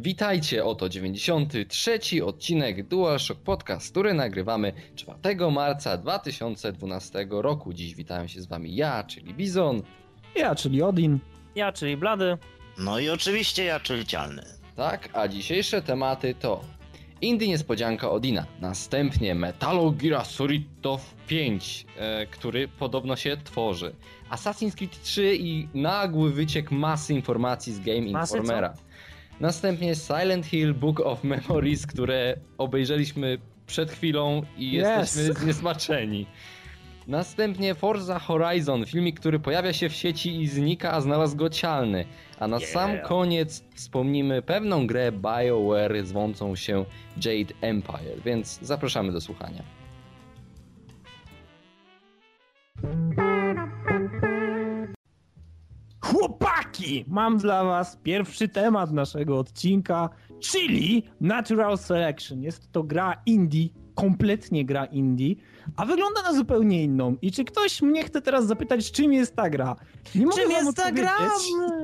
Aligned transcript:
Witajcie, 0.00 0.64
oto 0.64 0.88
93 0.88 2.24
odcinek 2.24 2.88
DualShock 2.88 3.40
Podcast, 3.40 3.90
który 3.90 4.14
nagrywamy 4.14 4.72
4 4.94 5.50
marca 5.50 5.96
2012 5.96 7.26
roku. 7.30 7.72
Dziś 7.72 7.94
witają 7.94 8.26
się 8.26 8.42
z 8.42 8.46
wami 8.46 8.76
ja, 8.76 9.04
czyli 9.04 9.34
Bizon. 9.34 9.82
Ja, 10.36 10.54
czyli 10.54 10.82
Odin. 10.82 11.18
Ja, 11.54 11.72
czyli 11.72 11.96
Blady. 11.96 12.38
No 12.78 12.98
i 12.98 13.08
oczywiście 13.08 13.64
ja, 13.64 13.80
czyli 13.80 14.06
Cialny. 14.06 14.42
Tak, 14.76 15.08
a 15.12 15.28
dzisiejsze 15.28 15.82
tematy 15.82 16.34
to 16.34 16.64
Indie 17.20 17.48
Niespodzianka 17.48 18.10
Odina, 18.10 18.46
następnie 18.60 19.34
Metal 19.34 19.92
Gear 19.96 20.26
Solid 20.26 20.62
5, 21.26 21.86
e, 21.96 22.26
który 22.26 22.68
podobno 22.68 23.16
się 23.16 23.36
tworzy, 23.44 23.94
Assassin's 24.30 24.74
Creed 24.74 25.02
3 25.02 25.36
i 25.36 25.68
nagły 25.74 26.32
wyciek 26.32 26.70
masy 26.70 27.14
informacji 27.14 27.72
z 27.72 27.80
Game 27.80 28.10
Masy 28.10 28.36
Informera. 28.36 28.74
Następnie 29.40 29.94
Silent 29.94 30.46
Hill 30.46 30.74
Book 30.74 31.00
of 31.00 31.24
Memories, 31.24 31.86
które 31.86 32.36
obejrzeliśmy 32.58 33.38
przed 33.66 33.90
chwilą 33.90 34.42
i 34.56 34.78
Yes. 34.78 34.86
jesteśmy 35.16 35.32
zniesmaczeni. 35.34 36.26
Następnie 37.06 37.74
Forza 37.74 38.18
Horizon, 38.18 38.86
filmik, 38.86 39.20
który 39.20 39.38
pojawia 39.40 39.72
się 39.72 39.88
w 39.88 39.92
sieci 39.94 40.40
i 40.42 40.46
znika, 40.46 40.92
a 40.92 41.00
znalazł 41.00 41.36
go 41.36 41.50
cialny. 41.50 42.04
A 42.38 42.48
na 42.48 42.56
Yeah. 42.56 42.70
sam 42.70 42.90
koniec 43.04 43.64
wspomnimy 43.74 44.42
pewną 44.42 44.86
grę 44.86 45.12
BioWare 45.12 46.04
zwącą 46.06 46.56
się 46.56 46.84
Jade 47.16 47.54
Empire, 47.60 48.20
więc 48.24 48.58
zapraszamy 48.62 49.12
do 49.12 49.20
słuchania. 49.20 49.62
Chłopaki! 56.12 57.04
Mam 57.08 57.38
dla 57.38 57.64
was 57.64 57.96
pierwszy 58.02 58.48
temat 58.48 58.92
naszego 58.92 59.38
odcinka, 59.38 60.08
czyli 60.40 61.02
Natural 61.20 61.78
Selection. 61.78 62.42
Jest 62.42 62.72
to 62.72 62.82
gra 62.82 63.22
indie, 63.26 63.68
kompletnie 63.94 64.64
gra 64.64 64.84
indie, 64.84 65.34
a 65.76 65.84
wygląda 65.86 66.22
na 66.22 66.32
zupełnie 66.32 66.84
inną. 66.84 67.16
I 67.22 67.32
czy 67.32 67.44
ktoś 67.44 67.82
mnie 67.82 68.04
chce 68.04 68.22
teraz 68.22 68.46
zapytać, 68.46 68.92
czym 68.92 69.12
jest 69.12 69.36
ta 69.36 69.50
gra? 69.50 69.76
Nie 70.14 70.26
mogę 70.26 70.36
Czym 70.42 70.52
wam 70.52 70.64
jest 70.64 70.76
ta 70.76 70.92
gra? 70.92 71.16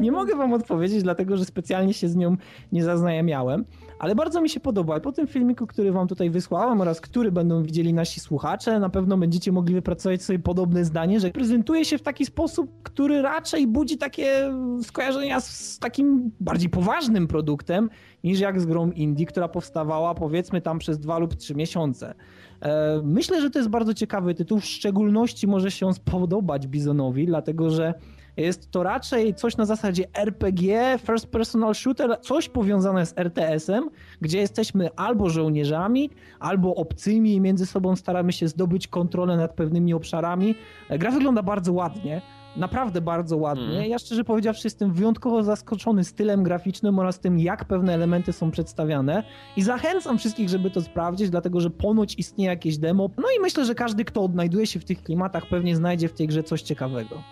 Nie 0.01 0.13
mogę 0.13 0.37
wam 0.37 0.53
odpowiedzieć, 0.53 1.03
dlatego 1.03 1.37
że 1.37 1.45
specjalnie 1.45 1.95
się 1.95 2.09
z 2.09 2.17
nią 2.17 2.37
nie 2.73 2.85
zaznajamiałem, 2.85 3.65
ale 4.05 4.15
bardzo 4.15 4.41
mi 4.41 4.49
się 4.49 4.61
podoba. 4.61 4.99
I 4.99 5.01
po 5.01 5.13
tym 5.13 5.27
filmiku, 5.27 5.67
który 5.67 5.93
wam 5.93 6.09
tutaj 6.09 6.31
wysłałem 6.31 6.81
oraz 6.81 7.01
który 7.01 7.33
będą 7.33 7.63
widzieli 7.63 7.95
nasi 7.95 8.21
słuchacze, 8.21 8.81
na 8.81 8.89
pewno 8.89 9.17
będziecie 9.19 9.53
mogli 9.53 9.75
wypracować 9.75 10.23
sobie 10.23 10.39
podobne 10.39 10.85
zdanie, 10.85 11.21
że 11.21 11.31
prezentuje 11.31 11.85
się 11.85 11.99
w 11.99 12.03
taki 12.03 12.27
sposób, 12.27 12.83
który 12.83 13.23
raczej 13.23 13.67
budzi 13.67 13.99
takie 13.99 14.53
skojarzenia 14.83 15.41
z, 15.41 15.79
takim 15.79 16.31
bardziej 16.41 16.71
poważnym 16.71 17.27
produktem, 17.27 17.91
niż 18.25 18.41
jak 18.41 18.61
z 18.61 18.67
grą 18.67 18.91
indie, 18.91 19.27
która 19.27 19.49
powstawała 19.49 20.15
powiedzmy 20.15 20.61
tam 20.61 20.79
przez 20.79 20.99
dwa 20.99 21.19
lub 21.19 21.35
trzy 21.35 21.55
miesiące. 21.55 22.15
E, 22.61 23.01
Myślę, 23.05 23.41
że 23.41 23.51
to 23.51 23.59
jest 23.59 23.69
bardzo 23.69 23.95
ciekawy 23.95 24.35
tytuł, 24.35 24.61
w 24.61 24.65
szczególności 24.65 25.47
może 25.47 25.71
się 25.71 25.95
spodobać 25.95 26.67
Bizonowi, 26.67 27.27
dlatego 27.27 27.71
że 27.71 27.95
jest 28.37 28.71
to 28.71 28.83
raczej 28.83 29.35
coś 29.35 29.57
na 29.57 29.65
zasadzie 29.65 30.05
RPG, 30.15 30.99
first 31.07 31.27
personal 31.27 31.75
shooter, 31.75 32.21
coś 32.21 32.49
powiązane 32.49 33.07
z 33.07 33.19
RTS-em, 33.19 33.91
gdzie 34.21 34.39
jesteśmy 34.39 34.89
albo 34.97 35.31
żołnierzami, 35.31 36.11
albo 36.41 36.75
obcymi 36.75 37.35
i 37.35 37.41
między 37.41 37.67
sobą 37.67 37.97
staramy 37.97 38.33
się 38.33 38.49
zdobyć 38.49 38.89
kontrolę 38.89 39.37
nad 39.37 39.55
pewnymi 39.55 39.95
obszarami. 39.95 40.55
E, 40.89 40.99
Gra 40.99 41.11
wygląda 41.11 41.43
bardzo 41.43 41.73
ładnie. 41.73 42.23
Naprawdę 42.57 43.01
bardzo 43.01 43.37
ładnie. 43.37 43.79
Mm. 43.79 43.91
Ja 43.91 43.99
szczerze 43.99 44.25
powiedziawszy 44.25 44.67
jestem 44.67 44.93
wyjątkowo 44.93 45.43
zaskoczony 45.43 46.05
stylem 46.05 46.43
graficznym 46.43 46.99
oraz 46.99 47.21
tym, 47.21 47.39
jak 47.39 47.65
pewne 47.65 47.95
elementy 47.95 48.33
są 48.33 48.51
przedstawiane 48.51 49.23
i 49.57 49.63
zachęcam 49.63 50.19
wszystkich, 50.19 50.49
żeby 50.49 50.71
to 50.71 50.83
sprawdzić, 50.83 51.31
dlatego 51.31 51.61
że 51.61 51.71
ponoć 51.71 52.15
istnieje 52.19 52.51
jakieś 52.51 52.79
demo. 52.79 53.11
No 53.17 53.25
i 53.39 53.43
myślę, 53.43 53.65
że 53.65 53.75
każdy, 53.75 54.05
kto 54.05 54.23
odnajduje 54.25 54.67
się 54.67 54.81
w 54.81 54.85
tych 54.85 55.03
klimatach, 55.03 55.47
pewnie 55.47 55.77
znajdzie 55.77 56.09
w 56.09 56.13
tej 56.13 56.27
grze 56.27 56.43
coś 56.43 56.63
ciekawego. 56.63 57.23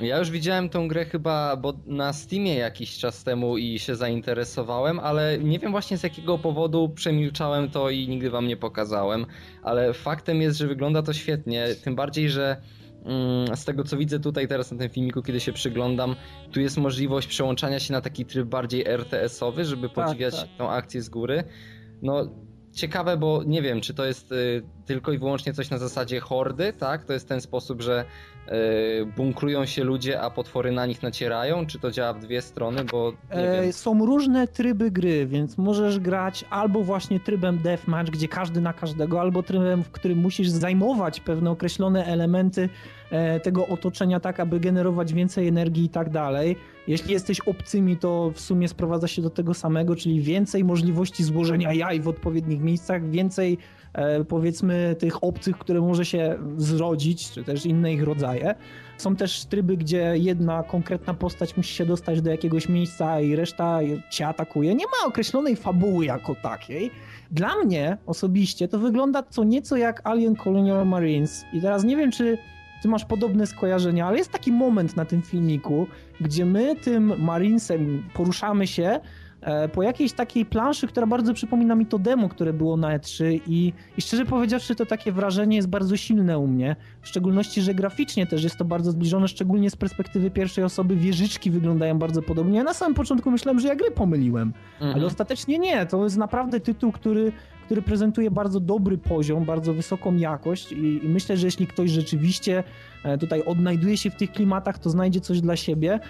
Ja 0.00 0.18
już 0.18 0.30
widziałem 0.30 0.68
tą 0.68 0.88
grę 0.88 1.04
chyba 1.04 1.56
bo 1.56 1.72
na 1.86 2.12
Steamie 2.12 2.54
jakiś 2.54 2.98
czas 2.98 3.24
temu 3.24 3.58
i 3.58 3.78
się 3.78 3.96
zainteresowałem, 3.96 5.00
ale 5.00 5.38
nie 5.38 5.58
wiem 5.58 5.70
właśnie 5.70 5.98
z 5.98 6.02
jakiego 6.02 6.38
powodu 6.38 6.88
przemilczałem 6.88 7.70
to 7.70 7.90
i 7.90 8.08
nigdy 8.08 8.30
wam 8.30 8.46
nie 8.46 8.56
pokazałem, 8.56 9.26
ale 9.62 9.92
faktem 9.92 10.42
jest, 10.42 10.58
że 10.58 10.66
wygląda 10.66 11.02
to 11.02 11.12
świetnie, 11.12 11.66
tym 11.84 11.96
bardziej, 11.96 12.30
że 12.30 12.56
mm, 13.04 13.56
z 13.56 13.64
tego 13.64 13.84
co 13.84 13.96
widzę 13.96 14.20
tutaj 14.20 14.48
teraz 14.48 14.72
na 14.72 14.78
tym 14.78 14.88
filmiku, 14.88 15.22
kiedy 15.22 15.40
się 15.40 15.52
przyglądam, 15.52 16.16
tu 16.52 16.60
jest 16.60 16.78
możliwość 16.78 17.28
przełączania 17.28 17.80
się 17.80 17.92
na 17.92 18.00
taki 18.00 18.24
tryb 18.24 18.48
bardziej 18.48 18.84
RTS-owy, 18.86 19.64
żeby 19.64 19.88
podziwiać 19.88 20.40
tak. 20.40 20.48
tą 20.58 20.70
akcję 20.70 21.02
z 21.02 21.08
góry. 21.08 21.44
No 22.02 22.26
ciekawe, 22.72 23.16
bo 23.16 23.42
nie 23.46 23.62
wiem, 23.62 23.80
czy 23.80 23.94
to 23.94 24.04
jest 24.04 24.32
y, 24.32 24.62
tylko 24.90 25.12
i 25.12 25.18
wyłącznie 25.18 25.52
coś 25.52 25.70
na 25.70 25.78
zasadzie 25.78 26.20
hordy, 26.20 26.72
tak? 26.72 27.04
To 27.04 27.12
jest 27.12 27.28
ten 27.28 27.40
sposób, 27.40 27.82
że 27.82 28.04
y, 28.48 29.06
bunkrują 29.16 29.66
się 29.66 29.84
ludzie, 29.84 30.20
a 30.20 30.30
potwory 30.30 30.72
na 30.72 30.86
nich 30.86 31.02
nacierają, 31.02 31.66
czy 31.66 31.78
to 31.78 31.90
działa 31.90 32.12
w 32.12 32.20
dwie 32.20 32.42
strony, 32.42 32.84
bo 32.84 33.12
E, 33.30 33.72
są 33.72 34.06
różne 34.06 34.48
tryby 34.48 34.90
gry, 34.90 35.26
więc 35.26 35.58
możesz 35.58 35.98
grać 35.98 36.44
albo 36.50 36.82
właśnie 36.82 37.20
trybem 37.20 37.58
deathmatch, 37.58 38.10
gdzie 38.10 38.28
każdy 38.28 38.60
na 38.60 38.72
każdego, 38.72 39.20
albo 39.20 39.42
trybem, 39.42 39.84
w 39.84 39.90
którym 39.90 40.18
musisz 40.18 40.48
zajmować 40.48 41.20
pewne 41.20 41.50
określone 41.50 42.04
elementy 42.06 42.68
e, 43.10 43.40
tego 43.40 43.66
otoczenia 43.66 44.20
tak, 44.20 44.40
aby 44.40 44.60
generować 44.60 45.12
więcej 45.12 45.48
energii 45.48 45.84
i 45.84 45.88
tak 45.88 46.10
dalej. 46.10 46.56
Jeśli 46.86 47.12
jesteś 47.12 47.40
obcymi, 47.40 47.96
to 47.96 48.30
w 48.34 48.40
sumie 48.40 48.68
sprowadza 48.68 49.08
się 49.08 49.22
do 49.22 49.30
tego 49.30 49.54
samego, 49.54 49.96
czyli 49.96 50.20
więcej 50.20 50.64
możliwości 50.64 51.24
złożenia 51.24 51.72
jaj 51.72 52.00
w 52.00 52.08
odpowiednich 52.08 52.60
miejscach, 52.60 53.10
więcej 53.10 53.52
e, 53.52 53.79
powiedzmy 54.28 54.96
tych 54.98 55.24
obcych, 55.24 55.58
które 55.58 55.80
może 55.80 56.04
się 56.04 56.38
zrodzić, 56.56 57.30
czy 57.30 57.44
też 57.44 57.66
inne 57.66 57.92
ich 57.92 58.02
rodzaje. 58.02 58.54
Są 58.98 59.16
też 59.16 59.44
tryby, 59.44 59.76
gdzie 59.76 60.12
jedna 60.16 60.62
konkretna 60.62 61.14
postać 61.14 61.56
musi 61.56 61.74
się 61.74 61.86
dostać 61.86 62.22
do 62.22 62.30
jakiegoś 62.30 62.68
miejsca 62.68 63.20
i 63.20 63.36
reszta 63.36 63.78
cię 64.10 64.26
atakuje. 64.28 64.74
Nie 64.74 64.84
ma 64.84 65.08
określonej 65.08 65.56
fabuły 65.56 66.04
jako 66.04 66.34
takiej. 66.34 66.90
Dla 67.30 67.56
mnie 67.56 67.96
osobiście 68.06 68.68
to 68.68 68.78
wygląda 68.78 69.22
co 69.22 69.44
nieco 69.44 69.76
jak 69.76 70.00
Alien 70.04 70.36
Colonial 70.36 70.86
Marines. 70.86 71.44
I 71.52 71.60
teraz 71.60 71.84
nie 71.84 71.96
wiem, 71.96 72.10
czy 72.10 72.38
ty 72.82 72.88
masz 72.88 73.04
podobne 73.04 73.46
skojarzenia, 73.46 74.06
ale 74.06 74.18
jest 74.18 74.32
taki 74.32 74.52
moment 74.52 74.96
na 74.96 75.04
tym 75.04 75.22
filmiku, 75.22 75.86
gdzie 76.20 76.44
my 76.44 76.76
tym 76.76 77.22
Marinesem 77.22 78.08
poruszamy 78.14 78.66
się 78.66 78.84
e, 78.84 79.00
po 79.72 79.82
jakiejś 79.82 80.12
takiej 80.12 80.46
planszy, 80.46 80.86
która 80.86 81.06
bardzo 81.06 81.34
przypomina 81.34 81.74
mi 81.74 81.86
to 81.86 81.98
demo, 81.98 82.28
które 82.28 82.52
było 82.52 82.76
na 82.76 82.98
E3 82.98 83.40
i, 83.46 83.72
i 83.98 84.02
szczerze 84.02 84.24
powiedziawszy 84.24 84.74
to 84.74 84.86
takie 84.86 85.12
wrażenie 85.12 85.56
jest 85.56 85.68
bardzo 85.68 85.96
silne 85.96 86.38
u 86.38 86.46
mnie, 86.46 86.76
w 87.02 87.08
szczególności, 87.08 87.62
że 87.62 87.74
graficznie 87.74 88.26
też 88.26 88.44
jest 88.44 88.56
to 88.56 88.64
bardzo 88.64 88.90
zbliżone, 88.90 89.28
szczególnie 89.28 89.70
z 89.70 89.76
perspektywy 89.76 90.30
pierwszej 90.30 90.64
osoby 90.64 90.96
wieżyczki 90.96 91.50
wyglądają 91.50 91.98
bardzo 91.98 92.22
podobnie. 92.22 92.58
Ja 92.58 92.64
na 92.64 92.74
samym 92.74 92.94
początku 92.94 93.30
myślałem, 93.30 93.60
że 93.60 93.68
ja 93.68 93.76
gry 93.76 93.90
pomyliłem, 93.90 94.52
Mhm. 94.74 94.94
ale 94.94 95.06
ostatecznie 95.06 95.58
nie, 95.58 95.86
to 95.86 96.04
jest 96.04 96.16
naprawdę 96.16 96.60
tytuł, 96.60 96.92
który, 96.92 97.32
który 97.64 97.82
prezentuje 97.82 98.30
bardzo 98.30 98.60
dobry 98.60 98.98
poziom, 98.98 99.44
bardzo 99.44 99.74
wysoką 99.74 100.16
jakość 100.16 100.72
i, 100.72 101.04
i 101.04 101.08
myślę, 101.08 101.36
że 101.36 101.46
jeśli 101.46 101.66
ktoś 101.66 101.90
rzeczywiście 101.90 102.64
e, 103.04 103.18
tutaj 103.18 103.42
odnajduje 103.42 103.96
się 103.96 104.10
w 104.10 104.16
tych 104.16 104.32
klimatach, 104.32 104.78
to 104.78 104.90
znajdzie 104.90 105.20
coś 105.20 105.40
dla 105.40 105.56
siebie. 105.56 106.00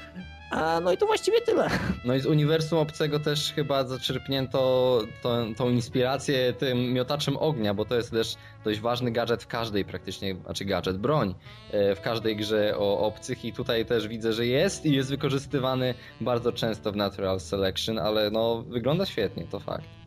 A, 0.50 0.80
no 0.80 0.92
i 0.92 0.96
to 0.96 1.06
właściwie 1.06 1.40
tyle. 1.40 1.68
No 2.04 2.14
i 2.14 2.20
z 2.20 2.26
uniwersum 2.26 2.78
obcego 2.78 3.20
też 3.20 3.52
chyba 3.52 3.84
zaczerpnięto 3.84 5.02
tą, 5.22 5.54
tą 5.54 5.70
inspirację 5.70 6.52
tym 6.52 6.92
miotaczem 6.92 7.36
ognia, 7.36 7.74
bo 7.74 7.84
to 7.84 7.96
jest 7.96 8.10
też 8.10 8.34
dość 8.64 8.80
ważny 8.80 9.10
gadżet 9.10 9.42
w 9.42 9.46
każdej 9.46 9.84
praktycznie, 9.84 10.34
znaczy 10.44 10.64
gadżet, 10.64 10.98
broń 10.98 11.34
e, 11.70 11.94
w 11.94 12.00
każdej 12.00 12.36
grze 12.36 12.78
o 12.78 12.98
obcych 12.98 13.44
i 13.44 13.52
tutaj 13.52 13.86
też 13.86 14.08
widzę, 14.08 14.32
że 14.32 14.46
jest 14.46 14.86
i 14.86 14.92
jest 14.92 15.10
wykorzystywany 15.10 15.94
bardzo 16.20 16.52
często 16.52 16.92
w 16.92 16.96
Natural 16.96 17.40
Selection, 17.40 17.98
ale 17.98 18.30
no 18.30 18.62
wygląda 18.62 19.06
świetnie, 19.06 19.44
to 19.50 19.60
fakt. 19.60 19.99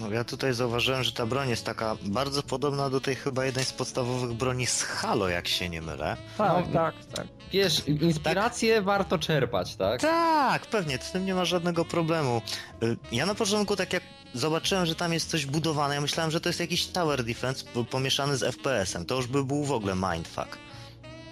No 0.00 0.10
ja 0.12 0.24
tutaj 0.24 0.54
zauważyłem, 0.54 1.02
że 1.04 1.12
ta 1.12 1.26
broń 1.26 1.48
jest 1.48 1.64
taka 1.64 1.96
bardzo 2.02 2.42
podobna 2.42 2.90
do 2.90 3.00
tej 3.00 3.14
chyba 3.14 3.44
jednej 3.44 3.64
z 3.64 3.72
podstawowych 3.72 4.32
broni 4.32 4.66
z 4.66 4.82
Halo, 4.82 5.28
jak 5.28 5.48
się 5.48 5.68
nie 5.68 5.82
mylę. 5.82 6.16
Tak, 6.38 6.66
No, 6.66 6.72
tak, 6.72 6.94
tak. 7.14 7.26
Wiesz, 7.52 7.82
inspirację 7.88 8.82
warto 8.82 9.18
czerpać, 9.18 9.76
tak? 9.76 10.00
Tak, 10.00 10.66
pewnie, 10.66 10.98
z 10.98 11.12
tym 11.12 11.26
nie 11.26 11.34
ma 11.34 11.44
żadnego 11.44 11.84
problemu. 11.84 12.42
Y, 12.82 12.96
Ja 13.12 13.26
na 13.26 13.34
początku 13.34 13.76
tak 13.76 13.92
jak 13.92 14.02
zobaczyłem, 14.34 14.86
że 14.86 14.94
tam 14.94 15.12
jest 15.12 15.30
coś 15.30 15.46
budowane, 15.46 15.94
ja 15.94 16.00
myślałem, 16.00 16.30
że 16.30 16.40
to 16.40 16.48
jest 16.48 16.60
jakiś 16.60 16.86
tower 16.86 17.24
defense 17.24 17.64
po- 17.74 17.84
pomieszany 17.84 18.36
z 18.36 18.42
FPS-em. 18.42 19.06
To 19.06 19.14
już 19.16 19.26
by 19.26 19.44
był 19.44 19.64
w 19.64 19.72
ogóle 19.72 19.94
mindfuck. 19.94 20.58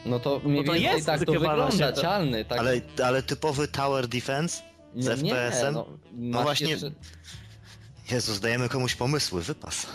No 0.06 0.18
to 0.20 0.40
mniej 0.44 0.64
to 0.64 0.72
więcej 0.72 0.92
jest 0.94 1.06
tak 1.06 1.24
to 1.24 1.32
wygląda, 1.32 1.92
to- 1.92 2.02
cialny, 2.02 2.44
tak? 2.44 2.58
Ale, 2.58 2.80
ale 3.04 3.22
typowy 3.22 3.68
tower 3.68 4.08
defense? 4.08 4.62
z 4.96 5.06
FPS-em? 5.08 5.74
No, 5.74 5.86
No 6.12 6.42
właśnie- 6.42 6.70
Jeszcze... 6.70 6.90
Jezus, 8.10 8.40
dajemy 8.40 8.68
komuś 8.68 8.94
pomysły, 8.94 9.42
wypas. 9.42 9.86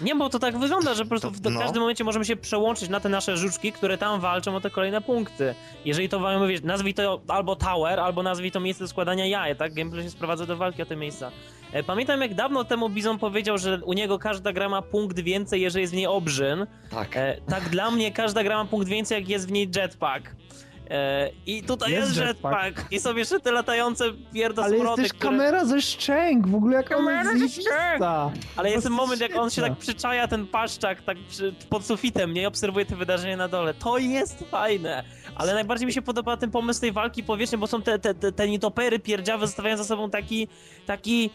Nie, 0.00 0.14
bo 0.14 0.28
to 0.28 0.38
tak 0.38 0.58
wygląda, 0.58 0.94
że 0.94 1.02
po 1.04 1.08
prostu 1.08 1.30
To- 1.30 1.50
w 1.50 1.52
no. 1.52 1.60
każdym 1.60 1.80
momencie 1.80 2.04
możemy 2.04 2.24
się 2.24 2.36
przełączyć 2.36 2.88
na 2.88 3.00
te 3.00 3.08
nasze 3.08 3.36
żuczki, 3.36 3.72
które 3.72 3.98
tam 3.98 4.20
walczą 4.20 4.56
o 4.56 4.60
te 4.60 4.70
kolejne 4.70 5.00
punkty. 5.00 5.54
Jeżeli 5.84 6.08
to 6.08 6.18
mamy, 6.18 6.48
wiesz, 6.48 6.62
nazwij 6.62 6.94
to 6.94 7.20
albo 7.28 7.56
tower, 7.56 8.00
albo 8.00 8.22
nazwij 8.22 8.50
to 8.50 8.60
miejsce 8.60 8.84
do 8.84 8.88
składania 8.88 9.26
jaj, 9.26 9.56
tak? 9.56 9.74
Gameplay 9.74 10.04
się 10.04 10.10
sprowadza 10.10 10.46
do 10.46 10.56
walki 10.56 10.82
o 10.82 10.86
te 10.86 10.96
miejsca. 10.96 11.30
E, 11.72 11.82
Pamiętam 11.82 12.20
jak 12.20 12.34
dawno 12.34 12.64
temu 12.64 12.88
Bizon 12.90 13.18
powiedział, 13.18 13.58
że 13.58 13.80
u 13.84 13.92
niego 13.92 14.18
każda 14.18 14.52
gra 14.52 14.68
ma 14.68 14.82
punkt 14.82 15.20
więcej, 15.20 15.60
jeżeli 15.60 15.80
jest 15.82 15.92
w 15.92 15.96
niej 15.96 16.06
obrzyn. 16.06 16.66
Tak. 16.90 17.16
E, 17.16 17.36
tak 17.48 17.68
dla 17.68 17.90
mnie 17.90 18.12
każda 18.12 18.44
gra 18.44 18.56
ma 18.56 18.64
punkt 18.70 18.88
więcej, 18.88 19.20
jak 19.20 19.28
jest 19.28 19.48
w 19.48 19.52
niej 19.52 19.68
jetpack. 19.76 20.34
E, 20.90 21.30
I 21.46 21.62
tutaj 21.62 21.92
Jest 21.92 22.08
jest, 22.16 22.20
jetpack. 22.20 22.64
jetpack. 22.66 22.92
I 22.92 23.00
są 23.00 23.16
jeszcze 23.16 23.40
te 23.40 23.52
latające 23.52 24.04
Ale 24.04 24.12
pierdosmroty, 24.32 25.02
jest 25.02 25.12
też 25.12 25.20
które... 25.20 25.30
kamera 25.30 25.64
ze 25.64 25.82
szczęk, 25.82 26.48
w 26.48 26.54
ogóle 26.54 26.76
jak 26.76 26.90
ona 26.90 26.96
Kamera 26.96 27.32
jest 27.32 27.54
ze 27.54 27.62
zajebista. 27.62 28.32
Ale 28.56 28.70
jest 28.70 28.82
ten 28.82 28.92
moment, 28.92 29.20
jak 29.20 29.36
on 29.36 29.50
się 29.50 29.62
tak 29.62 29.76
przyczaja, 29.76 30.28
ten 30.28 30.46
paszczak, 30.46 31.02
tak 31.02 31.18
przy, 31.28 31.54
pod 31.68 31.84
sufitem, 31.84 32.32
nie? 32.34 32.42
I 32.42 32.46
obserwuje 32.46 32.86
te 32.86 32.96
wydarzenia 32.96 33.36
na 33.36 33.48
dole. 33.48 33.74
To 33.74 33.98
jest 33.98 34.44
fajne. 34.50 35.04
Ale 35.34 35.54
najbardziej 35.54 35.86
mi 35.86 35.92
się 35.92 36.02
podoba 36.02 36.36
ten 36.36 36.50
pomysł 36.50 36.80
tej 36.80 36.92
walki 36.92 37.24
powietrznej, 37.24 37.58
bo 37.58 37.66
są 37.66 37.82
te, 37.82 37.98
te, 37.98 38.14
te, 38.14 38.32
te 38.32 38.48
nietopery 38.48 38.98
pierdziawe, 38.98 39.46
zostawiają 39.46 39.76
za 39.76 39.84
sobą 39.84 40.10
taki, 40.10 40.48
taki... 40.86 41.30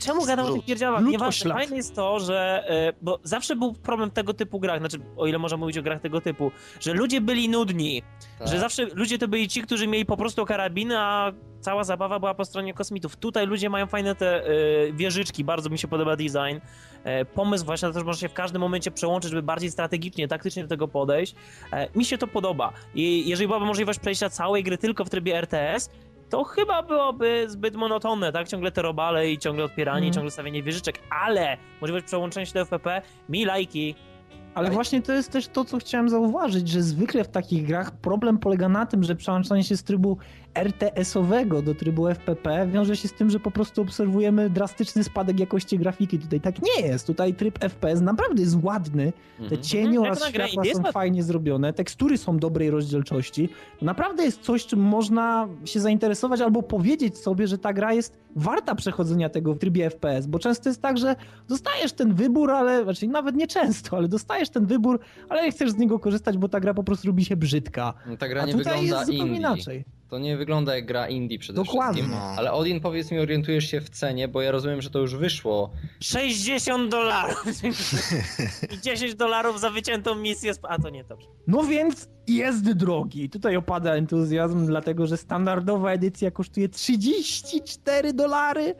Czemu 0.00 0.26
gadam 0.26 0.46
o 0.46 0.52
tych 0.52 0.64
pierdziałach? 0.64 1.04
Nieważne, 1.04 1.54
fajne 1.54 1.76
jest 1.76 1.94
to, 1.94 2.20
że... 2.20 2.64
e, 2.68 2.92
Bo 3.02 3.18
zawsze 3.22 3.56
był 3.56 3.72
problem 3.72 4.10
tego 4.10 4.34
typu 4.34 4.60
grach, 4.60 4.78
znaczy, 4.78 4.98
o 5.16 5.26
ile 5.26 5.38
można 5.38 5.56
mówić 5.56 5.78
o 5.78 5.82
grach 5.82 6.00
tego 6.00 6.20
typu, 6.20 6.50
że 6.80 6.92
ludzie 6.94 7.20
byli 7.20 7.48
nudni, 7.48 8.02
tak. 8.38 8.48
że 8.48 8.58
zawsze 8.60 8.84
ludzie 8.94 9.18
to 9.18 9.28
byli 9.28 9.48
ci, 9.48 9.62
którzy 9.62 9.86
mieli 9.86 10.06
po 10.06 10.16
prostu 10.16 10.44
karabiny, 10.46 10.98
a 10.98 11.32
cała 11.60 11.84
zabawa 11.84 12.18
była 12.18 12.34
po 12.34 12.44
stronie 12.44 12.74
kosmitów. 12.74 13.16
Tutaj 13.16 13.46
ludzie 13.46 13.70
mają 13.70 13.86
fajne 13.86 14.14
te 14.14 14.50
y, 14.50 14.92
wieżyczki, 14.92 15.44
bardzo 15.44 15.70
mi 15.70 15.78
się 15.78 15.88
podoba 15.88 16.16
design. 16.16 16.60
E, 17.04 17.24
pomysł 17.24 17.64
właśnie 17.64 17.88
na 17.88 17.94
to, 17.94 18.00
że 18.00 18.04
można 18.06 18.20
się 18.20 18.28
w 18.28 18.32
każdym 18.34 18.60
momencie 18.60 18.90
przełączyć, 18.90 19.30
żeby 19.30 19.42
bardziej 19.42 19.70
strategicznie, 19.70 20.28
taktycznie 20.28 20.62
do 20.62 20.68
tego 20.68 20.88
podejść. 20.88 21.34
E, 21.72 21.88
mi 21.98 22.04
się 22.04 22.18
to 22.18 22.26
podoba. 22.26 22.72
I 22.94 23.28
jeżeli 23.28 23.46
byłaby 23.46 23.66
możliwość 23.66 23.98
przejścia 23.98 24.30
całej 24.30 24.62
gry 24.64 24.78
tylko 24.78 25.04
w 25.04 25.10
trybie 25.10 25.36
RTS, 25.36 25.90
to 26.30 26.44
chyba 26.44 26.82
byłoby 26.82 27.44
zbyt 27.48 27.76
monotonne, 27.76 28.32
tak? 28.32 28.48
Ciągle 28.48 28.72
te 28.72 28.82
robale 28.82 29.30
i 29.30 29.38
ciągle 29.38 29.64
odpieranie, 29.64 30.08
i 30.08 30.10
ciągle 30.10 30.30
stawianie 30.30 30.62
wieżyczek, 30.62 30.98
ale 31.24 31.56
możliwość 31.80 32.06
przełączenia 32.06 32.46
się 32.46 32.54
do 32.54 32.60
FPP, 32.60 33.02
mi 33.28 33.44
lajki. 33.44 33.94
Ale- 34.54 34.70
właśnie 34.70 35.02
to 35.02 35.12
jest 35.12 35.32
też 35.32 35.48
to, 35.48 35.64
co 35.64 35.78
chciałem 35.78 36.08
zauważyć, 36.08 36.68
że 36.68 36.82
zwykle 36.82 37.24
w 37.24 37.28
takich 37.28 37.66
grach 37.66 37.90
problem 37.90 38.38
polega 38.38 38.68
na 38.68 38.86
tym, 38.86 39.04
że 39.04 39.16
przełączanie 39.16 39.64
się 39.64 39.76
z 39.76 39.84
trybu 39.84 40.18
RTS-owego 40.54 41.62
do 41.62 41.74
trybu 41.74 42.08
FPP 42.08 42.66
wiąże 42.72 42.96
się 42.96 43.08
z 43.08 43.12
tym, 43.12 43.30
że 43.30 43.40
po 43.40 43.50
prostu 43.50 43.82
obserwujemy 43.82 44.50
drastyczny 44.50 45.04
spadek 45.04 45.40
jakości 45.40 45.78
grafiki. 45.78 46.18
Tutaj 46.18 46.40
tak 46.40 46.54
nie 46.62 46.86
jest. 46.86 47.06
Tutaj 47.06 47.34
tryb 47.34 47.58
FPS 47.58 48.00
naprawdę 48.00 48.42
jest 48.42 48.56
ładny. 48.62 49.12
Te 49.38 49.42
Mhm. 49.44 49.62
cienie 49.62 49.98
Mhm, 49.98 50.06
oraz 50.06 50.28
światła 50.28 50.64
są 50.74 50.92
fajnie 50.92 51.22
zrobione, 51.22 51.72
tekstury 51.72 52.18
są 52.18 52.38
dobrej 52.38 52.70
rozdzielczości. 52.70 53.48
Naprawdę 53.82 54.24
jest 54.24 54.40
coś, 54.42 54.66
czym 54.66 54.80
można 54.80 55.48
się 55.64 55.80
zainteresować 55.80 56.40
albo 56.40 56.62
powiedzieć 56.62 57.18
sobie, 57.18 57.46
że 57.46 57.58
ta 57.58 57.72
gra 57.72 57.92
jest 57.92 58.18
warta 58.36 58.74
przechodzenia 58.74 59.28
tego 59.28 59.54
w 59.54 59.58
trybie 59.58 59.90
FPS, 59.90 60.26
bo 60.26 60.38
często 60.38 60.68
jest 60.68 60.82
tak, 60.82 60.98
że 60.98 61.16
dostajesz 61.48 61.92
ten 61.92 62.14
wybór, 62.14 62.50
ale 62.50 62.84
znaczy 62.84 63.06
nawet 63.08 63.36
nie 63.36 63.46
często, 63.46 63.96
ale 63.96 64.08
dostajesz 64.08 64.50
ten 64.50 64.66
wybór, 64.66 65.00
ale 65.28 65.42
nie 65.42 65.50
chcesz 65.50 65.70
z 65.70 65.76
niego 65.76 65.98
korzystać, 65.98 66.38
bo 66.38 66.48
ta 66.48 66.60
gra 66.60 66.74
po 66.74 66.84
prostu 66.84 67.06
robi 67.06 67.24
się 67.24 67.36
brzydka. 67.36 67.94
Ta 68.18 68.28
gra 68.28 68.42
A 68.42 68.46
nie 68.46 68.52
tutaj 68.52 68.72
wygląda 68.74 68.96
jest 68.96 69.06
zupełnie 69.06 69.26
indie. 69.26 69.38
inaczej. 69.38 69.84
To 70.10 70.18
nie 70.18 70.36
wygląda 70.36 70.74
jak 70.74 70.86
gra 70.86 71.08
indie 71.08 71.38
przede 71.38 71.56
Dokładnie. 71.64 72.02
wszystkim. 72.02 72.20
No. 72.20 72.34
Ale 72.36 72.52
Odin, 72.52 72.80
powiedz 72.80 73.10
mi, 73.10 73.18
orientujesz 73.18 73.70
się 73.70 73.80
w 73.80 73.90
cenie, 73.90 74.28
bo 74.28 74.42
ja 74.42 74.50
rozumiem, 74.50 74.82
że 74.82 74.90
to 74.90 74.98
już 74.98 75.16
wyszło. 75.16 75.70
60 76.00 76.90
dolarów! 76.90 77.44
I 78.74 78.80
10 78.80 79.14
dolarów 79.14 79.60
za 79.60 79.70
wyciętą 79.70 80.14
misję. 80.14 80.52
A 80.62 80.78
to 80.78 80.90
nie 80.90 81.04
dobrze. 81.04 81.26
No 81.46 81.62
więc 81.64 82.08
jest 82.28 82.72
drogi. 82.72 83.30
Tutaj 83.30 83.56
opada 83.56 83.94
entuzjazm, 83.94 84.66
dlatego 84.66 85.06
że 85.06 85.16
standardowa 85.16 85.92
edycja 85.92 86.30
kosztuje 86.30 86.68
34 86.68 88.12
dolary. 88.12 88.74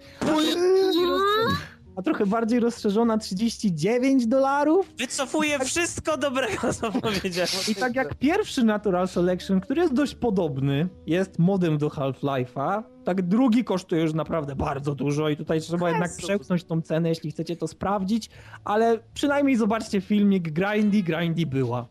A 2.00 2.02
trochę 2.02 2.26
bardziej 2.26 2.60
rozszerzona 2.60 3.18
39 3.18 4.26
dolarów. 4.26 4.92
Wycofuję 4.98 5.58
wszystko 5.58 6.16
dobrego, 6.16 6.72
co 6.72 6.92
powiedziałem. 7.02 7.50
I 7.68 7.74
tak 7.74 7.94
jak 7.94 8.14
pierwszy 8.14 8.64
Natural 8.64 9.08
Selection, 9.08 9.60
który 9.60 9.82
jest 9.82 9.94
dość 9.94 10.14
podobny, 10.14 10.88
jest 11.06 11.38
modem 11.38 11.78
do 11.78 11.88
Half-Life'a, 11.88 12.82
tak 13.04 13.22
drugi 13.22 13.64
kosztuje 13.64 14.02
już 14.02 14.14
naprawdę 14.14 14.56
bardzo 14.56 14.94
dużo 14.94 15.28
i 15.28 15.36
tutaj 15.36 15.60
trzeba 15.60 15.90
jednak 15.90 16.16
przełknąć 16.16 16.64
tą 16.64 16.82
cenę, 16.82 17.08
jeśli 17.08 17.30
chcecie 17.30 17.56
to 17.56 17.68
sprawdzić, 17.68 18.30
ale 18.64 18.98
przynajmniej 19.14 19.56
zobaczcie 19.56 20.00
filmik 20.00 20.52
Grindy, 20.52 21.02
Grindy 21.02 21.46
była. 21.46 21.86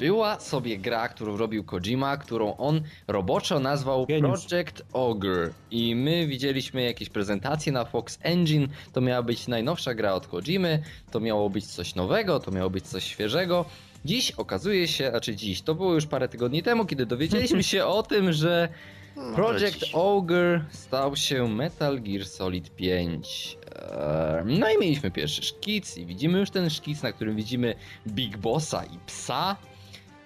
Była 0.00 0.40
sobie 0.40 0.78
gra, 0.78 1.08
którą 1.08 1.36
robił 1.36 1.64
Kojima, 1.64 2.16
którą 2.16 2.56
on 2.56 2.82
roboczo 3.08 3.60
nazwał. 3.60 4.06
Project 4.06 4.82
Ogre. 4.92 5.50
I 5.70 5.94
my 5.94 6.26
widzieliśmy 6.26 6.82
jakieś 6.82 7.08
prezentacje 7.08 7.72
na 7.72 7.84
Fox 7.84 8.18
Engine. 8.22 8.68
To 8.92 9.00
miała 9.00 9.22
być 9.22 9.48
najnowsza 9.48 9.94
gra 9.94 10.12
od 10.14 10.26
Kojimy, 10.26 10.82
to 11.10 11.20
miało 11.20 11.50
być 11.50 11.66
coś 11.66 11.94
nowego, 11.94 12.40
to 12.40 12.50
miało 12.50 12.70
być 12.70 12.84
coś 12.86 13.04
świeżego. 13.04 13.64
Dziś 14.04 14.30
okazuje 14.30 14.88
się, 14.88 15.10
znaczy 15.10 15.36
dziś, 15.36 15.62
to 15.62 15.74
było 15.74 15.94
już 15.94 16.06
parę 16.06 16.28
tygodni 16.28 16.62
temu, 16.62 16.84
kiedy 16.86 17.06
dowiedzieliśmy 17.06 17.62
się 17.62 17.84
o 17.84 18.02
tym, 18.02 18.32
że 18.32 18.68
No, 19.16 19.34
Project. 19.34 19.84
Ogre 19.92 20.64
stał 20.70 21.16
się 21.16 21.48
Metal 21.48 22.00
Gear 22.00 22.26
Solid 22.26 22.70
5. 22.76 23.58
Eee, 23.76 24.58
No 24.58 24.70
i 24.70 24.78
mieliśmy 24.78 25.10
pierwszy 25.10 25.42
szkic 25.42 25.96
i 25.96 26.06
widzimy 26.06 26.38
już 26.38 26.50
ten 26.50 26.70
szkic, 26.70 27.02
na 27.02 27.12
którym 27.12 27.36
widzimy 27.36 27.74
Big 28.06 28.36
Bossa 28.36 28.84
i 28.84 28.98
psa, 29.06 29.56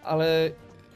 ale 0.04 0.50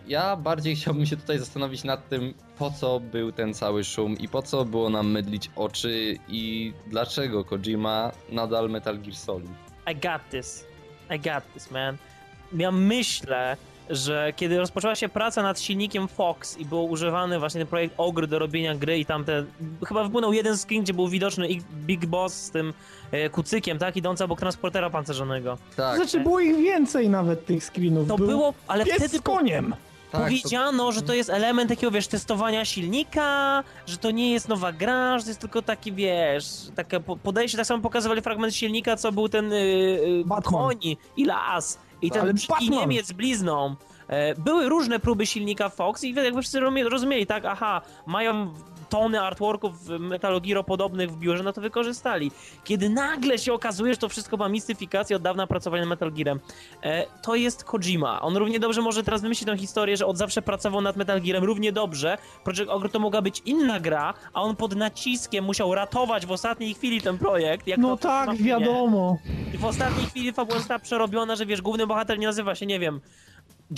ja 0.08 0.36
bardziej 0.36 0.76
chciałbym 0.76 1.06
się 1.06 1.16
tutaj 1.16 1.38
zastanowić 1.38 1.84
nad 1.84 2.08
tym, 2.08 2.34
po 2.58 2.70
co 2.70 3.00
był 3.00 3.32
ten 3.32 3.54
cały 3.54 3.84
szum 3.84 4.18
i 4.18 4.28
po 4.28 4.42
co 4.42 4.64
było 4.64 4.90
nam 4.90 5.10
mydlić 5.10 5.50
oczy 5.56 6.16
i 6.28 6.72
dlaczego 6.86 7.44
Kojima 7.44 8.12
nadal 8.28 8.70
Metal 8.70 8.98
Gear 8.98 9.16
Solid. 9.16 9.50
I 9.92 9.94
got 9.94 10.28
this. 10.30 10.64
I 11.10 11.18
got 11.18 11.52
this, 11.54 11.70
man. 11.70 11.96
Ja 12.52 12.70
myślę, 12.72 13.56
że 13.90 14.32
kiedy 14.36 14.58
rozpoczęła 14.58 14.94
się 14.94 15.08
praca 15.08 15.42
nad 15.42 15.60
silnikiem 15.60 16.08
Fox 16.08 16.58
i 16.58 16.64
był 16.64 16.84
używany 16.90 17.38
właśnie 17.38 17.58
ten 17.60 17.68
projekt 17.68 17.94
Ogre 17.98 18.26
do 18.26 18.38
robienia 18.38 18.74
gry 18.74 18.98
i 18.98 19.04
tamte... 19.06 19.44
Chyba 19.86 20.04
wypłynął 20.04 20.32
jeden 20.32 20.56
screen, 20.58 20.82
gdzie 20.82 20.94
był 20.94 21.08
widoczny 21.08 21.48
Big 21.86 22.06
Boss 22.06 22.34
z 22.34 22.50
tym 22.50 22.72
e, 23.12 23.28
kucykiem, 23.30 23.78
tak? 23.78 23.96
Idący 23.96 24.24
obok 24.24 24.40
transportera 24.40 24.90
pancerzonego. 24.90 25.58
Tak, 25.76 25.96
Znaczy 25.96 26.20
było 26.20 26.40
ich 26.40 26.56
więcej 26.56 27.08
nawet 27.08 27.46
tych 27.46 27.64
screenów. 27.64 28.08
To 28.08 28.16
Był 28.16 28.26
było, 28.26 28.54
ale 28.68 28.84
pies 28.84 28.94
wtedy 28.96 29.18
z 29.18 29.22
koniem. 29.22 29.70
tak, 29.70 30.20
to, 30.20 30.24
powiedziano, 30.26 30.92
że 30.92 31.02
to 31.02 31.14
jest 31.14 31.30
element 31.30 31.68
takiego, 31.70 31.90
wiesz, 31.90 32.06
testowania 32.08 32.64
silnika, 32.64 33.64
że 33.86 33.96
to 33.98 34.10
nie 34.10 34.32
jest 34.32 34.48
nowa 34.48 34.72
gra, 34.72 35.18
że 35.18 35.24
to 35.24 35.30
jest 35.30 35.40
tylko 35.40 35.62
taki, 35.62 35.92
wiesz, 35.92 36.44
takie 36.76 37.00
po- 37.00 37.16
podejście, 37.16 37.58
tak 37.58 37.66
samo 37.66 37.82
pokazywali 37.82 38.20
fragment 38.22 38.54
silnika, 38.54 38.96
co 38.96 39.12
był 39.12 39.28
ten 39.28 39.50
yy, 39.50 40.22
Batman. 40.24 40.62
koń 40.62 40.78
i 41.16 41.24
las 41.24 41.78
i 42.02 42.10
ten 42.10 42.32
brzydki 42.34 42.52
Batman. 42.66 42.80
Niemiec 42.80 43.12
blizną. 43.12 43.76
E, 44.08 44.34
Były 44.34 44.68
różne 44.68 44.98
próby 44.98 45.26
silnika 45.26 45.68
Fox 45.68 46.04
i 46.04 46.14
jakby 46.14 46.40
wszyscy 46.42 46.60
rozumie- 46.60 46.88
rozumieli, 46.88 47.26
tak, 47.26 47.44
aha, 47.44 47.80
mają 48.06 48.54
tony 48.88 49.20
artworków 49.20 49.88
Metal 49.98 50.40
Gear 50.40 50.64
podobnych 50.64 51.10
w 51.10 51.18
biurze, 51.18 51.44
no 51.44 51.52
to 51.52 51.60
wykorzystali. 51.60 52.30
Kiedy 52.64 52.88
nagle 52.88 53.38
się 53.38 53.52
okazuje, 53.52 53.92
że 53.92 53.98
to 53.98 54.08
wszystko 54.08 54.36
ma 54.36 54.48
mistyfikację 54.48 55.16
od 55.16 55.22
dawna 55.22 55.46
pracowania 55.46 55.82
nad 55.82 55.88
Metal 55.88 56.12
Gearem, 56.12 56.40
e, 56.82 57.06
to 57.22 57.34
jest 57.34 57.64
Kojima. 57.64 58.22
On 58.22 58.36
równie 58.36 58.60
dobrze 58.60 58.82
może 58.82 59.02
teraz 59.02 59.22
wymyślić 59.22 59.46
tę 59.46 59.56
historię, 59.58 59.96
że 59.96 60.06
od 60.06 60.16
zawsze 60.18 60.42
pracował 60.42 60.80
nad 60.80 60.96
Metal 60.96 61.20
Gearem 61.22 61.44
równie 61.44 61.72
dobrze. 61.72 62.18
Project 62.44 62.68
Ogre 62.70 62.88
to 62.88 62.98
mogła 62.98 63.22
być 63.22 63.42
inna 63.44 63.80
gra, 63.80 64.14
a 64.32 64.42
on 64.42 64.56
pod 64.56 64.76
naciskiem 64.76 65.44
musiał 65.44 65.74
ratować 65.74 66.26
w 66.26 66.30
ostatniej 66.30 66.74
chwili 66.74 67.00
ten 67.02 67.18
projekt. 67.18 67.66
No 67.78 67.96
tak, 67.96 68.36
wiadomo. 68.36 69.18
I 69.54 69.58
w 69.58 69.64
ostatniej 69.64 70.06
chwili 70.06 70.32
fabuła 70.32 70.58
została 70.58 70.78
przerobiona, 70.78 71.36
że 71.36 71.46
wiesz, 71.46 71.62
główny 71.62 71.86
bohater 71.86 72.18
nie 72.18 72.26
nazywa 72.26 72.54
się, 72.54 72.66
nie 72.66 72.78
wiem, 72.78 73.00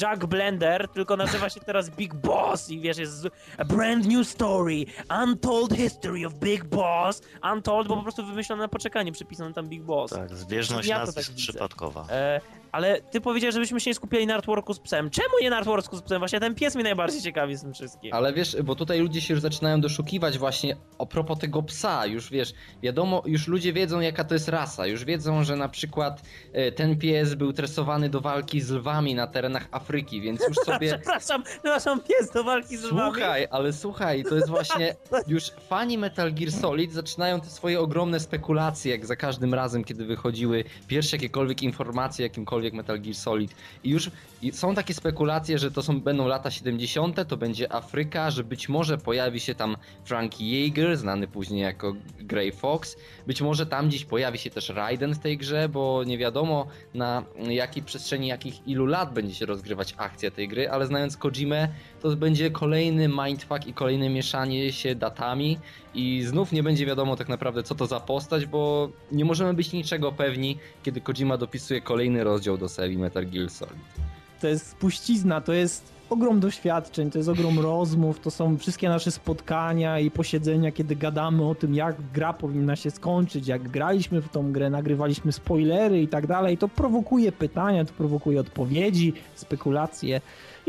Jack 0.00 0.26
Blender, 0.26 0.88
tylko 0.88 1.16
nazywa 1.16 1.48
się 1.50 1.60
teraz 1.60 1.90
Big 1.90 2.14
Boss 2.14 2.70
i 2.70 2.80
wiesz, 2.80 2.98
jest 2.98 3.28
a 3.58 3.64
brand 3.64 4.06
new 4.06 4.28
story, 4.28 4.84
untold 5.22 5.72
history 5.76 6.26
of 6.26 6.34
Big 6.34 6.64
Boss, 6.64 7.22
untold, 7.52 7.88
bo 7.88 7.96
po 7.96 8.02
prostu 8.02 8.26
wymyślone 8.26 8.62
na 8.62 8.68
poczekanie, 8.68 9.12
przypisano 9.12 9.52
tam 9.54 9.68
Big 9.68 9.82
Boss. 9.82 10.10
Tak, 10.10 10.36
zbieżność 10.36 10.88
Ja 10.88 10.98
nazwisk 10.98 11.28
tak 11.28 11.36
widzę. 11.36 11.52
przypadkowa. 11.52 12.06
E, 12.10 12.40
Ale 12.72 13.00
ty 13.00 13.20
powiedziałeś, 13.20 13.54
żebyśmy 13.54 13.80
się 13.80 13.90
nie 13.90 13.94
skupiali 13.94 14.26
na 14.26 14.34
artworku 14.34 14.74
z 14.74 14.80
psem. 14.80 15.10
Czemu 15.10 15.28
nie 15.42 15.50
na 15.50 15.56
artworku 15.56 15.96
z 15.96 16.02
psem? 16.02 16.18
Właśnie 16.18 16.40
ten 16.40 16.54
pies 16.54 16.74
mnie 16.74 16.84
najbardziej 16.84 17.22
ciekawi 17.22 17.56
z 17.56 17.62
tym 17.62 17.74
wszystkim. 17.74 18.14
Ale 18.14 18.32
wiesz, 18.32 18.56
bo 18.64 18.74
tutaj 18.74 19.00
ludzie 19.00 19.20
się 19.20 19.34
już 19.34 19.40
zaczynają 19.40 19.80
doszukiwać 19.80 20.38
właśnie 20.38 20.76
a 20.98 21.06
propos 21.06 21.38
tego 21.38 21.62
psa, 21.62 22.06
już 22.06 22.30
wiesz, 22.30 22.54
wiadomo, 22.82 23.22
już 23.26 23.48
ludzie 23.48 23.72
wiedzą 23.72 24.00
jaka 24.00 24.24
to 24.24 24.34
jest 24.34 24.48
rasa, 24.48 24.86
już 24.86 25.04
wiedzą, 25.04 25.44
że 25.44 25.56
na 25.56 25.68
przykład 25.68 26.22
e, 26.52 26.72
ten 26.72 26.98
pies 26.98 27.34
był 27.34 27.52
tresowany 27.52 28.08
do 28.08 28.20
walki 28.20 28.60
z 28.60 28.70
lwami 28.70 29.14
na 29.14 29.26
terenach 29.26 29.68
Afryki, 29.70 30.20
więc 30.20 30.40
już 30.48 30.56
sobie... 30.66 30.88
Przepraszam, 30.88 31.42
przepraszam, 31.42 32.00
pies 32.00 32.30
do 32.30 32.44
walki 32.44 32.76
z 32.76 32.84
lwami. 32.84 33.12
Słuchaj, 33.12 33.46
ale 33.50 33.72
słuchaj, 33.72 34.24
to 34.24 34.34
jest 34.34 34.48
właśnie 34.48 34.96
już 35.26 35.50
fani 35.50 35.98
Metal 35.98 36.32
Gear 36.34 36.52
Solid 36.52 36.92
zaczynają 36.92 37.40
te 37.40 37.46
swoje 37.46 37.80
ogromne 37.80 38.20
spekulacje, 38.20 38.92
jak 38.92 39.06
za 39.06 39.16
każdym 39.16 39.54
razem, 39.54 39.84
kiedy 39.84 40.04
wychodziły 40.04 40.64
pierwsze 40.86 41.16
jakiekolwiek 41.16 41.62
informacje 41.62 42.26
o 42.26 42.59
jakimkolwiek 42.64 42.74
Metal 42.74 43.00
Gear 43.00 43.14
Solid. 43.14 43.54
I 43.84 43.90
już 43.90 44.10
są 44.52 44.74
takie 44.74 44.94
spekulacje, 44.94 45.58
że 45.58 45.70
to 45.70 45.82
są, 45.82 46.00
będą 46.00 46.26
lata 46.26 46.50
70., 46.50 47.28
to 47.28 47.36
będzie 47.36 47.72
Afryka, 47.72 48.30
że 48.30 48.44
być 48.44 48.68
może 48.68 48.98
pojawi 48.98 49.40
się 49.40 49.54
tam 49.54 49.76
Frankie 50.04 50.44
Jaeger, 50.44 50.96
znany 50.96 51.28
później 51.28 51.62
jako 51.62 51.94
Grey 52.20 52.52
Fox. 52.52 52.96
Być 53.26 53.42
może 53.42 53.66
tam 53.66 53.88
gdzieś 53.88 54.04
pojawi 54.04 54.38
się 54.38 54.50
też 54.50 54.68
Raiden 54.68 55.14
w 55.14 55.18
tej 55.18 55.38
grze, 55.38 55.68
bo 55.68 56.04
nie 56.04 56.18
wiadomo 56.18 56.66
na 56.94 57.24
jakiej 57.48 57.82
przestrzeni, 57.82 58.26
jakich 58.26 58.68
ilu 58.68 58.86
lat 58.86 59.14
będzie 59.14 59.34
się 59.34 59.46
rozgrywać 59.46 59.94
akcja 59.96 60.30
tej 60.30 60.48
gry, 60.48 60.70
ale 60.70 60.86
znając 60.86 61.16
Kojimę, 61.16 61.68
to 62.00 62.16
będzie 62.16 62.50
kolejny 62.50 63.08
mindfuck 63.08 63.66
i 63.66 63.74
kolejne 63.74 64.08
mieszanie 64.08 64.72
się 64.72 64.94
datami 64.94 65.58
i 65.94 66.22
znów 66.22 66.52
nie 66.52 66.62
będzie 66.62 66.86
wiadomo 66.86 67.16
tak 67.16 67.28
naprawdę 67.28 67.62
co 67.62 67.74
to 67.74 67.86
za 67.86 68.00
postać, 68.00 68.46
bo 68.46 68.88
nie 69.12 69.24
możemy 69.24 69.54
być 69.54 69.72
niczego 69.72 70.12
pewni, 70.12 70.58
kiedy 70.82 71.00
Kojima 71.00 71.36
dopisuje 71.36 71.80
kolejny 71.80 72.24
rozdział 72.24 72.58
do 72.58 72.68
serii 72.68 72.98
Metal 72.98 73.26
Gear 73.26 73.50
Solid. 73.50 73.74
To 74.40 74.48
jest 74.48 74.66
spuścizna, 74.66 75.40
to 75.40 75.52
jest 75.52 75.92
ogrom 76.10 76.40
doświadczeń, 76.40 77.10
to 77.10 77.18
jest 77.18 77.28
ogrom 77.28 77.58
rozmów, 77.70 78.20
to 78.20 78.30
są 78.30 78.58
wszystkie 78.58 78.88
nasze 78.88 79.10
spotkania 79.10 79.98
i 79.98 80.10
posiedzenia, 80.10 80.72
kiedy 80.72 80.96
gadamy 80.96 81.48
o 81.48 81.54
tym, 81.54 81.74
jak 81.74 81.96
gra 82.14 82.32
powinna 82.32 82.76
się 82.76 82.90
skończyć, 82.90 83.48
jak 83.48 83.68
graliśmy 83.68 84.20
w 84.20 84.28
tą 84.28 84.52
grę, 84.52 84.70
nagrywaliśmy 84.70 85.32
spoilery 85.32 86.02
i 86.02 86.08
tak 86.08 86.26
dalej. 86.26 86.58
To 86.58 86.68
prowokuje 86.68 87.32
pytania, 87.32 87.84
to 87.84 87.92
prowokuje 87.92 88.40
odpowiedzi, 88.40 89.12
spekulacje 89.34 90.20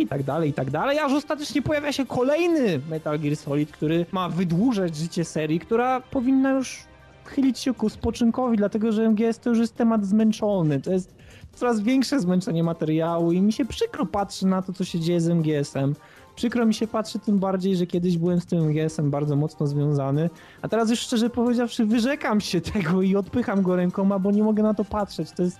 i 0.01 0.07
tak 0.07 0.23
dalej, 0.23 0.49
i 0.49 0.53
tak 0.53 0.71
dalej, 0.71 0.99
aż 0.99 1.13
ostatecznie 1.13 1.61
pojawia 1.61 1.91
się 1.91 2.05
kolejny 2.05 2.79
Metal 2.89 3.19
Gear 3.19 3.35
Solid, 3.35 3.71
który 3.71 4.05
ma 4.11 4.29
wydłużać 4.29 4.95
życie 4.95 5.25
serii, 5.25 5.59
która 5.59 6.01
powinna 6.01 6.51
już 6.51 6.83
chylić 7.25 7.59
się 7.59 7.73
ku 7.73 7.89
spoczynkowi, 7.89 8.57
dlatego 8.57 8.91
że 8.91 9.09
MGS 9.09 9.39
to 9.39 9.49
już 9.49 9.59
jest 9.59 9.75
temat 9.75 10.05
zmęczony, 10.05 10.81
to 10.81 10.91
jest 10.91 11.15
coraz 11.53 11.81
większe 11.81 12.19
zmęczenie 12.19 12.63
materiału 12.63 13.31
i 13.31 13.41
mi 13.41 13.53
się 13.53 13.65
przykro 13.65 14.05
patrzy 14.05 14.47
na 14.47 14.61
to, 14.61 14.73
co 14.73 14.83
się 14.83 14.99
dzieje 14.99 15.21
z 15.21 15.29
MGS-em. 15.29 15.95
Przykro 16.35 16.65
mi 16.65 16.73
się 16.73 16.87
patrzy 16.87 17.19
tym 17.19 17.39
bardziej, 17.39 17.75
że 17.75 17.87
kiedyś 17.87 18.17
byłem 18.17 18.39
z 18.41 18.45
tym 18.45 18.59
MGS-em 18.59 19.11
bardzo 19.11 19.35
mocno 19.35 19.67
związany, 19.67 20.29
a 20.61 20.67
teraz 20.67 20.89
już 20.89 20.99
szczerze 20.99 21.29
powiedziawszy 21.29 21.85
wyrzekam 21.85 22.41
się 22.41 22.61
tego 22.73 23.01
i 23.01 23.15
odpycham 23.15 23.61
go 23.61 23.75
rękoma, 23.75 24.19
bo 24.19 24.31
nie 24.31 24.43
mogę 24.43 24.63
na 24.63 24.73
to 24.73 24.85
patrzeć. 24.85 25.31
To 25.31 25.43
jest, 25.43 25.57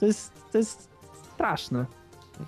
to 0.00 0.06
jest, 0.06 0.32
to 0.52 0.58
jest 0.58 0.88
straszne. 1.34 1.86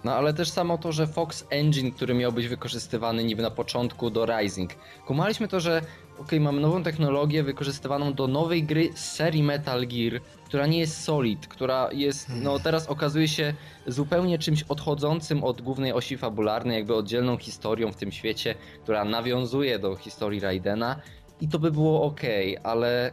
No 0.04 0.12
ale 0.12 0.34
też 0.34 0.50
samo 0.50 0.78
to, 0.78 0.92
że 0.92 1.06
Fox 1.06 1.44
Engine, 1.50 1.92
który 1.92 2.14
miał 2.14 2.32
być 2.32 2.48
wykorzystywany 2.48 3.24
niby 3.24 3.42
na 3.42 3.50
początku 3.50 4.10
do 4.10 4.26
Rising. 4.26 4.70
Kumaliśmy 5.06 5.48
to, 5.48 5.60
że 5.60 5.82
ok, 6.18 6.32
mamy 6.40 6.60
nową 6.60 6.82
technologię 6.82 7.42
wykorzystywaną 7.42 8.14
do 8.14 8.28
nowej 8.28 8.64
gry 8.64 8.90
z 8.94 9.12
serii 9.12 9.42
Metal 9.42 9.86
Gear, 9.86 10.20
która 10.44 10.66
nie 10.66 10.78
jest 10.78 11.04
solid, 11.04 11.46
która 11.46 11.88
jest, 11.92 12.28
no 12.42 12.58
teraz 12.58 12.86
okazuje 12.86 13.28
się 13.28 13.54
zupełnie 13.86 14.38
czymś 14.38 14.62
odchodzącym 14.62 15.44
od 15.44 15.62
głównej 15.62 15.92
osi 15.92 16.18
fabularnej, 16.18 16.76
jakby 16.76 16.94
oddzielną 16.94 17.36
historią 17.36 17.92
w 17.92 17.96
tym 17.96 18.12
świecie, 18.12 18.54
która 18.82 19.04
nawiązuje 19.04 19.78
do 19.78 19.96
historii 19.96 20.40
Raidena 20.40 20.96
i 21.40 21.48
to 21.48 21.58
by 21.58 21.70
było 21.70 22.02
ok, 22.02 22.20
ale 22.62 23.12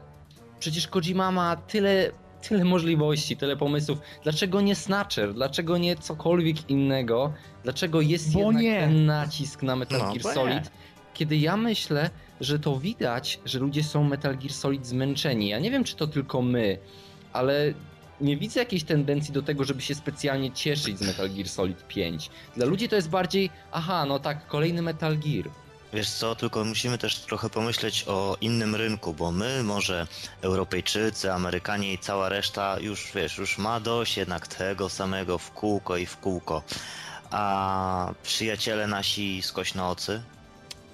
przecież 0.59 0.87
Kojima 0.87 1.31
ma 1.31 1.55
tyle 1.55 2.11
tyle 2.41 2.65
możliwości, 2.65 3.37
tyle 3.37 3.57
pomysłów. 3.57 3.99
Dlaczego 4.23 4.61
nie 4.61 4.75
Snatcher? 4.75 5.33
Dlaczego 5.33 5.77
nie 5.77 5.95
cokolwiek 5.95 6.69
innego? 6.69 7.33
Dlaczego 7.63 8.01
jest 8.01 8.33
Bo 8.33 8.39
jednak 8.39 8.63
nie. 8.63 8.79
ten 8.79 9.05
nacisk 9.05 9.63
na 9.63 9.75
Metal 9.75 9.99
No, 9.99 10.05
Gear 10.05 10.25
nie. 10.25 10.33
Solid? 10.33 10.71
Kiedy 11.13 11.37
ja 11.37 11.57
myślę, 11.57 12.09
że 12.41 12.59
to 12.59 12.79
widać, 12.79 13.39
że 13.45 13.59
ludzie 13.59 13.83
są 13.83 14.03
Metal 14.03 14.37
Gear 14.37 14.51
Solid 14.53 14.85
zmęczeni. 14.87 15.47
Ja 15.49 15.59
nie 15.59 15.71
wiem, 15.71 15.83
czy 15.83 15.95
to 15.95 16.07
tylko 16.07 16.41
my, 16.41 16.77
ale 17.33 17.73
nie 18.21 18.37
widzę 18.37 18.59
jakiejś 18.59 18.83
tendencji 18.83 19.33
do 19.33 19.41
tego, 19.41 19.63
żeby 19.63 19.81
się 19.81 19.95
specjalnie 19.95 20.51
cieszyć 20.51 20.97
z 20.99 21.07
Metal 21.07 21.29
Gear 21.29 21.49
Solid 21.49 21.87
5. 21.87 22.29
Dla 22.55 22.65
ludzi 22.65 22.89
to 22.89 22.95
jest 22.95 23.09
bardziej, 23.09 23.49
aha, 23.71 24.05
no 24.05 24.19
tak, 24.19 24.47
kolejny 24.47 24.81
Metal 24.81 25.17
Gear. 25.17 25.49
Wiesz 25.93 26.09
co, 26.09 26.35
tylko 26.35 26.63
musimy 26.65 26.97
też 26.97 27.19
trochę 27.19 27.49
pomyśleć 27.49 28.03
o 28.07 28.37
innym 28.41 28.75
rynku, 28.75 29.13
bo 29.13 29.31
my, 29.31 29.63
może 29.63 30.07
Europejczycy, 30.41 31.33
Amerykanie 31.33 31.93
i 31.93 31.97
cała 31.97 32.29
reszta 32.29 32.79
już, 32.79 33.11
wiesz, 33.15 33.37
już 33.37 33.57
ma 33.57 33.79
dość 33.79 34.17
jednak 34.17 34.47
tego 34.47 34.89
samego 34.89 35.37
w 35.37 35.51
kółko 35.51 35.97
i 35.97 36.05
w 36.05 36.17
kółko. 36.17 36.63
A 37.31 38.13
przyjaciele 38.23 38.87
nasi 38.87 39.41
skośnoocy, 39.41 40.21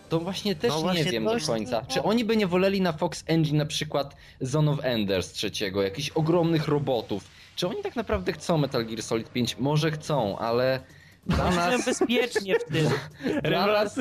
To 0.10 0.20
właśnie 0.20 0.56
też 0.56 0.70
No 0.72 0.78
nie 0.78 0.84
właśnie 0.84 1.04
wiem 1.06 1.26
to- 1.26 1.40
do 1.40 1.46
końca. 1.46 1.86
Czy 1.86 2.04
oni 2.04 2.26
by 2.26 2.38
nie 2.38 2.48
woleli 2.48 2.82
na 2.82 2.94
Fox 2.94 3.24
Engine 3.28 3.58
na 3.58 3.66
przykład 3.66 4.16
Zone 4.42 4.72
of 4.72 4.80
Enders 4.84 5.32
trzeciego, 5.32 5.82
jakichś 5.84 6.10
ogromnych 6.10 6.68
robotów? 6.68 7.24
Czy 7.56 7.68
oni 7.68 7.82
tak 7.84 7.96
naprawdę 7.96 8.34
chcą 8.34 8.58
Metal 8.58 8.86
Gear 8.86 9.04
Solid 9.04 9.30
5? 9.32 9.58
Może 9.58 9.92
chcą, 9.92 10.38
ale 10.38 10.80
dla 11.28 11.52
nas, 11.52 11.86
bezpiecznie 11.86 12.60
w 12.60 12.64
tym. 12.64 12.90
dla, 13.44 13.68
nas, 13.68 14.00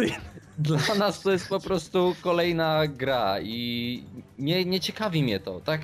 dla 0.58 0.94
nas 0.94 1.22
to 1.22 1.32
jest 1.32 1.48
po 1.48 1.60
prostu 1.60 2.14
kolejna 2.22 2.86
gra 2.86 3.40
i 3.40 4.02
nie, 4.38 4.64
nie 4.64 4.80
ciekawi 4.80 5.22
mnie 5.22 5.40
to, 5.40 5.60
tak? 5.60 5.80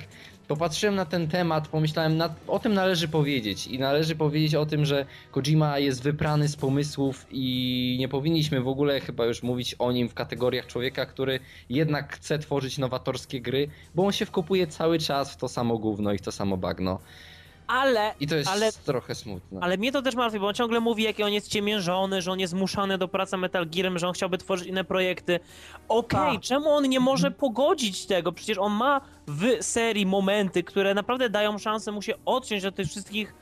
Popatrzyłem 0.47 0.95
na 0.95 1.05
ten 1.05 1.27
temat, 1.27 1.67
pomyślałem, 1.67 2.17
na, 2.17 2.35
o 2.47 2.59
tym 2.59 2.73
należy 2.73 3.07
powiedzieć 3.07 3.67
i 3.67 3.79
należy 3.79 4.15
powiedzieć 4.15 4.55
o 4.55 4.65
tym, 4.65 4.85
że 4.85 5.05
Kojima 5.31 5.79
jest 5.79 6.03
wyprany 6.03 6.47
z 6.47 6.55
pomysłów 6.55 7.25
i 7.31 7.95
nie 7.99 8.07
powinniśmy 8.07 8.61
w 8.61 8.67
ogóle 8.67 8.99
chyba 8.99 9.25
już 9.25 9.43
mówić 9.43 9.75
o 9.79 9.91
nim 9.91 10.09
w 10.09 10.13
kategoriach 10.13 10.67
człowieka, 10.67 11.05
który 11.05 11.39
jednak 11.69 12.15
chce 12.15 12.39
tworzyć 12.39 12.77
nowatorskie 12.77 13.41
gry, 13.41 13.67
bo 13.95 14.05
on 14.05 14.11
się 14.11 14.25
wkopuje 14.25 14.67
cały 14.67 14.99
czas 14.99 15.33
w 15.33 15.37
to 15.37 15.47
samo 15.49 15.77
gówno 15.77 16.13
i 16.13 16.17
w 16.17 16.21
to 16.21 16.31
samo 16.31 16.57
bagno. 16.57 16.99
Ale, 17.67 18.13
I 18.19 18.27
to 18.27 18.35
jest 18.35 18.49
ale 18.49 18.71
trochę 18.71 19.15
smutne. 19.15 19.59
Ale 19.61 19.77
mnie 19.77 19.91
to 19.91 20.01
też 20.01 20.15
martwi, 20.15 20.39
bo 20.39 20.47
on 20.47 20.53
ciągle 20.53 20.79
mówi, 20.79 21.03
jaki 21.03 21.23
on 21.23 21.33
jest 21.33 21.47
ciemiężony, 21.47 22.21
że 22.21 22.31
on 22.31 22.39
jest 22.39 22.51
zmuszany 22.51 22.97
do 22.97 23.07
pracy 23.07 23.37
Metal 23.37 23.69
Gearem, 23.69 23.99
że 23.99 24.07
on 24.07 24.13
chciałby 24.13 24.37
tworzyć 24.37 24.67
inne 24.67 24.83
projekty. 24.83 25.39
Okej, 25.87 26.33
Tak. 26.35 26.41
czemu 26.41 26.69
on 26.69 26.89
nie 26.89 26.99
może 26.99 27.31
pogodzić 27.31 28.05
tego? 28.05 28.31
Przecież 28.31 28.57
on 28.57 28.71
ma 28.73 29.01
w 29.27 29.43
serii 29.61 30.05
momenty, 30.05 30.63
które 30.63 30.93
naprawdę 30.93 31.29
dają 31.29 31.57
szansę 31.57 31.91
mu 31.91 32.01
się 32.01 32.13
odciąć 32.25 32.65
od 32.65 32.75
tych 32.75 32.87
wszystkich 32.87 33.33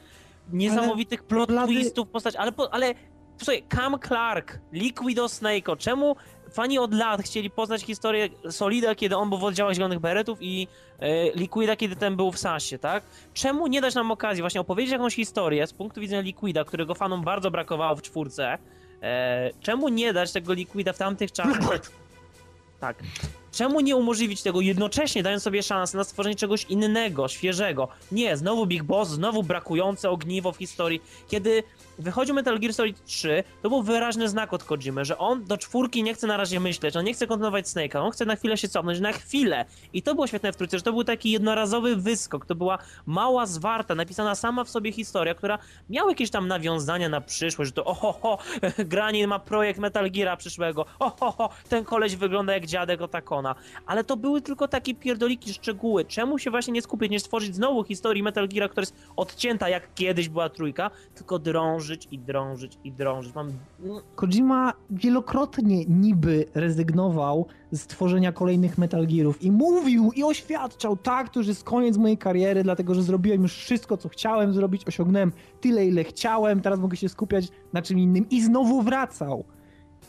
niesamowitych 0.52 1.24
plot 1.24 1.50
blady- 1.50 1.68
twistów 1.68 2.08
postać. 2.08 2.36
Ale, 2.36 2.52
po, 2.52 2.74
ale 2.74 2.94
słuchaj, 3.38 3.64
Cam 3.76 4.00
Clark, 4.08 4.60
Liquido 4.74 5.26
Snake'o, 5.26 5.78
czemu 5.78 6.16
fani 6.52 6.80
od 6.80 6.94
lat 6.94 7.22
chcieli 7.22 7.50
poznać 7.50 7.84
historię 7.84 8.30
Solida, 8.50 8.96
kiedy 8.96 9.18
on 9.18 9.30
był 9.30 9.38
w 9.38 9.44
oddziałach 9.44 9.74
Zielonych 9.74 10.00
Beretów 10.00 10.38
i 10.42 10.68
e, 11.00 11.32
Liquida, 11.32 11.76
kiedy 11.76 11.96
ten 11.96 12.16
był 12.16 12.32
w 12.32 12.40
Sasie, 12.40 12.80
tak? 12.80 13.04
Czemu 13.34 13.68
nie 13.68 13.82
dać 13.82 13.96
nam 13.96 14.12
okazji 14.12 14.42
właśnie 14.42 14.62
opowiedzieć 14.62 14.92
jakąś 14.92 15.16
historię 15.16 15.68
z 15.68 15.74
punktu 15.74 16.02
widzenia 16.02 16.22
Liquida, 16.22 16.64
którego 16.64 16.96
fanom 16.96 17.24
bardzo 17.24 17.52
brakowało 17.52 17.96
w 17.96 18.02
czwórce? 18.02 18.58
E, 19.02 19.52
czemu 19.62 19.90
nie 19.90 20.14
dać 20.14 20.32
tego 20.32 20.54
Liquida 20.54 20.94
w 20.94 20.98
tamtych 20.98 21.32
czasach? 21.32 21.92
Tak. 22.80 23.04
Czemu 23.52 23.80
nie 23.80 23.96
umożliwić 23.96 24.44
tego 24.44 24.62
jednocześnie, 24.62 25.24
dając 25.24 25.44
sobie 25.44 25.64
szansę 25.64 25.98
na 25.98 26.04
stworzenie 26.04 26.36
czegoś 26.36 26.66
innego, 26.66 27.28
świeżego? 27.28 27.88
Nie, 28.12 28.38
znowu 28.38 28.66
Big 28.66 28.84
Boss, 28.84 29.10
znowu 29.10 29.44
brakujące 29.44 30.10
ogniwo 30.10 30.52
w 30.52 30.58
historii. 30.58 31.02
Kiedy 31.28 31.64
wychodził 32.00 32.36
Metal 32.36 32.60
Gear 32.60 32.74
Solid 32.74 33.06
3, 33.06 33.44
to 33.62 33.70
był 33.70 33.84
wyraźny 33.84 34.30
znak 34.30 34.54
od 34.54 34.64
Kojimy, 34.64 35.06
że 35.06 35.18
on 35.18 35.46
do 35.46 35.58
czwórki 35.58 36.04
nie 36.04 36.14
chce 36.14 36.28
na 36.28 36.38
razie 36.38 36.60
myśleć, 36.60 36.96
on 36.96 37.06
nie 37.06 37.14
chce 37.14 37.28
kontynuować 37.28 37.66
Snake'a, 37.66 37.98
on 37.98 38.12
chce 38.12 38.26
na 38.26 38.36
chwilę 38.36 38.58
się 38.58 38.68
cofnąć, 38.68 39.00
na 39.00 39.12
chwilę. 39.12 39.66
I 39.94 40.02
to 40.02 40.16
było 40.16 40.28
świetne 40.28 40.54
w 40.54 40.56
trójce, 40.56 40.78
że 40.78 40.84
to 40.84 40.94
był 40.94 41.04
taki 41.04 41.32
jednorazowy 41.32 41.96
wyskok, 41.96 42.46
to 42.46 42.56
była 42.56 42.78
mała, 43.06 43.46
zwarta, 43.46 43.96
napisana 43.96 44.36
sama 44.36 44.64
w 44.64 44.70
sobie 44.70 44.92
historia, 44.92 45.36
która 45.36 45.60
miała 45.90 46.10
jakieś 46.10 46.30
tam 46.30 46.48
nawiązania 46.48 47.10
na 47.10 47.22
przyszłość, 47.22 47.70
że 47.70 47.74
to 47.74 47.86
oho, 47.86 48.14
ho, 48.14 48.38
Granin 48.92 49.28
ma 49.28 49.40
projekt 49.40 49.80
Metal 49.80 50.12
Geara 50.12 50.38
przyszłego, 50.38 50.86
oho, 51.00 51.32
ho, 51.32 51.50
ten 51.70 51.84
koleś 51.84 52.16
wygląda 52.16 52.54
jak 52.54 52.66
dziadek 52.66 53.02
Otakona. 53.02 53.56
Ale 53.86 54.04
to 54.04 54.18
były 54.18 54.42
tylko 54.42 54.68
takie 54.68 54.96
pierdoliki, 54.96 55.54
szczegóły. 55.54 56.06
Czemu 56.06 56.40
się 56.40 56.52
właśnie 56.52 56.74
nie 56.74 56.82
skupić, 56.82 57.12
nie 57.12 57.20
stworzyć 57.20 57.56
znowu 57.56 57.84
historii 57.84 58.24
Metal 58.24 58.48
Gear, 58.48 58.70
która 58.70 58.82
jest 58.82 58.96
odcięta 59.16 59.70
jak 59.70 59.94
kiedyś 59.94 60.30
była 60.30 60.50
trójka, 60.50 60.92
tylko 61.16 61.40
drążyć 61.82 62.08
i 62.12 62.20
drążyć 62.20 62.78
i 62.84 62.92
drążyć. 62.92 63.36
Mam... 63.36 63.52
Kojima 64.16 64.74
wielokrotnie 64.90 65.86
niby 65.86 66.46
rezygnował 66.54 67.46
z 67.72 67.88
tworzenia 67.88 68.32
kolejnych 68.32 68.78
Metal 68.78 69.08
Gearów 69.08 69.44
i 69.44 69.52
mówił 69.52 70.12
i 70.16 70.24
oświadczał, 70.24 70.98
tak, 70.98 71.30
to 71.30 71.40
już 71.40 71.48
jest 71.48 71.64
koniec 71.64 71.98
mojej 71.98 72.18
kariery, 72.18 72.64
dlatego 72.64 72.96
że 72.96 73.04
zrobiłem 73.04 73.42
już 73.42 73.56
wszystko, 73.56 73.98
co 73.98 74.10
chciałem 74.10 74.54
zrobić, 74.54 74.88
osiągnąłem 74.88 75.32
tyle, 75.62 75.86
ile 75.86 76.04
chciałem, 76.04 76.62
teraz 76.62 76.80
mogę 76.80 76.98
się 76.98 77.10
skupiać 77.10 77.48
na 77.74 77.82
czym 77.82 78.00
innym 78.00 78.30
i 78.30 78.42
znowu 78.42 78.82
wracał. 78.82 79.44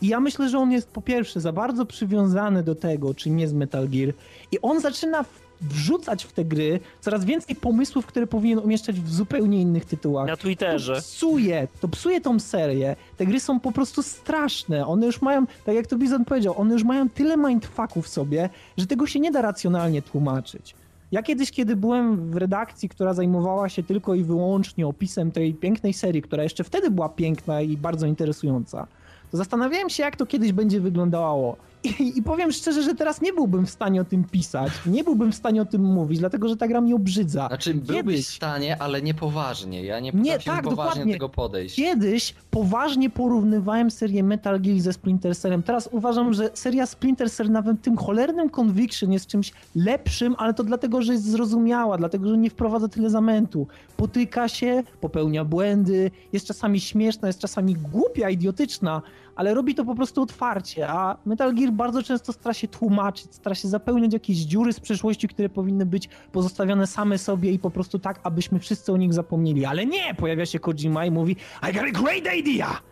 I 0.02 0.08
ja 0.08 0.20
myślę, 0.20 0.48
że 0.48 0.58
on 0.58 0.72
jest 0.72 0.90
po 0.90 1.02
pierwsze 1.02 1.40
za 1.40 1.52
bardzo 1.52 1.86
przywiązany 1.86 2.62
do 2.62 2.74
tego, 2.74 3.14
czym 3.14 3.38
jest 3.38 3.54
Metal 3.54 3.88
Gear 3.88 4.14
i 4.52 4.60
on 4.62 4.80
zaczyna 4.80 5.24
wrzucać 5.62 6.25
w 6.25 6.33
te 6.33 6.45
gry 6.45 6.81
coraz 7.00 7.25
więcej 7.25 7.57
pomysłów, 7.57 8.07
które 8.07 8.26
powinien 8.26 8.59
umieszczać 8.59 9.00
w 9.00 9.12
zupełnie 9.12 9.61
innych 9.61 9.85
tytułach. 9.85 10.26
Na 10.26 10.37
Twitterze. 10.37 10.95
To 10.95 11.00
psuje, 11.00 11.69
to 11.81 11.88
psuje 11.88 12.21
tą 12.21 12.40
serię. 12.40 12.97
Te 13.16 13.26
gry 13.26 13.40
są 13.40 13.61
po 13.61 13.73
prostu 13.73 14.02
straszne. 14.02 14.87
One 14.87 15.07
już 15.07 15.23
mają, 15.23 15.47
tak 15.64 15.75
jak 15.75 15.87
to 15.87 15.99
Bizon 15.99 16.25
powiedział, 16.25 16.61
one 16.61 16.73
już 16.73 16.85
mają 16.85 17.09
tyle 17.09 17.37
mindfucków 17.37 18.07
w 18.07 18.09
sobie, 18.09 18.50
że 18.76 18.87
tego 18.87 19.07
się 19.07 19.21
nie 19.21 19.31
da 19.31 19.42
racjonalnie 19.42 20.02
tłumaczyć. 20.02 20.75
Ja 21.12 21.23
kiedyś, 21.23 21.50
kiedy 21.50 21.76
byłem 21.76 22.31
w 22.31 22.37
redakcji, 22.37 22.88
która 22.88 23.14
zajmowała 23.14 23.69
się 23.69 23.83
tylko 23.83 24.14
i 24.14 24.25
wyłącznie 24.25 24.87
opisem 24.87 25.31
tej 25.31 25.54
pięknej 25.54 25.92
serii, 25.92 26.23
która 26.23 26.42
jeszcze 26.42 26.64
wtedy 26.64 26.90
była 26.90 27.09
piękna 27.09 27.61
i 27.61 27.76
bardzo 27.76 28.07
interesująca, 28.07 28.87
to 29.31 29.37
zastanawiałem 29.37 29.90
się, 29.90 30.02
jak 30.02 30.16
to 30.16 30.26
kiedyś 30.26 30.52
będzie 30.52 30.81
wyglądało. 30.81 31.57
I, 31.84 32.18
I, 32.18 32.22
powiem 32.22 32.52
szczerze, 32.52 32.82
że 32.82 32.94
teraz 32.94 33.20
nie 33.22 33.32
byłbym 33.32 33.66
w 33.66 33.70
stanie 33.70 34.00
o 34.00 34.04
tym 34.04 34.24
pisać, 34.24 34.72
nie 34.86 35.04
byłbym 35.04 35.32
w 35.32 35.34
stanie 35.34 35.62
o 35.62 35.64
tym 35.64 35.82
mówić, 35.82 36.18
dlatego 36.18 36.48
że 36.48 36.56
ta 36.56 36.68
gra 36.68 36.80
mi 36.80 36.94
obrzydza. 36.94 37.48
Znaczy, 37.48 37.74
byłbyś 37.74 37.96
Kiedyś... 37.96 38.26
w 38.26 38.34
stanie, 38.34 38.82
ale 38.82 39.02
nie 39.02 39.14
poważnie. 39.14 39.84
Ja 39.84 40.00
nie 40.00 40.12
potrafię 40.12 40.44
tak, 40.44 40.64
poważnie 40.64 40.90
dokładnie. 40.90 41.12
tego 41.12 41.28
podejść. 41.28 41.76
Kiedyś 41.76 42.34
poważnie 42.50 43.10
porównywałem 43.10 43.90
serię 43.90 44.22
Metal 44.22 44.60
Gear 44.60 44.80
ze 44.80 44.92
Splinter 44.92 45.36
Cellem. 45.36 45.62
Teraz 45.62 45.88
uważam, 45.92 46.34
że 46.34 46.50
seria 46.54 46.86
Splinter 46.86 47.30
Cell 47.30 47.50
nawet 47.50 47.82
tym 47.82 47.96
cholernym 47.96 48.50
Conviction 48.50 49.12
jest 49.12 49.26
czymś 49.26 49.52
lepszym, 49.74 50.34
ale 50.38 50.54
to 50.54 50.64
dlatego, 50.64 51.02
że 51.02 51.12
jest 51.12 51.30
zrozumiała, 51.30 51.98
dlatego, 51.98 52.28
że 52.28 52.38
nie 52.38 52.50
wprowadza 52.50 52.88
tyle 52.88 53.10
zamętu. 53.10 53.66
Potyka 53.96 54.48
się, 54.48 54.82
popełnia 55.00 55.44
błędy, 55.44 56.10
jest 56.32 56.46
czasami 56.46 56.80
śmieszna, 56.80 57.28
jest 57.28 57.38
czasami 57.38 57.74
głupia, 57.74 58.30
idiotyczna, 58.30 59.02
ale 59.36 59.54
robi 59.54 59.74
to 59.74 59.84
po 59.84 59.94
prostu 59.94 60.22
otwarcie, 60.22 60.88
a 60.88 61.16
Metal 61.24 61.54
Gear 61.54 61.72
bardzo 61.72 62.02
często 62.02 62.32
stara 62.32 62.54
się 62.54 62.68
tłumaczyć, 62.68 63.34
stara 63.34 63.54
się 63.54 63.68
zapełniać 63.68 64.12
jakieś 64.12 64.36
dziury 64.36 64.72
z 64.72 64.80
przeszłości, 64.80 65.28
które 65.28 65.48
powinny 65.48 65.86
być 65.86 66.08
pozostawione 66.32 66.86
same 66.86 67.18
sobie 67.18 67.52
i 67.52 67.58
po 67.58 67.70
prostu 67.70 67.98
tak, 67.98 68.20
abyśmy 68.22 68.58
wszyscy 68.58 68.92
o 68.92 68.96
nich 68.96 69.14
zapomnieli. 69.14 69.64
Ale 69.64 69.86
nie! 69.86 70.14
Pojawia 70.14 70.46
się 70.46 70.58
Kojima 70.58 71.06
i 71.06 71.10
mówi 71.10 71.36
I 71.70 71.72
got 71.72 71.82
a 71.82 72.02
great 72.02 72.36
idea! 72.38 72.91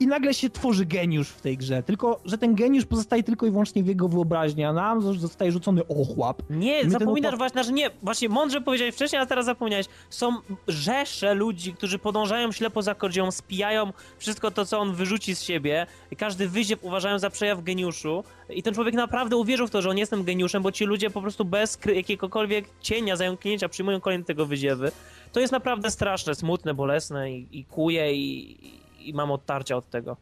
I 0.00 0.06
nagle 0.06 0.34
się 0.34 0.50
tworzy 0.50 0.86
geniusz 0.86 1.28
w 1.28 1.40
tej 1.40 1.56
grze. 1.56 1.82
Tylko, 1.82 2.20
że 2.24 2.38
ten 2.38 2.54
geniusz 2.54 2.86
pozostaje 2.86 3.22
tylko 3.22 3.46
i 3.46 3.50
wyłącznie 3.50 3.82
w 3.82 3.86
jego 3.86 4.08
wyobraźni, 4.08 4.64
a 4.64 4.72
nam 4.72 5.02
zostaje 5.18 5.52
rzucony 5.52 5.86
ochłap. 5.88 6.42
Nie, 6.50 6.90
zapominasz 6.90 7.36
właśnie, 7.36 7.64
że 7.64 7.72
nie, 7.72 7.90
właśnie 8.02 8.28
mądrze 8.28 8.60
powiedziałeś 8.60 8.94
wcześniej, 8.94 9.22
a 9.22 9.26
teraz 9.26 9.46
zapomniałeś. 9.46 9.86
Są 10.10 10.36
rzesze 10.68 11.34
ludzi, 11.34 11.72
którzy 11.72 11.98
podążają 11.98 12.52
ślepo 12.52 12.82
za 12.82 12.94
Kodzią, 12.94 13.30
spijają 13.30 13.92
wszystko 14.18 14.50
to, 14.50 14.66
co 14.66 14.78
on 14.80 14.94
wyrzuci 14.94 15.34
z 15.34 15.42
siebie 15.42 15.86
i 16.10 16.16
każdy 16.16 16.48
wyziew 16.48 16.84
uważają 16.84 17.18
za 17.18 17.30
przejaw 17.30 17.62
geniuszu 17.62 18.24
i 18.50 18.62
ten 18.62 18.74
człowiek 18.74 18.94
naprawdę 18.94 19.36
uwierzył 19.36 19.66
w 19.66 19.70
to, 19.70 19.82
że 19.82 19.90
on 19.90 19.98
jest 19.98 20.10
tym 20.10 20.24
geniuszem, 20.24 20.62
bo 20.62 20.72
ci 20.72 20.84
ludzie 20.84 21.10
po 21.10 21.22
prostu 21.22 21.44
bez 21.44 21.78
jakiegokolwiek 21.94 22.64
cienia, 22.80 23.16
zająknięcia 23.16 23.68
przyjmują 23.68 24.00
kolejne 24.00 24.24
tego 24.24 24.46
wyziewy. 24.46 24.92
To 25.32 25.40
jest 25.40 25.52
naprawdę 25.52 25.90
straszne, 25.90 26.34
smutne, 26.34 26.74
bolesne 26.74 27.32
i, 27.32 27.58
i 27.58 27.64
kuje 27.64 28.14
i, 28.14 28.83
i 29.08 29.14
mam 29.14 29.30
odtarcia 29.30 29.76
od 29.76 29.90
tego. 29.90 30.16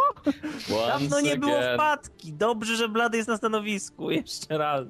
Dawno 0.87 1.21
nie 1.21 1.37
było 1.37 1.57
wpadki. 1.73 2.33
Dobrze, 2.33 2.75
że 2.75 2.89
Blady 2.89 3.17
jest 3.17 3.29
na 3.29 3.37
stanowisku. 3.37 4.11
Jeszcze 4.11 4.57
raz. 4.57 4.87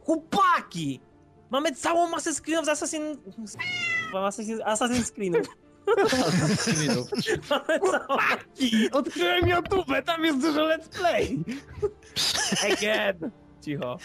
Chłopaki! 0.00 1.00
Mamy 1.50 1.72
całą 1.72 2.10
masę 2.10 2.34
screenów 2.34 2.66
z 2.66 2.68
Assassin... 2.68 3.02
Assassin... 4.14 4.62
Assassin 4.64 5.04
screenów. 6.56 7.08
Chłopaki! 7.80 8.90
Odkryłem 8.92 9.48
YouTube, 9.48 9.88
tam 10.04 10.24
jest 10.24 10.40
dużo 10.40 10.60
let's 10.60 10.88
play! 10.88 11.38
Again! 12.72 13.30
Cicho. 13.64 13.98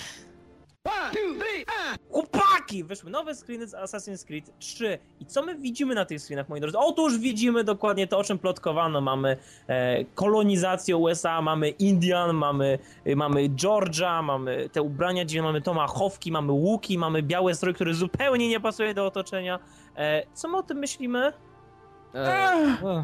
Chłopaki! 2.10 2.84
Wyszły 2.84 3.12
nowe 3.12 3.36
screeny 3.36 3.68
z 3.68 3.74
Assassin's 3.74 4.26
Creed 4.26 4.60
3. 4.60 5.00
I 5.20 5.26
co 5.26 5.42
my 5.42 5.56
widzimy 5.56 5.96
na 5.96 6.06
tych 6.06 6.22
screenach, 6.22 6.50
moi 6.50 6.62
drodzy? 6.62 6.78
Otóż 6.78 7.18
widzimy 7.18 7.64
dokładnie 7.64 8.08
to, 8.08 8.18
o 8.18 8.24
czym 8.24 8.40
plotkowano. 8.40 9.02
Mamy 9.02 9.38
e, 9.68 10.06
kolonizację 10.06 10.98
USA, 10.98 11.42
mamy 11.42 11.70
Indian, 11.70 12.36
mamy, 12.36 12.80
e, 13.06 13.16
mamy 13.16 13.50
Georgia, 13.50 14.22
mamy 14.22 14.70
te 14.70 14.82
ubrania, 14.82 15.26
gdzie 15.26 15.42
mamy 15.42 15.62
tomahawki, 15.62 16.32
mamy 16.32 16.52
łuki, 16.52 16.98
mamy 16.98 17.24
biały 17.24 17.56
strój, 17.56 17.74
który 17.74 17.94
zupełnie 17.94 18.50
nie 18.50 18.60
pasuje 18.60 18.94
do 18.94 19.06
otoczenia. 19.06 19.60
E, 19.96 20.24
co 20.34 20.48
my 20.48 20.58
o 20.58 20.64
tym 20.64 20.78
myślimy? 20.78 21.34
E, 22.16 23.04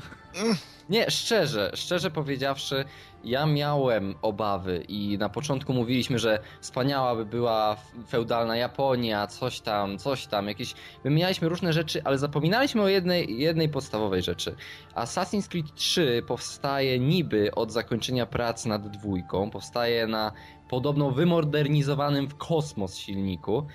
nie, 0.89 1.12
szczerze, 1.12 1.71
szczerze 1.74 2.12
powiedziawszy, 2.12 2.86
ja 3.24 3.45
miałem 3.45 4.15
obawy 4.21 4.86
i 4.88 5.17
na 5.17 5.30
początku 5.30 5.74
mówiliśmy, 5.74 6.19
że 6.19 6.39
wspaniała 6.62 7.15
by 7.15 7.26
była 7.26 7.78
feudalna 8.10 8.58
Japonia, 8.58 9.28
coś 9.28 9.62
tam, 9.62 9.97
coś 9.97 10.28
tam, 10.28 10.47
jakieś. 10.47 10.74
Wymienialiśmy 11.04 11.50
różne 11.50 11.74
rzeczy, 11.74 12.02
ale 12.04 12.17
zapominaliśmy 12.17 12.82
o 12.82 12.88
jednej, 12.88 13.39
jednej 13.39 13.69
podstawowej 13.69 14.21
rzeczy. 14.21 14.56
Assassin's 14.95 15.47
Creed 15.47 15.76
3 15.76 16.24
powstaje 16.28 17.00
niby 17.00 17.56
od 17.56 17.71
zakończenia 17.71 18.26
prac 18.26 18.65
nad 18.65 18.88
dwójką, 18.88 19.50
powstaje 19.50 20.08
na 20.08 20.32
podobno 20.69 21.12
wymodernizowanym 21.12 22.28
w 22.28 22.38
kosmos 22.38 22.95
silniku. 22.95 23.67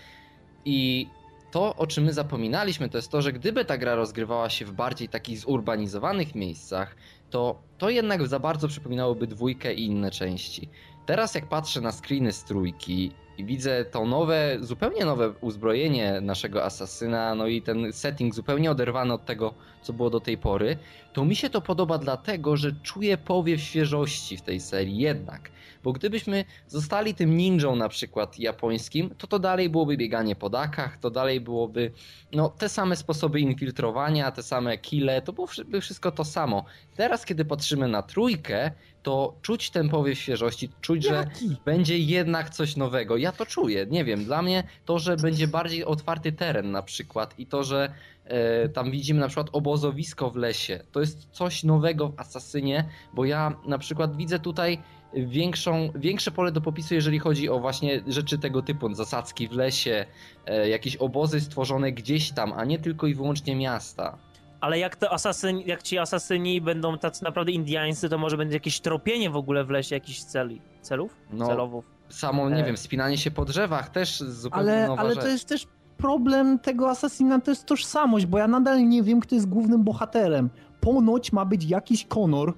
I 0.64 1.08
to, 1.56 1.76
o 1.76 1.86
czym 1.86 2.04
my 2.04 2.12
zapominaliśmy, 2.12 2.88
to 2.88 2.98
jest 2.98 3.10
to, 3.10 3.22
że 3.22 3.32
gdyby 3.32 3.64
ta 3.64 3.78
gra 3.78 3.94
rozgrywała 3.94 4.50
się 4.50 4.64
w 4.64 4.72
bardziej 4.72 5.08
takich 5.08 5.38
zurbanizowanych 5.38 6.34
miejscach, 6.34 6.96
to 7.30 7.62
to 7.78 7.90
jednak 7.90 8.26
za 8.26 8.38
bardzo 8.38 8.68
przypominałoby 8.68 9.26
dwójkę 9.26 9.74
i 9.74 9.86
inne 9.86 10.10
części. 10.10 10.68
Teraz 11.06 11.34
jak 11.34 11.48
patrzę 11.48 11.80
na 11.80 11.92
screeny 11.92 12.32
z 12.32 12.44
trójki 12.44 13.12
i 13.38 13.44
widzę 13.44 13.84
to 13.84 14.06
nowe, 14.06 14.56
zupełnie 14.60 15.04
nowe 15.04 15.30
uzbrojenie 15.40 16.20
naszego 16.20 16.64
asasyna, 16.64 17.34
no 17.34 17.46
i 17.46 17.62
ten 17.62 17.92
setting 17.92 18.34
zupełnie 18.34 18.70
oderwany 18.70 19.12
od 19.12 19.24
tego, 19.24 19.54
co 19.82 19.92
było 19.92 20.10
do 20.10 20.20
tej 20.20 20.38
pory, 20.38 20.76
to 21.12 21.24
mi 21.24 21.36
się 21.36 21.50
to 21.50 21.60
podoba 21.60 21.98
dlatego, 21.98 22.56
że 22.56 22.72
czuję 22.82 23.16
powiew 23.16 23.60
świeżości 23.60 24.36
w 24.36 24.42
tej 24.42 24.60
serii 24.60 24.98
jednak. 24.98 25.50
Bo 25.84 25.92
gdybyśmy 25.92 26.44
zostali 26.68 27.14
tym 27.14 27.36
ninją 27.36 27.76
na 27.76 27.88
przykład 27.88 28.38
japońskim, 28.38 29.14
to 29.18 29.26
to 29.26 29.38
dalej 29.38 29.70
byłoby 29.70 29.96
bieganie 29.96 30.36
po 30.36 30.50
dakach, 30.50 30.98
to 30.98 31.10
dalej 31.10 31.40
byłoby 31.40 31.92
no, 32.32 32.48
te 32.48 32.68
same 32.68 32.96
sposoby 32.96 33.40
infiltrowania, 33.40 34.30
te 34.30 34.42
same 34.42 34.78
kile, 34.78 35.22
to 35.22 35.32
byłoby 35.32 35.80
wszystko 35.80 36.12
to 36.12 36.24
samo. 36.24 36.64
Teraz, 36.96 37.24
kiedy 37.24 37.44
patrzymy 37.44 37.88
na 37.88 38.02
trójkę, 38.02 38.70
to 39.06 39.34
czuć 39.42 39.70
ten 39.70 39.88
powiew 39.88 40.18
świeżości, 40.18 40.68
czuć, 40.80 41.04
Jaki? 41.04 41.48
że 41.48 41.54
będzie 41.64 41.98
jednak 41.98 42.50
coś 42.50 42.76
nowego. 42.76 43.16
Ja 43.16 43.32
to 43.32 43.46
czuję, 43.46 43.86
nie 43.90 44.04
wiem, 44.04 44.24
dla 44.24 44.42
mnie 44.42 44.64
to, 44.84 44.98
że 44.98 45.16
będzie 45.16 45.48
bardziej 45.48 45.84
otwarty 45.84 46.32
teren 46.32 46.70
na 46.70 46.82
przykład 46.82 47.38
i 47.38 47.46
to, 47.46 47.64
że 47.64 47.92
e, 48.24 48.68
tam 48.68 48.90
widzimy 48.90 49.20
na 49.20 49.28
przykład 49.28 49.48
obozowisko 49.52 50.30
w 50.30 50.36
lesie, 50.36 50.80
to 50.92 51.00
jest 51.00 51.28
coś 51.30 51.64
nowego 51.64 52.08
w 52.08 52.20
Asasynie, 52.20 52.88
bo 53.14 53.24
ja 53.24 53.56
na 53.66 53.78
przykład 53.78 54.16
widzę 54.16 54.38
tutaj 54.38 54.78
większą, 55.14 55.90
większe 55.94 56.30
pole 56.30 56.52
do 56.52 56.60
popisu, 56.60 56.94
jeżeli 56.94 57.18
chodzi 57.18 57.48
o 57.48 57.60
właśnie 57.60 58.02
rzeczy 58.06 58.38
tego 58.38 58.62
typu, 58.62 58.94
zasadzki 58.94 59.48
w 59.48 59.52
lesie, 59.52 60.06
e, 60.46 60.68
jakieś 60.68 60.96
obozy 60.96 61.40
stworzone 61.40 61.92
gdzieś 61.92 62.32
tam, 62.32 62.52
a 62.52 62.64
nie 62.64 62.78
tylko 62.78 63.06
i 63.06 63.14
wyłącznie 63.14 63.56
miasta. 63.56 64.18
Ale 64.66 64.78
jak, 64.78 64.96
to 64.96 65.12
asasyn, 65.12 65.60
jak 65.66 65.82
ci 65.82 65.98
asasyni 65.98 66.60
będą 66.60 66.98
tacy 66.98 67.24
naprawdę 67.24 67.52
indiańscy, 67.52 68.08
to 68.08 68.18
może 68.18 68.36
będzie 68.36 68.54
jakieś 68.54 68.80
tropienie 68.80 69.30
w 69.30 69.36
ogóle 69.36 69.64
w 69.64 69.70
lesie 69.70 69.94
jakichś 69.94 70.20
celi, 70.20 70.60
celów? 70.82 71.16
No, 71.32 71.46
celowów? 71.46 71.84
Samo, 72.08 72.50
nie 72.50 72.62
e... 72.62 72.64
wiem, 72.64 72.76
spinanie 72.76 73.18
się 73.18 73.30
po 73.30 73.44
drzewach 73.44 73.88
też 73.88 74.20
zupełnie 74.20 74.72
ale, 74.72 74.86
nowa 74.86 75.02
Ale 75.02 75.14
rzecz. 75.14 75.24
to 75.24 75.28
jest 75.28 75.48
też 75.48 75.66
problem 75.96 76.58
tego 76.58 76.90
asasyna, 76.90 77.40
to 77.40 77.50
jest 77.50 77.66
tożsamość, 77.66 78.26
bo 78.26 78.38
ja 78.38 78.48
nadal 78.48 78.88
nie 78.88 79.02
wiem, 79.02 79.20
kto 79.20 79.34
jest 79.34 79.48
głównym 79.48 79.84
bohaterem. 79.84 80.50
Ponoć 80.80 81.32
ma 81.32 81.44
być 81.44 81.64
jakiś 81.64 82.06
Konor, 82.06 82.54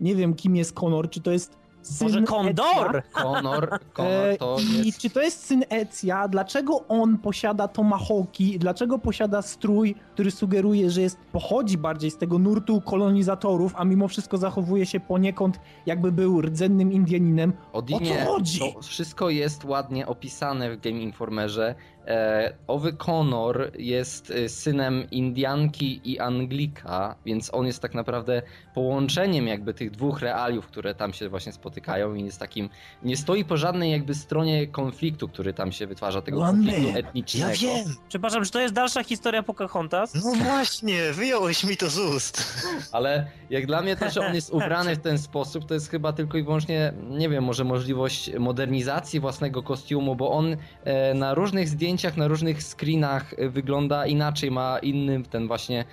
nie 0.00 0.14
wiem 0.14 0.34
kim 0.34 0.56
jest 0.56 0.72
Konor, 0.72 1.10
czy 1.10 1.20
to 1.20 1.32
jest 1.32 1.58
syn 1.82 2.06
Może. 2.08 2.22
Kondor? 2.22 3.02
Conor, 3.12 3.74
E, 3.74 3.78
Conor 3.92 4.38
to 4.38 4.56
I 4.82 4.86
jest... 4.86 4.98
czy 4.98 5.10
to 5.10 5.22
jest 5.22 5.46
syn 5.46 5.64
Ecja? 5.68 6.28
Dlaczego 6.28 6.84
on 6.88 7.18
posiada 7.18 7.68
tomahawki? 7.68 8.58
Dlaczego 8.58 8.98
posiada 8.98 9.42
strój, 9.42 9.94
który 10.14 10.30
sugeruje, 10.30 10.90
że 10.90 11.00
jest, 11.02 11.18
pochodzi 11.32 11.78
bardziej 11.78 12.10
z 12.10 12.16
tego 12.16 12.38
nurtu 12.38 12.80
kolonizatorów, 12.80 13.72
a 13.76 13.84
mimo 13.84 14.08
wszystko 14.08 14.38
zachowuje 14.38 14.86
się 14.86 15.00
poniekąd 15.00 15.60
jakby 15.86 16.12
był 16.12 16.40
rdzennym 16.40 16.92
Indianinem? 16.92 17.52
Odinie, 17.72 18.22
O 18.22 18.24
co 18.26 18.32
chodzi? 18.32 18.58
to 18.74 18.82
wszystko 18.82 19.30
jest 19.30 19.64
ładnie 19.64 20.06
opisane 20.06 20.76
w 20.76 20.80
Game 20.80 20.98
Informerze. 21.00 21.74
E, 22.06 22.54
owy 22.66 22.92
Conor 22.92 23.70
jest 23.78 24.30
e, 24.30 24.48
synem 24.48 25.10
Indianki 25.10 26.00
i 26.04 26.18
Anglika, 26.18 27.16
więc 27.26 27.54
on 27.54 27.66
jest 27.66 27.82
tak 27.82 27.94
naprawdę 27.94 28.42
połączeniem 28.74 29.46
jakby 29.46 29.74
tych 29.74 29.90
dwóch 29.90 30.20
realiów, 30.20 30.66
które 30.66 30.94
tam 30.94 31.12
się 31.12 31.28
właśnie 31.28 31.52
spotykają 31.52 32.14
i 32.14 32.24
jest 32.24 32.38
takim, 32.38 32.68
nie 33.02 33.16
stoi 33.16 33.44
po 33.44 33.56
żadnej 33.56 33.90
jakby 33.90 34.14
stronie 34.14 34.66
konfliktu, 34.66 35.28
który 35.28 35.54
tam 35.54 35.72
się 35.72 35.86
wytwarza, 35.86 36.22
tego 36.22 36.40
One 36.40 36.52
konfliktu 36.52 36.82
man. 36.82 36.96
etnicznego. 36.96 37.50
Ja 37.50 37.56
wiem! 37.56 37.96
Przepraszam, 38.08 38.44
czy 38.44 38.50
to 38.50 38.60
jest 38.60 38.74
dalsza 38.74 39.04
historia 39.04 39.42
Pocahontas? 39.42 40.14
No 40.14 40.34
właśnie, 40.34 41.12
wyjąłeś 41.12 41.64
mi 41.64 41.76
to 41.76 41.90
z 41.90 41.98
ust. 41.98 42.66
Ale 42.92 43.26
jak 43.50 43.66
dla 43.66 43.82
mnie 43.82 43.96
to, 43.96 44.10
że 44.10 44.26
on 44.26 44.34
jest 44.34 44.50
ubrany 44.62 44.96
w 44.96 45.00
ten 45.00 45.18
sposób, 45.18 45.66
to 45.66 45.74
jest 45.74 45.90
chyba 45.90 46.12
tylko 46.12 46.38
i 46.38 46.42
wyłącznie, 46.42 46.92
nie 47.10 47.28
wiem, 47.28 47.44
może 47.44 47.64
możliwość 47.64 48.30
modernizacji 48.38 49.20
własnego 49.20 49.62
kostiumu, 49.62 50.16
bo 50.16 50.30
on 50.30 50.56
e, 50.84 51.14
na 51.14 51.34
różnych 51.34 51.68
zdjęciach, 51.68 51.91
na 52.16 52.28
różnych 52.28 52.62
screenach 52.62 53.34
e, 53.38 53.48
wygląda 53.48 54.06
inaczej, 54.06 54.50
ma 54.50 54.78
inny 54.78 55.22
ten 55.22 55.46
właśnie, 55.46 55.84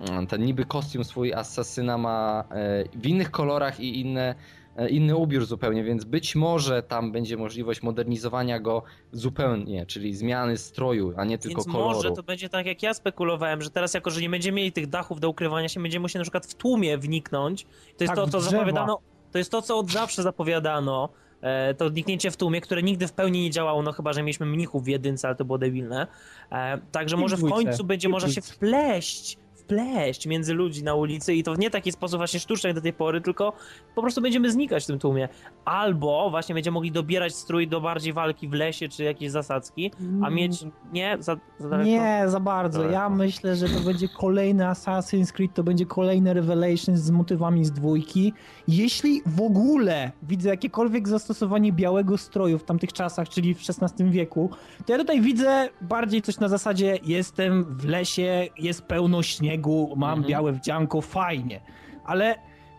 mm, 0.00 0.26
ten 0.26 0.44
niby 0.44 0.64
kostium 0.64 1.04
swój 1.04 1.32
asasyna 1.32 1.98
ma 1.98 2.44
e, 2.50 2.84
w 2.94 3.06
innych 3.06 3.30
kolorach 3.30 3.80
i 3.80 4.00
inne, 4.00 4.34
e, 4.76 4.88
inny 4.88 5.16
ubiór 5.16 5.46
zupełnie, 5.46 5.84
więc 5.84 6.04
być 6.04 6.34
może 6.36 6.82
tam 6.82 7.12
będzie 7.12 7.36
możliwość 7.36 7.82
modernizowania 7.82 8.60
go 8.60 8.82
zupełnie, 9.12 9.86
czyli 9.86 10.14
zmiany 10.14 10.58
stroju, 10.58 11.14
a 11.16 11.24
nie 11.24 11.38
tylko 11.38 11.60
Więc 11.62 11.72
koloru. 11.72 11.94
może 11.94 12.10
to 12.10 12.22
będzie 12.22 12.48
tak, 12.48 12.66
jak 12.66 12.82
ja 12.82 12.94
spekulowałem, 12.94 13.62
że 13.62 13.70
teraz 13.70 13.94
jako, 13.94 14.10
że 14.10 14.20
nie 14.20 14.30
będziemy 14.30 14.56
mieli 14.56 14.72
tych 14.72 14.86
dachów 14.86 15.20
do 15.20 15.28
ukrywania 15.28 15.68
się, 15.68 15.82
będziemy 15.82 16.02
musieli 16.02 16.20
na 16.20 16.24
przykład 16.24 16.46
w 16.46 16.54
tłumie 16.54 16.98
wniknąć. 16.98 17.64
To 17.96 18.04
jest 18.04 18.14
Tak, 18.14 18.16
to, 18.16 18.28
co 18.28 18.40
zapowiadano, 18.40 18.98
to 19.32 19.38
jest 19.38 19.50
to, 19.50 19.62
co 19.62 19.78
od 19.78 19.90
zawsze 19.90 20.22
zapowiadano. 20.22 21.08
E, 21.40 21.74
to 21.74 21.90
wniknięcie 21.90 22.30
w 22.30 22.36
tłumie, 22.36 22.60
które 22.60 22.82
nigdy 22.82 23.08
w 23.08 23.12
pełni 23.12 23.42
nie 23.42 23.50
działało, 23.50 23.82
no 23.82 23.92
chyba, 23.92 24.12
że 24.12 24.22
mieliśmy 24.22 24.46
mnichów 24.46 24.84
w 24.84 24.86
jedynce, 24.86 25.28
ale 25.28 25.36
to 25.36 25.44
było 25.44 25.58
debilne. 25.58 26.06
E, 26.52 26.78
także 26.92 27.16
może 27.16 27.36
w 27.36 27.50
końcu 27.50 27.84
będzie 27.84 28.08
można 28.08 28.28
się 28.28 28.40
wpleść 28.40 29.38
wpleść 29.66 30.26
między 30.26 30.54
ludzi 30.54 30.84
na 30.84 30.94
ulicy 30.94 31.34
i 31.34 31.42
to 31.42 31.54
w 31.54 31.58
nie 31.58 31.70
taki 31.70 31.92
sposób 31.92 32.18
właśnie 32.18 32.40
sztuczny 32.40 32.68
jak 32.68 32.74
do 32.74 32.82
tej 32.82 32.92
pory, 32.92 33.20
tylko 33.20 33.52
po 33.94 34.02
prostu 34.02 34.20
będziemy 34.20 34.50
znikać 34.50 34.84
w 34.84 34.86
tym 34.86 34.98
tłumie. 34.98 35.28
Albo 35.64 36.30
właśnie 36.30 36.54
będziemy 36.54 36.74
mogli 36.74 36.92
dobierać 36.92 37.34
strój 37.34 37.68
do 37.68 37.80
bardziej 37.80 38.12
walki 38.12 38.48
w 38.48 38.52
lesie 38.52 38.88
czy 38.88 39.04
jakieś 39.04 39.30
zasadzki, 39.30 39.90
a 40.22 40.30
mieć... 40.30 40.64
Nie? 40.92 41.16
Za, 41.20 41.36
za? 41.58 41.82
Nie, 41.82 42.24
za 42.26 42.40
bardzo. 42.40 42.82
Ja 42.82 42.90
Daleko. 42.90 43.10
myślę, 43.10 43.56
że 43.56 43.68
to 43.68 43.80
będzie 43.80 44.08
kolejny 44.08 44.64
Assassin's 44.64 45.32
Creed, 45.32 45.54
to 45.54 45.64
będzie 45.64 45.86
kolejne 45.86 46.34
Revelations 46.34 47.00
z 47.00 47.10
motywami 47.10 47.64
z 47.64 47.72
dwójki. 47.72 48.32
Jeśli 48.68 49.22
w 49.26 49.40
ogóle 49.40 50.12
widzę 50.22 50.48
jakiekolwiek 50.48 51.08
zastosowanie 51.08 51.72
białego 51.72 52.18
stroju 52.18 52.58
w 52.58 52.64
tamtych 52.64 52.92
czasach, 52.92 53.28
czyli 53.28 53.54
w 53.54 53.60
XVI 53.82 54.10
wieku, 54.10 54.50
to 54.86 54.92
ja 54.92 54.98
tutaj 54.98 55.20
widzę 55.20 55.68
bardziej 55.80 56.22
coś 56.22 56.38
na 56.38 56.48
zasadzie 56.48 56.98
jestem 57.02 57.76
w 57.76 57.84
lesie, 57.84 58.46
jest 58.58 58.82
pełno 58.82 59.22
śniegu, 59.22 59.55
mam 59.96 60.10
Mhm. 60.18 60.28
białe 60.28 60.52
wdzianko, 60.52 61.00
fajnie. 61.00 61.60
Ale 62.04 62.34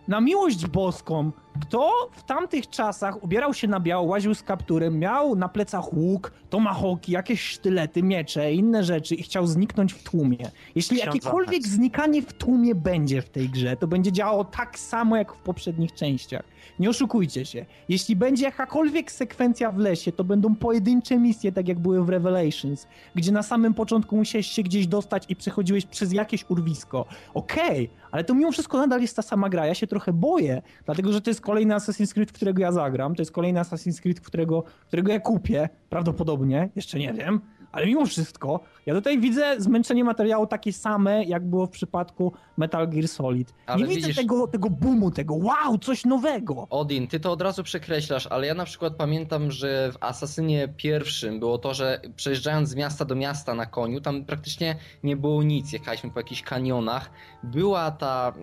na 0.07 0.21
miłość 0.21 0.67
boską, 0.67 1.31
kto 1.61 1.91
w 2.11 2.23
tamtych 2.23 2.69
czasach 2.69 3.23
ubierał 3.23 3.53
się 3.53 3.67
na 3.67 3.79
biało, 3.79 4.03
łaził 4.07 4.35
z 4.35 4.43
kapturem, 4.43 4.99
miał 4.99 5.35
na 5.35 5.49
plecach 5.49 5.93
łuk, 5.93 6.31
tomahawki, 6.49 7.11
jakieś 7.11 7.41
sztylety, 7.41 8.03
miecze, 8.03 8.53
inne 8.53 8.83
rzeczy 8.83 9.15
i 9.15 9.23
chciał 9.23 9.47
zniknąć 9.47 9.93
w 9.93 10.03
tłumie. 10.03 10.37
Jeśli 10.75 10.97
jakiekolwiek 10.97 11.67
znikanie 11.67 12.21
w 12.21 12.33
tłumie 12.33 12.75
będzie 12.75 13.21
w 13.21 13.29
tej 13.29 13.49
grze, 13.49 13.77
to 13.77 13.87
będzie 13.87 14.11
działało 14.11 14.45
tak 14.45 14.79
samo 14.79 15.17
jak 15.17 15.33
w 15.33 15.37
poprzednich 15.37 15.93
częściach. 15.93 16.43
Nie 16.79 16.89
oszukujcie 16.89 17.45
się. 17.45 17.65
Jeśli 17.89 18.15
będzie 18.15 18.45
jakakolwiek 18.45 19.11
sekwencja 19.11 19.71
w 19.71 19.77
lesie, 19.77 20.11
to 20.11 20.23
będą 20.23 20.55
pojedyncze 20.55 21.17
misje, 21.17 21.51
tak 21.51 21.67
jak 21.67 21.79
były 21.79 22.05
w 22.05 22.09
Revelations, 22.09 22.87
gdzie 23.15 23.31
na 23.31 23.43
samym 23.43 23.73
początku 23.73 24.17
musiałeś 24.17 24.47
się 24.47 24.63
gdzieś 24.63 24.87
dostać 24.87 25.23
i 25.29 25.35
przechodziłeś 25.35 25.85
przez 25.85 26.13
jakieś 26.13 26.45
urwisko. 26.49 27.05
Okej, 27.33 27.89
ale 28.11 28.23
to 28.23 28.35
mimo 28.35 28.51
wszystko 28.51 28.77
nadal 28.77 29.01
jest 29.01 29.15
ta 29.15 29.21
sama 29.21 29.49
gra. 29.49 29.65
Ja 29.65 29.73
się 29.73 29.87
trochę 29.87 30.13
boję, 30.13 30.61
dlatego 30.85 31.13
że 31.13 31.21
to 31.21 31.29
jest 31.29 31.41
kolejny 31.41 31.75
Assassin's 31.75 32.13
Creed, 32.13 32.31
którego 32.31 32.61
ja 32.61 32.71
zagram. 32.71 33.15
To 33.15 33.21
jest 33.21 33.31
kolejny 33.31 33.59
Assassin's 33.59 34.01
Creed, 34.01 34.21
którego, 34.21 34.63
którego 34.87 35.11
ja 35.11 35.19
kupię, 35.19 35.69
prawdopodobnie, 35.89 36.69
jeszcze 36.75 36.99
nie 36.99 37.13
wiem. 37.13 37.41
Ale 37.77 37.85
mimo 37.85 38.05
wszystko, 38.05 38.59
ja 38.85 38.93
tutaj 38.93 39.19
widzę 39.19 39.55
zmęczenie 39.61 40.03
materiału 40.03 40.47
takie 40.47 40.73
same, 40.73 41.23
jak 41.23 41.45
było 41.45 41.65
w 41.65 41.69
przypadku 41.69 42.33
Metal 42.57 42.87
Gear 42.89 43.07
Solid. 43.07 43.53
Ale 43.65 43.81
nie 43.81 43.87
widzę 43.95 44.07
widzisz- 44.07 44.15
tego, 44.17 44.47
tego 44.47 44.69
boomu, 44.69 45.11
tego 45.11 45.33
wow, 45.35 45.77
coś 45.77 46.05
nowego. 46.05 46.67
Odin, 46.69 47.07
ty 47.07 47.19
to 47.19 47.31
od 47.31 47.41
razu 47.41 47.63
przekreślasz, 47.63 48.27
ale 48.27 48.47
ja 48.47 48.53
na 48.53 48.65
przykład 48.65 48.95
pamiętam, 48.95 49.51
że 49.51 49.91
w 49.91 49.97
Asasynie 50.03 50.67
pierwszym 50.77 51.39
było 51.39 51.57
to, 51.57 51.73
że 51.73 52.01
przejeżdżając 52.15 52.69
z 52.69 52.75
miasta 52.75 53.05
do 53.05 53.15
miasta 53.15 53.55
na 53.55 53.65
koniu, 53.65 54.01
tam 54.01 54.25
praktycznie 54.25 54.75
nie 55.03 55.17
było 55.17 55.43
nic, 55.43 55.73
jechaliśmy 55.73 56.11
po 56.11 56.19
jakichś 56.19 56.41
kanionach, 56.41 57.09
była 57.43 57.91
ta 57.91 58.33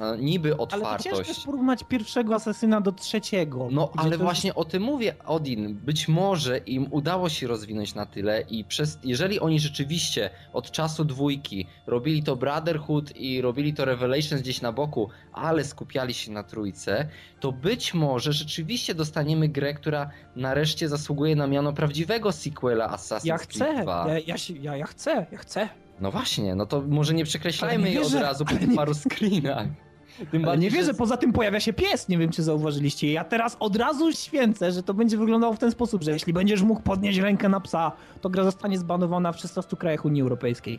mm, 0.00 0.24
niby 0.24 0.48
Ale 0.48 0.56
to 0.56 0.66
ciężko 0.66 0.88
otwartość. 1.18 1.44
porównać 1.44 1.84
pierwszego 1.84 2.34
asesyna 2.34 2.80
do 2.80 2.92
trzeciego. 2.92 3.68
No, 3.70 3.90
ale 3.96 4.08
jest- 4.10 4.22
właśnie 4.22 4.54
o 4.54 4.64
tym 4.64 4.82
mówię, 4.82 5.14
Odin. 5.26 5.74
Być 5.74 6.08
może 6.08 6.58
im 6.58 6.86
udało 6.90 7.28
się 7.28 7.46
rozwinąć 7.46 7.94
na 7.94 8.06
tyle 8.06 8.40
i 8.40 8.64
przez, 8.74 8.98
jeżeli 9.04 9.40
oni 9.40 9.60
rzeczywiście 9.60 10.30
od 10.52 10.70
czasu 10.70 11.04
dwójki 11.04 11.66
robili 11.86 12.22
to 12.22 12.36
Brotherhood 12.36 13.16
i 13.16 13.40
robili 13.40 13.74
to 13.74 13.84
Revelations 13.84 14.42
gdzieś 14.42 14.60
na 14.60 14.72
boku, 14.72 15.10
ale 15.32 15.64
skupiali 15.64 16.14
się 16.14 16.32
na 16.32 16.42
trójce, 16.42 17.08
to 17.40 17.52
być 17.52 17.94
może 17.94 18.32
rzeczywiście 18.32 18.94
dostaniemy 18.94 19.48
grę, 19.48 19.74
która 19.74 20.10
nareszcie 20.36 20.88
zasługuje 20.88 21.36
na 21.36 21.46
miano 21.46 21.72
prawdziwego 21.72 22.32
sequela 22.32 22.96
Assassin's 22.96 23.26
Ja 23.26 23.38
Creed 23.38 23.50
chcę, 23.50 23.82
2. 23.82 24.06
ja, 24.08 24.18
ja, 24.18 24.34
ja, 24.60 24.76
ja 24.76 24.86
chcę, 24.86 25.26
ja 25.32 25.38
chcę. 25.38 25.68
No 26.00 26.10
właśnie, 26.10 26.54
no 26.54 26.66
to 26.66 26.80
może 26.80 27.14
nie 27.14 27.24
przekreślajmy 27.24 27.88
jej 27.90 27.98
od 27.98 28.14
razu 28.14 28.44
po 28.44 28.76
paru 28.76 28.94
screenach. 28.94 29.66
Bardziej, 30.32 30.58
nie 30.58 30.70
że- 30.70 30.76
wierzę, 30.76 30.94
poza 30.94 31.16
tym 31.16 31.32
pojawia 31.32 31.60
się 31.60 31.72
pies, 31.72 32.08
nie 32.08 32.18
wiem 32.18 32.30
czy 32.30 32.42
zauważyliście. 32.42 33.12
Ja 33.12 33.24
teraz 33.24 33.56
od 33.60 33.76
razu 33.76 34.12
święcę, 34.12 34.72
że 34.72 34.82
to 34.82 34.94
będzie 34.94 35.16
wyglądało 35.16 35.54
w 35.54 35.58
ten 35.58 35.70
sposób, 35.70 36.02
że 36.02 36.10
jeśli 36.10 36.32
będziesz 36.32 36.62
mógł 36.62 36.82
podnieść 36.82 37.18
rękę 37.18 37.48
na 37.48 37.60
psa, 37.60 37.92
to 38.20 38.30
gra 38.30 38.44
zostanie 38.44 38.78
zbanowana 38.78 39.32
w 39.32 39.38
16 39.40 39.76
krajach 39.76 40.04
Unii 40.04 40.22
Europejskiej. 40.22 40.78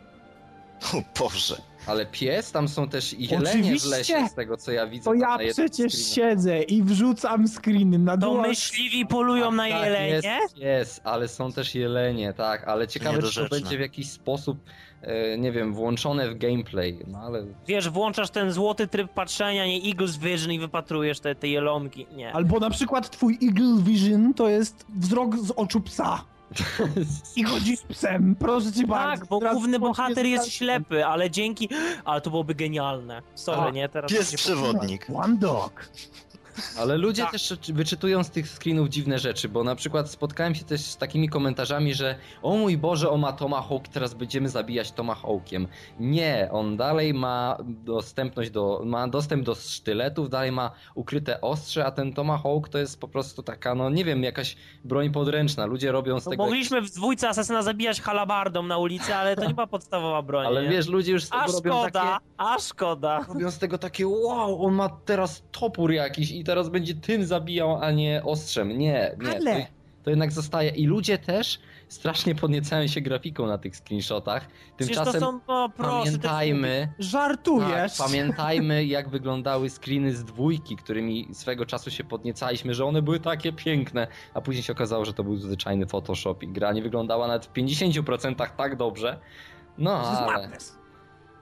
O 0.94 1.02
Boże. 1.20 1.62
Ale 1.88 2.06
pies, 2.06 2.52
tam 2.52 2.68
są 2.68 2.90
też 2.90 3.14
jelenie 3.14 3.58
w 3.58 3.64
Oczywiście. 3.64 3.90
lesie, 3.90 4.28
z 4.30 4.34
tego 4.34 4.58
co 4.58 4.72
ja 4.72 4.88
widzę. 4.88 5.04
To 5.04 5.14
ja 5.14 5.38
przecież 5.38 5.94
screenie. 5.94 6.16
siedzę 6.16 6.64
i 6.64 6.84
wrzucam 6.84 7.48
screeny 7.48 8.00
na 8.00 8.18
To 8.18 8.32
dual... 8.32 8.48
myśliwi 8.50 9.06
polują 9.06 9.52
na 9.52 9.70
Tak, 9.70 9.86
jelenie? 9.86 10.08
Jest, 10.10 10.58
jest, 10.58 11.02
ale 11.04 11.28
są 11.28 11.52
też 11.52 11.76
jelenie, 11.76 12.34
tak, 12.34 12.68
ale 12.68 12.88
ciekawe, 12.88 13.22
czy 13.22 13.44
to 13.44 13.50
będzie 13.50 13.78
w 13.78 13.80
jakiś 13.80 14.10
sposób, 14.12 14.58
e, 15.02 15.38
nie 15.38 15.52
wiem, 15.52 15.74
włączone 15.74 16.30
w 16.30 16.38
gameplay, 16.38 17.00
no 17.08 17.20
ale... 17.20 17.46
Wiesz, 17.68 17.90
włączasz 17.90 18.30
ten 18.30 18.52
złoty 18.52 18.88
tryb 18.88 19.14
patrzenia, 19.14 19.66
nie 19.66 19.82
Eagles 19.90 20.18
Vision 20.18 20.52
i 20.52 20.60
wypatrujesz 20.60 21.20
te, 21.20 21.36
te 21.36 21.48
jelonki. 21.48 22.08
Nie. 22.16 22.34
Albo 22.34 22.60
na 22.60 22.70
przykład 22.70 23.10
twój 23.10 23.38
Eagle 23.44 23.84
Vision 23.84 24.34
to 24.34 24.50
jest 24.50 24.86
wzrok 24.96 25.38
z 25.38 25.52
oczu 25.52 25.82
psa. 25.82 26.24
I 27.36 27.44
chodzi 27.44 27.78
z 27.78 27.82
psem, 27.84 28.36
proszę 28.40 28.72
cię 28.72 28.88
bardzo. 28.88 29.20
Tak, 29.22 29.30
bo 29.30 29.40
Teraz 29.40 29.54
główny 29.54 29.80
bohater 29.80 30.26
jest 30.26 30.52
ślepy, 30.52 31.06
ale 31.06 31.30
dzięki... 31.32 31.70
Ale 32.06 32.22
to 32.22 32.30
byłoby 32.30 32.56
genialne. 32.56 33.22
Sorry, 33.36 33.62
A, 33.62 33.70
nie? 33.72 33.90
Teraz 33.90 34.12
Pies 34.12 34.20
będzie- 34.20 34.38
przewodnik. 34.38 35.08
One 35.16 35.38
dog. 35.38 35.90
Ale 36.80 36.98
ludzie 36.98 37.22
Tak. 37.22 37.32
też 37.32 37.54
wyczytują 37.74 38.24
z 38.24 38.30
tych 38.30 38.48
screenów 38.48 38.90
dziwne 38.90 39.20
rzeczy, 39.20 39.50
bo 39.50 39.64
na 39.64 39.76
przykład 39.76 40.10
spotkałem 40.10 40.56
się 40.56 40.66
też 40.66 40.82
z 40.82 40.98
takimi 40.98 41.30
komentarzami, 41.30 41.94
że 41.94 42.16
o 42.42 42.56
mój 42.56 42.78
Boże, 42.78 43.10
on 43.10 43.20
ma 43.20 43.34
Tomahawk, 43.34 43.88
teraz 43.88 44.14
będziemy 44.14 44.50
zabijać 44.50 44.92
Tomahawkiem. 44.92 45.68
Nie, 46.00 46.50
on 46.52 46.78
dalej 46.78 47.14
ma 47.14 47.58
dostępność 47.86 48.50
do, 48.50 48.82
ma 48.86 49.08
dostęp 49.08 49.44
do 49.46 49.56
sztyletów, 49.56 50.30
dalej 50.30 50.52
ma 50.52 50.72
ukryte 50.96 51.42
ostrze, 51.42 51.86
a 51.86 51.92
ten 51.92 52.14
Tomahawk 52.14 52.70
to 52.70 52.78
jest 52.78 53.00
po 53.00 53.08
prostu 53.08 53.44
taka, 53.44 53.76
no 53.76 53.90
nie 53.90 54.06
wiem, 54.06 54.24
jakaś 54.24 54.56
broń 54.84 55.10
podręczna. 55.12 55.66
Ludzie 55.66 55.92
robią 55.92 56.20
z 56.20 56.26
No, 56.26 56.32
tego... 56.32 56.44
mogliśmy 56.44 56.82
w 56.82 56.90
dwójce 56.92 57.30
Asasyna 57.30 57.62
zabijać 57.64 58.02
halabardą 58.02 58.64
na 58.64 58.78
ulicy, 58.78 59.16
ale 59.16 59.36
to 59.36 59.46
nie 59.46 59.54
była 59.54 59.68
podstawowa 59.68 60.22
broń. 60.22 60.46
Ale 60.46 60.64
nie? 60.64 60.70
wiesz, 60.70 60.88
ludzie 60.88 61.12
już 61.12 61.24
z 61.24 61.30
tego 61.30 61.42
A 61.44 61.46
robią 61.48 61.72
szkoda, 61.72 61.92
takie... 62.02 62.26
a 62.38 62.60
szkoda. 62.60 63.26
Robią 63.28 63.52
z 63.52 63.58
tego 63.60 63.78
takie, 63.78 64.08
wow, 64.08 64.66
on 64.66 64.74
ma 64.74 64.90
teraz 64.90 65.44
topór 65.52 65.92
jakiś 65.92 66.32
i 66.32 66.44
teraz 66.46 66.70
będzie 66.70 66.96
tym 66.96 67.26
zabijał, 67.26 67.78
a 67.84 67.92
nie 67.92 68.22
ostrzem. 68.24 68.70
Nie, 68.70 68.78
nie. 68.78 69.30
Ale- 69.36 69.62
To, 69.62 69.68
to 70.04 70.10
jednak 70.10 70.32
zostaje. 70.32 70.70
I 70.70 70.86
ludzie 70.86 71.18
też 71.18 71.60
strasznie 71.88 72.36
podniecają 72.36 72.88
się 72.88 73.02
grafiką 73.02 73.48
na 73.48 73.58
tych 73.58 73.76
screenshotach. 73.78 74.48
Przecież 74.78 74.96
to 74.98 75.04
Tymczasem 75.04 75.22
są, 75.22 75.40
no 75.48 75.70
proszę, 75.70 76.06
pamiętajmy, 76.06 76.94
Żartujesz? 77.00 77.98
tak, 77.98 78.08
pamiętajmy 78.08 78.86
jak 78.86 79.10
wyglądały 79.10 79.70
screeny 79.70 80.14
z 80.16 80.24
dwójki, 80.24 80.76
którymi 80.76 81.28
swego 81.34 81.66
czasu 81.66 81.92
się 81.92 82.04
podniecaliśmy, 82.04 82.74
że 82.74 82.86
one 82.86 83.02
były 83.02 83.20
takie 83.20 83.54
piękne, 83.54 84.08
a 84.34 84.42
później 84.42 84.64
się 84.64 84.74
okazało, 84.74 85.06
że 85.06 85.14
to 85.14 85.24
był 85.24 85.36
zwyczajny 85.38 85.86
Photoshop 85.88 86.44
i 86.44 86.48
gra 86.48 86.74
nie 86.74 86.82
wyglądała 86.82 87.28
nawet 87.28 87.46
w 87.46 87.54
50% 87.54 88.36
tak 88.58 88.76
dobrze. 88.76 89.20
No 89.78 90.02
To 90.04 90.10
jest 90.10 90.22
ale... 90.22 90.34
madness. 90.34 90.78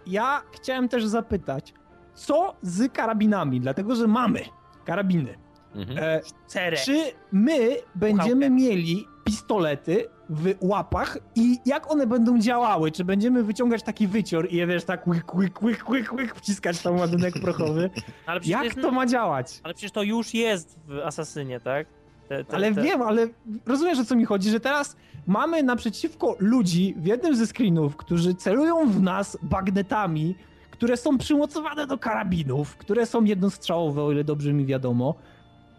Ja 0.08 0.42
chciałem 0.52 0.90
też 0.90 1.06
zapytać, 1.06 1.74
co 2.14 2.56
z 2.62 2.94
karabinami? 2.94 3.62
Dlatego, 3.62 3.96
że 3.96 4.08
mamy 4.08 4.40
karabiny. 4.84 5.38
Mhm. 5.76 5.98
E, 6.00 6.76
czy 6.86 6.98
my 7.32 7.70
będziemy 7.96 8.46
Puchałkę. 8.46 8.50
mieli 8.50 9.08
pistolety 9.24 10.06
w 10.30 10.56
łapach 10.62 11.18
i 11.36 11.58
jak 11.66 11.92
one 11.92 12.08
będą 12.08 12.40
działały? 12.40 12.92
Czy 12.92 13.06
będziemy 13.06 13.44
wyciągać 13.44 13.84
taki 13.84 14.08
wycior 14.08 14.48
i 14.52 14.56
je 14.56 14.68
wiesz 14.68 14.84
tak 14.84 15.08
łyk, 15.08 15.36
łyk, 15.36 15.64
łyk, 15.64 15.90
łyk, 15.90 16.14
łyk, 16.14 16.36
wciskać 16.36 16.82
tam 16.82 16.98
ładunek 16.98 17.34
prochowy? 17.42 17.90
Ale 18.26 18.40
przecież 18.40 18.58
to 18.58 18.64
Jak 18.64 18.76
jest, 18.76 18.88
to 18.88 18.92
ma 18.92 19.06
działać? 19.06 19.60
Ale 19.64 19.74
przecież 19.74 19.92
to 19.92 20.04
już 20.04 20.34
jest 20.34 20.80
w 20.88 21.00
Asasynie, 21.00 21.60
tak? 21.60 21.88
Te, 22.30 22.44
te, 22.44 22.56
Ale 22.56 22.74
te... 22.74 22.82
wiem, 22.82 23.02
ale 23.02 23.28
rozumiesz 23.66 24.00
o 24.00 24.06
co 24.06 24.16
mi 24.16 24.26
chodzi, 24.26 24.50
że 24.50 24.60
teraz 24.60 24.96
mamy 25.28 25.64
naprzeciwko 25.64 26.36
ludzi 26.40 26.96
w 26.98 27.06
jednym 27.06 27.36
ze 27.36 27.48
screenów, 27.48 27.96
którzy 27.98 28.36
celują 28.36 28.90
w 28.90 29.02
nas 29.02 29.38
bagnetami, 29.42 30.36
które 30.74 30.98
są 30.98 31.18
przymocowane 31.18 31.88
do 31.88 31.98
karabinów, 31.98 32.78
które 32.78 33.06
są 33.06 33.24
jednostrzałowe, 33.24 34.04
o 34.04 34.12
ile 34.12 34.24
dobrze 34.24 34.54
mi 34.54 34.66
wiadomo. 34.66 35.16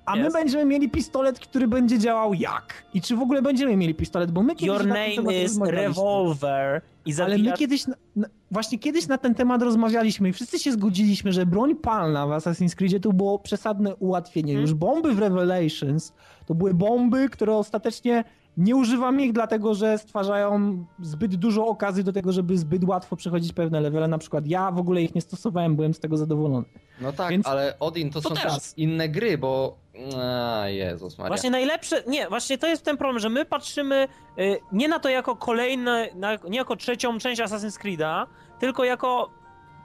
A 0.06 0.16
my 0.16 0.22
Jest. 0.22 0.36
będziemy 0.36 0.64
mieli 0.64 0.90
pistolet, 0.90 1.40
który 1.40 1.68
będzie 1.68 1.98
działał 1.98 2.34
jak? 2.34 2.84
I 2.94 3.00
czy 3.00 3.16
w 3.16 3.20
ogóle 3.20 3.42
będziemy 3.42 3.76
mieli 3.76 3.94
pistolet? 3.94 4.30
Bo 4.30 4.42
my 4.42 4.54
kiedyś 4.54 4.66
Your 4.66 4.86
na 4.86 4.94
ten 4.94 5.10
temat 5.10 5.24
name 5.24 5.44
is 5.44 5.58
revolver 5.60 6.80
i 7.06 7.14
Ale 7.22 7.38
my 7.38 7.52
kiedyś, 7.52 7.86
na, 7.86 7.94
na, 8.16 8.28
właśnie 8.50 8.78
kiedyś 8.78 9.06
na 9.06 9.18
ten 9.18 9.34
temat 9.34 9.62
rozmawialiśmy 9.62 10.28
i 10.28 10.32
wszyscy 10.32 10.58
się 10.58 10.72
zgodziliśmy, 10.72 11.32
że 11.32 11.46
broń 11.46 11.74
palna 11.74 12.26
w 12.26 12.30
Assassin's 12.30 12.74
Creedzie 12.74 13.00
to 13.00 13.12
było 13.12 13.38
przesadne 13.38 13.96
ułatwienie. 13.96 14.52
Hmm. 14.52 14.62
Już 14.62 14.74
bomby 14.74 15.14
w 15.14 15.18
Revelations 15.18 16.12
to 16.46 16.54
były 16.54 16.74
bomby, 16.74 17.28
które 17.28 17.56
ostatecznie 17.56 18.24
nie 18.56 18.76
używam 18.76 19.20
ich 19.20 19.32
dlatego, 19.32 19.74
że 19.74 19.98
stwarzają 19.98 20.84
zbyt 21.00 21.34
dużo 21.36 21.66
okazji 21.66 22.04
do 22.04 22.12
tego, 22.12 22.32
żeby 22.32 22.58
zbyt 22.58 22.84
łatwo 22.84 23.16
przechodzić 23.16 23.52
pewne 23.52 23.80
levele. 23.80 24.08
Na 24.08 24.18
przykład 24.18 24.46
ja 24.46 24.70
w 24.70 24.78
ogóle 24.78 25.02
ich 25.02 25.14
nie 25.14 25.20
stosowałem, 25.20 25.76
byłem 25.76 25.94
z 25.94 26.00
tego 26.00 26.16
zadowolony. 26.16 26.66
No 27.00 27.12
tak, 27.12 27.30
Więc- 27.30 27.46
ale 27.46 27.74
Odin 27.80 28.10
to 28.10 28.20
to 28.20 28.28
są 28.28 28.34
teraz. 28.34 28.54
też 28.62 28.78
inne 28.78 29.08
gry, 29.08 29.38
bo... 29.38 29.76
A, 30.22 30.68
Jezus 30.68 31.18
Maria. 31.18 31.28
Właśnie 31.28 31.50
najlepsze, 31.50 32.02
nie, 32.06 32.28
właśnie 32.28 32.58
to 32.58 32.66
jest 32.66 32.84
ten 32.84 32.96
problem, 32.96 33.18
że 33.18 33.28
my 33.28 33.44
patrzymy 33.44 34.08
y, 34.38 34.58
nie 34.72 34.88
na 34.88 34.98
to 34.98 35.08
jako 35.08 35.36
kolejne, 35.36 36.08
nie 36.50 36.58
jako 36.58 36.76
trzecią 36.76 37.18
część 37.18 37.40
Assassin's 37.40 37.78
Creed'a, 37.84 38.26
tylko 38.60 38.84
jako 38.84 39.30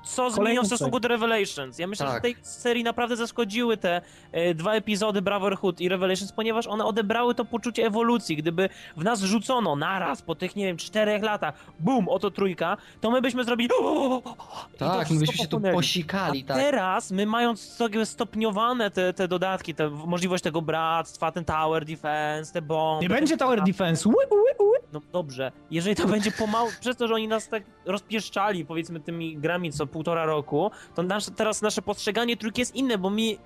co 0.03 0.31
zmienią 0.31 0.63
w 0.63 0.67
stosunku 0.67 0.99
do 0.99 1.07
Revelations. 1.07 1.79
Ja 1.79 1.87
myślę, 1.87 2.05
że 2.07 2.13
Tak. 2.13 2.21
tej 2.21 2.35
serii 2.41 2.83
naprawdę 2.83 3.15
zaszkodziły 3.15 3.77
te 3.77 4.01
y, 4.35 4.55
dwa 4.55 4.73
epizody 4.73 5.21
Brotherhood 5.21 5.81
i 5.81 5.89
Revelations, 5.89 6.31
ponieważ 6.31 6.67
one 6.67 6.85
odebrały 6.85 7.35
to 7.35 7.45
poczucie 7.45 7.85
ewolucji. 7.85 8.37
Gdyby 8.37 8.69
w 8.97 9.03
nas 9.03 9.21
rzucono 9.21 9.75
naraz 9.75 10.21
po 10.21 10.35
tych, 10.35 10.55
nie 10.55 10.65
wiem, 10.65 10.77
czterech 10.77 11.23
latach, 11.23 11.53
bum, 11.79 12.09
oto 12.09 12.31
trójka, 12.31 12.77
to 13.01 13.11
my 13.11 13.21
byśmy 13.21 13.43
zrobili 13.43 13.69
Tak, 14.77 15.09
my 15.09 15.19
byśmy 15.19 15.37
się 15.37 15.47
tu 15.47 15.59
posikali, 15.61 16.43
tak. 16.43 16.57
teraz 16.57 17.11
my 17.11 17.25
mając 17.25 17.61
sobie 17.61 18.05
stopniowane 18.05 18.91
te, 18.91 19.13
te 19.13 19.27
dodatki, 19.27 19.75
te 19.75 19.89
możliwość 19.89 20.43
tego 20.43 20.61
bractwa, 20.61 21.31
ten 21.31 21.45
tower 21.45 21.85
defense, 21.85 22.53
te 22.53 22.61
bomby. 22.61 23.03
Nie 23.03 23.09
będzie 23.09 23.37
Tower 23.37 23.63
Defense. 23.63 24.09
Ły, 24.09 24.15
ły, 24.31 24.65
ły. 24.67 24.77
No 24.93 25.01
dobrze, 25.11 25.51
jeżeli 25.71 25.95
to 25.95 26.07
będzie 26.07 26.31
pomału, 26.31 26.69
przez 26.81 26.97
to, 26.97 27.07
że 27.07 27.13
oni 27.13 27.27
nas 27.27 27.47
tak 27.47 27.63
rozpieszczali 27.85 28.65
powiedzmy 28.65 28.99
tymi 28.99 29.37
grami 29.37 29.71
co 29.71 29.87
półtora 29.89 30.25
roku, 30.25 30.71
to 30.95 31.03
nasze, 31.03 31.31
teraz 31.31 31.61
nasze 31.61 31.81
postrzeganie 31.81 32.37
trójki 32.37 32.61
jest 32.61 32.75
inne, 32.75 32.97
bo 32.97 33.09
mi 33.09 33.37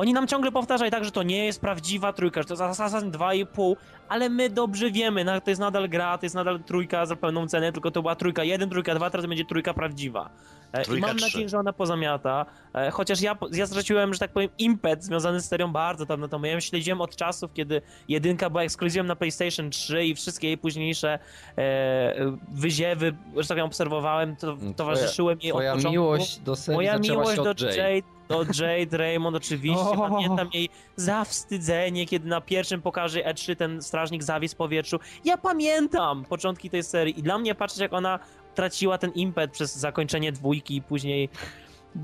oni 0.00 0.12
nam 0.12 0.26
ciągle 0.26 0.52
powtarzają 0.52 0.90
tak, 0.90 1.04
że 1.04 1.10
to 1.10 1.22
nie 1.22 1.44
jest 1.46 1.60
prawdziwa 1.60 2.12
trójka, 2.12 2.42
że 2.42 2.48
to 2.48 2.54
jest 2.54 2.62
Assassin 2.80 3.10
2,5, 3.12 3.76
ale 4.08 4.28
my 4.28 4.50
dobrze 4.50 4.90
wiemy, 4.90 5.24
no, 5.24 5.40
to 5.40 5.50
jest 5.50 5.60
nadal 5.60 5.88
gra, 5.88 6.18
to 6.18 6.26
jest 6.26 6.34
nadal 6.34 6.60
trójka 6.62 7.06
za 7.06 7.16
pełną 7.16 7.46
cenę, 7.48 7.72
tylko 7.72 7.90
to 7.90 8.02
była 8.02 8.14
trójka 8.16 8.44
1, 8.44 8.70
trójka 8.70 8.94
2, 8.94 9.10
teraz 9.10 9.26
będzie 9.26 9.44
trójka 9.44 9.74
prawdziwa. 9.74 10.30
E, 10.72 10.82
I 10.82 10.84
Trójka 10.84 11.06
mam 11.06 11.16
trzy. 11.16 11.26
nadzieję, 11.26 11.48
że 11.48 11.58
ona 11.58 11.72
pozamiata, 11.72 12.46
e, 12.74 12.90
chociaż 12.90 13.20
ja, 13.20 13.36
ja 13.52 13.66
straciłem, 13.66 14.12
że 14.14 14.20
tak 14.20 14.32
powiem, 14.32 14.50
impet 14.58 15.04
związany 15.04 15.40
z 15.40 15.48
serią 15.48 15.72
bardzo 15.72 16.06
dawno 16.06 16.28
temu. 16.28 16.46
Ja 16.46 16.52
ją 16.52 16.60
śledziłem 16.60 17.00
od 17.00 17.16
czasów, 17.16 17.52
kiedy 17.52 17.82
jedynka 18.08 18.50
była 18.50 18.62
ekskluzywem 18.62 19.06
na 19.06 19.16
PlayStation 19.16 19.70
3 19.70 20.04
i 20.04 20.14
wszystkie 20.14 20.46
jej 20.48 20.58
późniejsze 20.58 21.18
e, 21.58 22.14
wyziewy, 22.52 23.16
że 23.36 23.48
tak 23.48 23.58
ją 23.58 23.64
obserwowałem, 23.64 24.36
to 24.36 24.54
Twoja- 24.56 24.74
towarzyszyłem 24.74 25.38
jej 25.42 25.52
od 25.52 25.56
Twoja 25.58 25.70
początku. 25.72 25.92
miłość 25.92 26.38
do 26.38 26.56
serii 26.56 26.76
Moja 26.76 26.98
miłość 26.98 27.36
do 27.36 27.54
Jade. 27.66 28.19
Do 28.30 28.42
Jade 28.42 28.96
Raymond 28.98 29.36
oczywiście. 29.36 29.84
O. 29.84 30.08
Pamiętam 30.08 30.48
jej 30.54 30.68
zawstydzenie, 30.96 32.06
kiedy 32.06 32.28
na 32.28 32.40
pierwszym 32.40 32.82
pokaże 32.82 33.20
E3 33.24 33.56
ten 33.56 33.82
strażnik 33.82 34.22
zawisł 34.22 34.54
w 34.54 34.58
powietrzu. 34.58 34.98
Ja 35.24 35.38
pamiętam 35.38 36.24
początki 36.24 36.70
tej 36.70 36.82
serii 36.82 37.18
i 37.18 37.22
dla 37.22 37.38
mnie 37.38 37.54
patrzeć 37.54 37.78
jak 37.80 37.92
ona 37.92 38.18
traciła 38.54 38.98
ten 38.98 39.10
impet 39.10 39.50
przez 39.50 39.76
zakończenie 39.76 40.32
dwójki 40.32 40.76
i 40.76 40.82
później 40.82 41.28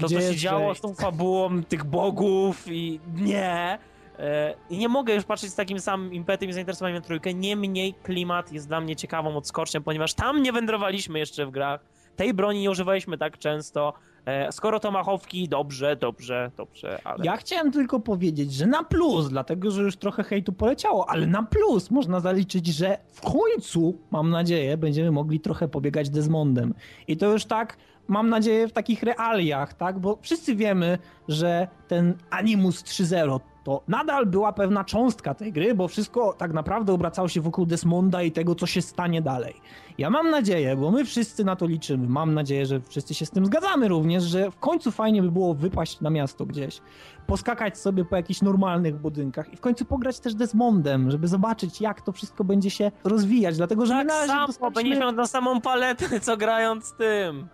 to, 0.01 0.07
Gdzie 0.07 0.17
co 0.21 0.33
się 0.33 0.37
działo 0.37 0.61
Jade? 0.61 0.75
z 0.75 0.81
tą 0.81 0.95
fabułą 0.95 1.62
tych 1.65 1.85
bogów 1.85 2.65
i 2.69 3.01
nie. 3.15 3.79
E, 4.19 4.55
I 4.71 4.79
nie 4.79 4.89
mogę 4.89 5.15
już 5.15 5.25
patrzeć 5.25 5.51
z 5.51 5.55
takim 5.55 5.81
samym 5.81 6.12
impetem 6.15 6.49
i 6.49 6.53
zainteresowaniem 6.53 6.99
na 6.99 7.07
trójkę. 7.07 7.35
Niemniej 7.35 7.95
klimat 8.03 8.53
jest 8.53 8.69
dla 8.69 8.81
mnie 8.81 8.97
ciekawą 8.97 9.37
odskocznią, 9.37 9.83
ponieważ 9.83 10.15
tam 10.15 10.43
nie 10.43 10.53
wędrowaliśmy 10.53 11.19
jeszcze 11.19 11.47
w 11.47 11.51
grach. 11.51 11.81
Tej 12.17 12.35
broni 12.35 12.61
nie 12.61 12.71
używaliśmy 12.71 13.19
tak 13.19 13.39
często. 13.39 13.93
E, 14.27 14.53
skoro 14.53 14.81
to 14.81 14.91
machowki, 14.91 15.49
dobrze, 15.49 15.97
dobrze, 15.97 16.51
dobrze, 16.57 16.99
ale... 17.05 17.25
Ja 17.25 17.37
chciałem 17.37 17.73
tylko 17.73 18.01
powiedzieć, 18.01 18.53
że 18.53 18.67
na 18.67 18.85
plus, 18.85 19.29
dlatego 19.29 19.71
że 19.71 19.83
już 19.83 19.97
trochę 19.97 20.23
hejtu 20.23 20.53
poleciało, 20.53 21.11
ale 21.11 21.27
na 21.27 21.43
plus 21.43 21.91
można 21.91 22.21
zaliczyć, 22.21 22.67
że 22.67 22.99
w 23.09 23.21
końcu, 23.21 23.99
mam 24.11 24.31
nadzieję, 24.31 24.77
będziemy 24.77 25.11
mogli 25.11 25.41
trochę 25.41 25.69
pobiegać 25.69 26.11
Desmondem. 26.11 26.75
I 27.09 27.17
to 27.17 27.33
już 27.33 27.45
tak, 27.45 27.77
mam 28.09 28.29
nadzieję, 28.29 28.69
w 28.69 28.73
takich 28.73 29.03
realiach, 29.03 29.75
tak? 29.75 29.99
Bo 29.99 30.19
wszyscy 30.23 30.57
wiemy, 30.57 30.99
że 31.29 31.69
ten 31.88 32.14
Animus 32.31 32.83
3.0 32.83 33.40
to 33.64 33.83
nadal 33.88 34.27
była 34.27 34.53
pewna 34.53 34.85
cząstka 34.85 35.35
tej 35.35 35.53
gry, 35.53 35.75
bo 35.75 35.88
wszystko 35.88 36.33
tak 36.33 36.53
naprawdę 36.53 36.92
obracało 36.92 37.29
się 37.29 37.40
wokół 37.40 37.66
Desmonda 37.66 38.23
i 38.23 38.33
tego, 38.33 38.55
co 38.55 38.66
się 38.66 38.83
stanie 38.83 39.23
dalej. 39.23 39.55
Ja 39.99 40.11
mam 40.11 40.31
nadzieję, 40.31 40.77
bo 40.77 40.90
my 40.90 41.05
wszyscy 41.05 41.45
na 41.45 41.57
to 41.57 41.66
liczymy, 41.66 42.09
mam 42.09 42.35
nadzieję, 42.35 42.66
że 42.66 42.81
wszyscy 42.81 43.14
się 43.14 43.27
z 43.27 43.31
tym 43.31 43.47
zgadzamy 43.47 43.88
również, 43.88 44.23
że 44.25 44.51
w 44.51 44.59
końcu 44.59 44.90
fajnie 44.90 45.23
by 45.23 45.31
było 45.31 45.55
wypaść 45.55 46.01
na 46.01 46.11
miasto 46.11 46.47
gdzieś, 46.47 46.81
poskakać 47.27 47.79
sobie 47.79 48.05
po 48.05 48.16
jakichś 48.16 48.42
normalnych 48.42 48.97
budynkach 48.97 49.53
i 49.53 49.57
w 49.57 49.61
końcu 49.61 49.85
pograć 49.85 50.21
też 50.21 50.35
Desmondem, 50.35 51.11
żeby 51.11 51.29
zobaczyć, 51.29 51.81
jak 51.81 52.01
to 52.03 52.12
wszystko 52.12 52.45
będzie 52.45 52.71
się 52.71 52.90
rozwijać, 53.05 53.57
dlatego 53.57 53.87
że 53.87 53.95
my 53.95 54.01
Tak 54.01 54.09
na 54.09 54.14
razie 54.14 54.33
samo, 54.33 54.47
dostaliśmy- 54.47 54.75
będziesz 54.83 54.99
miał 55.01 55.12
na 55.12 55.27
samą 55.27 55.61
paletę, 55.61 56.21
co 56.21 56.37
grając 56.37 56.92
tym... 56.92 57.49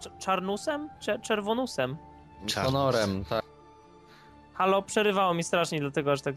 Cz- 0.00 0.18
Czarnusem? 0.18 0.88
Cze- 1.00 1.18
czerwonusem? 1.18 1.96
Czarny. 2.46 2.70
Honorem, 2.72 3.24
tak. 3.24 3.44
Halo, 4.54 4.82
przerywało 4.82 5.34
mi 5.34 5.42
strasznie, 5.44 5.80
dlatego 5.80 6.12
aż 6.12 6.20
tak... 6.22 6.34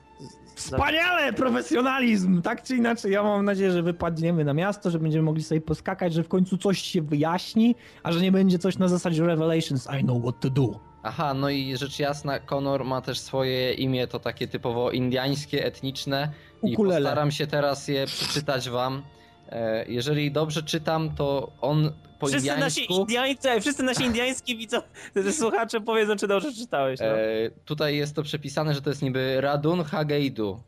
Wspaniale! 0.56 1.34
Profesjonalizm! 1.34 2.42
Tak 2.42 2.64
czy 2.64 2.76
inaczej, 2.76 3.12
ja 3.12 3.24
mam 3.24 3.46
nadzieję, 3.46 3.72
że 3.72 3.84
wypadniemy 3.84 4.44
na 4.46 4.54
miasto, 4.54 4.90
że 4.92 5.00
będziemy 5.00 5.24
mogli 5.24 5.44
sobie 5.44 5.62
poskakać, 5.62 6.14
że 6.14 6.24
w 6.24 6.28
końcu 6.28 6.58
coś 6.58 6.82
się 6.82 7.02
wyjaśni, 7.02 7.76
a 8.04 8.12
że 8.12 8.22
nie 8.22 8.32
będzie 8.32 8.60
coś 8.60 8.78
na 8.78 8.88
zasadzie 8.88 9.24
Revelations, 9.26 9.88
I 10.00 10.04
know 10.04 10.22
what 10.22 10.40
to 10.40 10.50
do. 10.50 10.80
Aha, 11.04 11.34
no 11.34 11.50
i 11.50 11.78
rzecz 11.78 12.00
jasna, 12.00 12.40
Conor 12.40 12.86
ma 12.86 13.02
też 13.02 13.20
swoje 13.20 13.74
imię, 13.74 14.08
to 14.08 14.20
takie 14.20 14.48
typowo 14.48 14.92
indiańskie, 14.92 15.66
etniczne. 15.66 16.32
I 16.64 16.74
Ukulele. 16.74 17.02
postaram 17.10 17.32
się 17.32 17.48
teraz 17.48 17.88
je 17.88 18.06
przeczytać 18.06 18.70
wam. 18.70 19.02
E, 19.50 19.86
Jeżeli 19.88 20.32
dobrze 20.32 20.64
czytam, 20.64 21.16
to 21.16 21.52
on 21.62 21.92
po 22.20 22.28
Wszyscy 22.28 22.58
nasi 22.58 22.82
indiańsku... 22.82 23.02
indiańscy, 23.02 23.62
wszyscy 23.62 23.84
nasi 23.84 24.04
indiańscy 24.04 24.56
widzą, 24.56 24.82
słuchacze 25.40 25.82
powiedzą, 25.82 26.16
czy 26.16 26.28
dobrze 26.28 26.54
czytałeś. 26.54 27.00
No. 27.00 27.06
E, 27.06 27.52
tutaj 27.66 27.98
jest 27.98 28.16
to 28.16 28.24
przepisane, 28.24 28.74
że 28.74 28.82
to 28.82 28.90
jest 28.90 29.02
niby 29.02 29.42
Radun 29.42 29.84
Hageidu. 29.84 30.60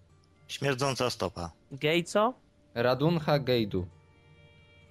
Śmierdząca 0.47 1.09
stopa. 1.09 1.51
Gej 1.71 2.03
co? 2.03 2.33
Radun 2.75 3.19
Hageidu. 3.19 3.85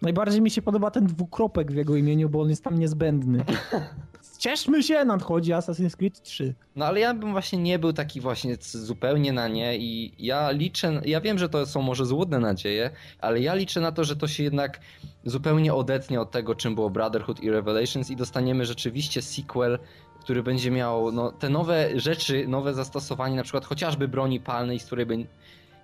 Najbardziej 0.03 0.41
mi 0.41 0.51
się 0.51 0.63
podoba 0.63 0.91
ten 0.91 1.07
dwukropek 1.07 1.73
w 1.73 1.77
jego 1.77 1.97
imieniu, 1.97 2.29
bo 2.29 2.41
on 2.41 2.51
jest 2.51 2.65
tam 2.65 2.79
niezbędny. 2.79 3.45
Cieszmy 4.41 4.83
się, 4.83 5.05
nadchodzi 5.05 5.53
Assassin's 5.53 5.97
Creed 5.97 6.23
3. 6.23 6.55
No 6.77 6.85
ale 6.87 7.01
ja 7.01 7.15
bym 7.15 7.33
właśnie 7.33 7.59
nie 7.59 7.79
był 7.79 7.93
taki 7.93 8.21
właśnie 8.21 8.57
zupełnie 8.61 9.33
na 9.33 9.49
nie 9.49 9.79
i 9.79 10.15
ja 10.19 10.51
liczę, 10.51 11.01
ja 11.05 11.21
wiem, 11.21 11.39
że 11.39 11.49
to 11.49 11.67
są 11.67 11.83
może 11.83 12.07
złudne 12.07 12.39
nadzieje, 12.39 12.91
ale 13.19 13.41
ja 13.41 13.55
liczę 13.55 13.81
na 13.81 13.93
to, 13.93 14.05
że 14.05 14.17
to 14.17 14.29
się 14.29 14.43
jednak 14.43 14.81
zupełnie 15.25 15.75
odetnie 15.75 16.21
od 16.21 16.31
tego, 16.31 16.55
czym 16.55 16.75
było 16.75 16.91
Brotherhood 16.91 17.43
i 17.43 17.51
Revelations 17.51 18.11
i 18.11 18.17
dostaniemy 18.17 18.67
rzeczywiście 18.67 19.23
sequel, 19.23 19.79
który 20.21 20.43
będzie 20.43 20.71
miał 20.71 21.13
no, 21.13 21.33
te 21.33 21.49
nowe 21.49 22.01
rzeczy, 22.01 22.49
nowe 22.49 22.75
zastosowanie, 22.75 23.37
na 23.37 23.43
przykład 23.43 23.65
chociażby 23.65 24.09
broni 24.09 24.41
palnej, 24.41 24.81
z 24.81 24.85
której 24.85 25.07
by 25.07 25.27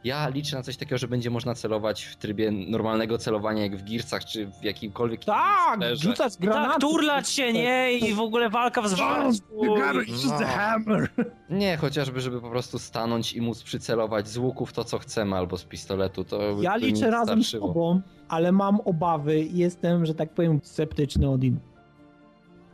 Ja 0.06 0.28
liczę 0.28 0.56
na 0.56 0.62
coś 0.62 0.76
takiego, 0.76 0.98
że 0.98 1.08
będzie 1.08 1.30
można 1.30 1.54
celować 1.54 2.04
w 2.04 2.16
trybie 2.16 2.50
normalnego 2.50 3.18
celowania, 3.18 3.62
jak 3.62 3.76
w 3.76 3.90
Gearsach, 3.90 4.24
czy 4.24 4.46
w 4.46 4.64
jakimkolwiek 4.64 5.24
Tak, 5.24 5.80
rzucać 5.92 6.32
I 6.40 6.42
granaty. 6.42 6.68
tak, 6.70 6.80
turlać 6.80 7.28
się, 7.28 7.52
nie? 7.52 7.92
I 7.92 8.14
w 8.14 8.20
ogóle 8.20 8.50
walka 8.50 8.82
w 8.82 8.88
zwarciu. 8.88 9.42
No. 9.62 10.46
hammer. 10.46 11.08
Nie, 11.50 11.76
chociażby, 11.76 12.20
żeby 12.20 12.40
po 12.40 12.50
prostu 12.50 12.78
stanąć 12.78 13.32
i 13.32 13.40
móc 13.40 13.62
przycelować 13.62 14.28
z 14.28 14.36
łuków 14.36 14.72
to, 14.72 14.84
co 14.84 14.98
chcemy, 14.98 15.36
albo 15.36 15.58
z 15.58 15.64
pistoletu, 15.64 16.24
to 16.24 16.62
Ja 16.62 16.76
liczę 16.76 17.10
razem 17.10 17.44
z 17.44 17.50
tobą, 17.50 18.00
ale 18.28 18.52
mam 18.52 18.80
obawy 18.80 19.40
i 19.40 19.58
jestem, 19.58 20.06
że 20.06 20.14
tak 20.14 20.34
powiem, 20.34 20.60
sceptyczny 20.62 21.30
od 21.30 21.44
in. 21.44 21.58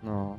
No. 0.03 0.39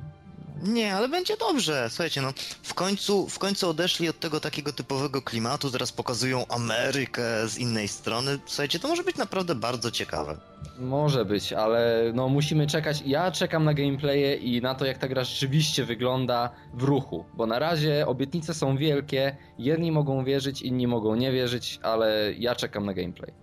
Nie, 0.61 0.95
ale 0.95 1.09
będzie 1.09 1.37
dobrze. 1.37 1.87
Słuchajcie, 1.89 2.21
no 2.21 2.33
w 2.63 2.73
końcu, 2.73 3.29
w 3.29 3.39
końcu 3.39 3.69
odeszli 3.69 4.09
od 4.09 4.19
tego 4.19 4.39
takiego 4.39 4.73
typowego 4.73 5.21
klimatu, 5.21 5.71
teraz 5.71 5.91
pokazują 5.91 6.47
Amerykę 6.47 7.47
z 7.47 7.57
innej 7.57 7.87
strony. 7.87 8.39
Słuchajcie, 8.45 8.79
to 8.79 8.87
może 8.87 9.03
być 9.03 9.17
naprawdę 9.17 9.55
bardzo 9.55 9.91
ciekawe. 9.91 10.37
Może 10.79 11.25
być, 11.25 11.53
ale 11.53 12.11
no 12.15 12.29
musimy 12.29 12.67
czekać. 12.67 13.03
Ja 13.05 13.31
czekam 13.31 13.63
na 13.63 13.73
gameplaye 13.73 14.35
i 14.35 14.61
na 14.61 14.75
to, 14.75 14.85
jak 14.85 14.97
ta 14.97 15.07
gra 15.07 15.23
rzeczywiście 15.23 15.85
wygląda 15.85 16.49
w 16.73 16.83
ruchu. 16.83 17.25
Bo 17.33 17.45
na 17.45 17.59
razie 17.59 18.07
obietnice 18.07 18.53
są 18.53 18.77
wielkie. 18.77 19.37
Jedni 19.57 19.91
mogą 19.91 20.23
wierzyć, 20.23 20.61
inni 20.61 20.87
mogą 20.87 21.15
nie 21.15 21.31
wierzyć, 21.31 21.79
ale 21.83 22.33
ja 22.37 22.55
czekam 22.55 22.85
na 22.85 22.93
gameplay. 22.93 23.33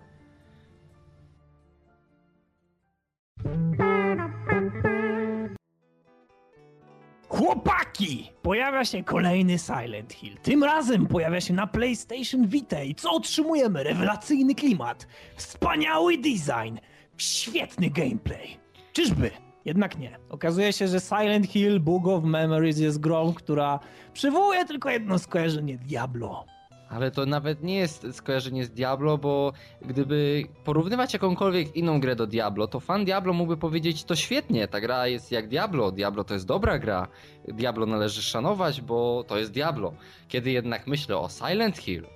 Chłopaki! 7.41 8.31
Pojawia 8.41 8.85
się 8.85 9.03
kolejny 9.03 9.57
Silent 9.59 10.13
Hill. 10.13 10.37
Tym 10.43 10.63
razem 10.63 11.07
pojawia 11.07 11.41
się 11.41 11.53
na 11.53 11.67
PlayStation 11.67 12.47
Vita 12.47 12.83
i 12.83 12.95
co 12.95 13.11
otrzymujemy? 13.11 13.83
Rewelacyjny 13.83 14.55
klimat, 14.55 15.07
wspaniały 15.35 16.17
design, 16.17 16.77
świetny 17.17 17.89
gameplay. 17.89 18.57
Czyżby? 18.93 19.31
Jednak 19.65 19.97
nie. 19.97 20.19
Okazuje 20.29 20.73
się, 20.73 20.87
że 20.87 20.99
Silent 20.99 21.47
Hill 21.47 21.79
Book 21.79 22.07
of 22.07 22.23
Memories 22.23 22.79
jest 22.79 22.99
grą, 22.99 23.33
która 23.33 23.79
przywołuje 24.13 24.65
tylko 24.65 24.89
jedno 24.89 25.19
skojarzenie 25.19 25.77
Diablo. 25.77 26.45
Ale 26.91 27.11
to 27.11 27.25
nawet 27.25 27.63
nie 27.63 27.75
jest 27.75 28.07
skojarzenie 28.11 28.65
z 28.65 28.71
Diablo, 28.71 29.17
bo 29.17 29.53
gdyby 29.81 30.43
porównywać 30.63 31.13
jakąkolwiek 31.13 31.75
inną 31.75 31.99
grę 31.99 32.15
do 32.15 32.27
Diablo, 32.27 32.67
to 32.67 32.79
fan 32.79 33.05
Diablo 33.05 33.33
mógłby 33.33 33.57
powiedzieć, 33.57 34.03
to 34.03 34.15
świetnie, 34.15 34.67
ta 34.67 34.81
gra 34.81 35.07
jest 35.07 35.31
jak 35.31 35.47
Diablo, 35.47 35.91
Diablo 35.91 36.23
to 36.23 36.33
jest 36.33 36.45
dobra 36.45 36.79
gra, 36.79 37.07
Diablo 37.47 37.85
należy 37.85 38.21
szanować, 38.21 38.81
bo 38.81 39.23
to 39.27 39.37
jest 39.37 39.51
Diablo. 39.51 39.93
Kiedy 40.27 40.51
jednak 40.51 40.87
myślę 40.87 41.17
o 41.17 41.29
Silent 41.29 41.77
Hill 41.77 42.07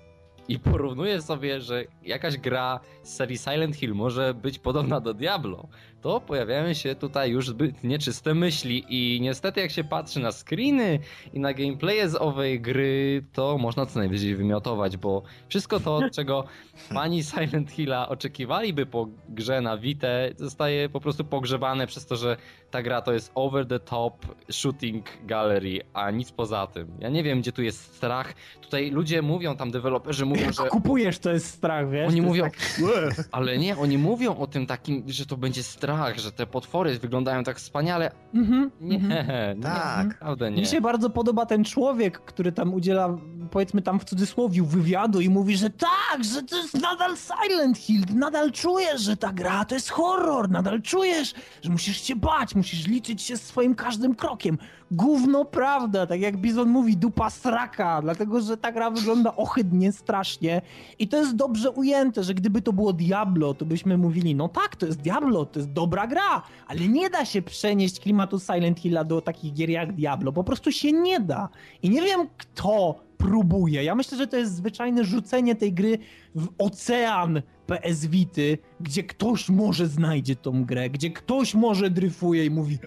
i 0.48 0.60
porównuję 0.60 1.22
sobie, 1.22 1.62
że 1.62 1.84
jakaś 2.04 2.38
gra 2.38 2.80
z 3.04 3.16
serii 3.16 3.38
Silent 3.38 3.76
Hill 3.76 3.94
może 3.94 4.34
być 4.34 4.60
podobna 4.60 5.00
do 5.00 5.14
Diablo, 5.14 5.68
to 6.06 6.22
pojawiają 6.22 6.74
się 6.74 6.96
tutaj 6.96 7.32
już 7.32 7.48
zbyt 7.48 7.84
nieczyste 7.84 8.34
myśli 8.34 8.86
i 8.90 9.22
niestety 9.22 9.62
jak 9.62 9.72
się 9.72 9.84
patrzy 9.84 10.20
na 10.20 10.32
screeny 10.32 11.00
i 11.34 11.40
na 11.40 11.54
gameplaye 11.54 12.10
z 12.10 12.16
owej 12.16 12.62
gry, 12.62 13.26
to 13.34 13.58
można 13.58 13.86
co 13.86 14.00
najwyżej 14.00 14.36
wymiotować, 14.36 14.98
bo 14.98 15.24
wszystko 15.50 15.80
to, 15.80 16.00
czego 16.12 16.44
fani 16.94 17.24
Silent 17.24 17.72
Hilla 17.72 18.10
oczekiwaliby 18.10 18.86
po 18.86 19.08
grze 19.30 19.62
na 19.62 19.78
Vita, 19.78 20.08
zostaje 20.38 20.90
po 20.90 21.00
prostu 21.00 21.24
pogrzebane 21.26 21.88
przez 21.88 22.06
to, 22.06 22.16
że 22.16 22.38
ta 22.72 22.82
gra 22.82 23.02
to 23.02 23.14
jest 23.14 23.32
over 23.36 23.68
the 23.68 23.80
top 23.80 24.26
shooting 24.52 25.06
gallery, 25.24 25.82
a 25.94 26.12
nic 26.12 26.32
poza 26.32 26.68
tym. 26.68 26.88
Ja 27.00 27.10
nie 27.10 27.24
wiem, 27.24 27.42
gdzie 27.42 27.52
tu 27.52 27.62
jest 27.64 27.96
strach. 27.96 28.34
Tutaj 28.62 28.92
ludzie 28.92 29.22
mówią, 29.22 29.56
tam 29.56 29.72
deweloperzy 29.72 30.26
mówią, 30.26 30.52
że 30.52 30.70
Kupujesz, 30.70 31.20
to 31.20 31.32
jest 31.32 31.48
strach, 31.48 31.90
wiesz? 31.90 32.08
oni 32.08 32.22
To 32.22 32.28
jest 32.28 32.28
mówią, 32.28 32.44
tak- 32.44 33.28
ale 33.32 33.58
nie, 33.58 33.78
oni 33.78 33.98
mówią 33.98 34.38
o 34.38 34.48
tym 34.48 34.66
takim, 34.66 35.04
że 35.08 35.26
to 35.26 35.38
będzie 35.38 35.64
strach, 35.64 35.95
że 36.16 36.32
te 36.32 36.46
potwory 36.48 37.00
wyglądają 37.00 37.44
tak 37.44 37.58
wspaniale. 37.58 38.12
Mhm, 38.34 38.72
Nie, 38.82 38.96
mhm. 38.96 39.28
nie 39.58 39.64
Tak. 39.64 40.08
naprawdę 40.08 40.52
nie. 40.52 40.62
Mi 40.62 40.68
się 40.68 40.82
bardzo 40.82 41.10
podoba 41.10 41.46
ten 41.46 41.64
człowiek, 41.64 42.20
który 42.20 42.52
tam 42.52 42.74
udziela, 42.74 43.18
powiedzmy 43.52 43.82
tam 43.82 44.00
w 44.00 44.04
cudzysłowie, 44.04 44.64
wywiadu 44.64 45.22
i 45.22 45.30
mówi, 45.30 45.58
że 45.58 45.70
tak, 45.70 46.24
że 46.24 46.44
to 46.44 46.58
jest 46.58 46.74
nadal 46.74 47.12
Silent 47.18 47.78
Hill, 47.78 48.02
nadal 48.16 48.52
czujesz, 48.52 49.02
że 49.02 49.18
ta 49.18 49.34
gra 49.34 49.66
to 49.66 49.76
jest 49.76 49.90
horror, 49.90 50.50
nadal 50.50 50.82
czujesz, 50.82 51.34
że 51.62 51.70
musisz 51.70 52.02
się 52.02 52.16
bać, 52.16 52.56
musisz 52.56 52.88
liczyć 52.88 53.22
się 53.22 53.38
swoim 53.38 53.76
każdym 53.76 54.16
krokiem. 54.16 54.58
Gówno 54.92 55.46
prawda, 55.46 56.08
tak 56.08 56.22
jak 56.22 56.38
Bizon 56.38 56.70
mówi, 56.70 56.98
dupa 56.98 57.30
sraka, 57.30 58.02
dlatego, 58.02 58.42
że 58.42 58.58
ta 58.58 58.72
gra 58.72 58.92
wygląda 58.92 59.36
ohydnie, 59.36 59.92
strasznie 59.92 60.62
i 61.00 61.08
to 61.08 61.18
jest 61.18 61.36
dobrze 61.36 61.72
ujęte, 61.72 62.24
że 62.24 62.34
gdyby 62.34 62.62
to 62.62 62.74
było 62.74 62.94
Diablo, 62.94 63.54
to 63.54 63.66
byśmy 63.66 63.98
mówili, 63.98 64.36
no 64.36 64.50
tak, 64.50 64.76
to 64.76 64.86
jest 64.86 65.02
Diablo, 65.02 65.46
to 65.46 65.60
jest 65.60 65.72
dobra 65.72 66.08
gra, 66.08 66.42
ale 66.68 66.88
nie 66.88 67.10
da 67.10 67.26
się 67.26 67.42
przenieść 67.42 68.00
klimatu 68.00 68.40
Silent 68.40 68.80
Hilla 68.80 69.04
do 69.04 69.22
takich 69.22 69.54
gier 69.54 69.70
jak 69.70 69.94
Diablo, 69.94 70.32
po 70.32 70.44
prostu 70.44 70.72
się 70.72 70.92
nie 70.92 71.20
da. 71.20 71.50
I 71.84 71.90
nie 71.90 72.02
wiem 72.02 72.28
kto 72.38 72.96
próbuje. 73.18 73.84
Ja 73.84 73.96
myślę, 73.96 74.18
że 74.18 74.28
to 74.28 74.38
jest 74.38 74.56
zwyczajne 74.56 75.04
rzucenie 75.04 75.56
tej 75.56 75.74
gry 75.74 75.98
w 76.36 76.48
ocean 76.58 77.42
PS 77.68 78.06
Vity, 78.06 78.58
gdzie 78.80 79.04
ktoś 79.04 79.50
może 79.50 79.88
znajdzie 79.88 80.36
tą 80.36 80.66
grę, 80.66 80.90
gdzie 80.90 81.10
ktoś 81.10 81.56
może 81.56 81.90
dryfuje 81.90 82.46
i 82.46 82.50
mówi 82.50 82.78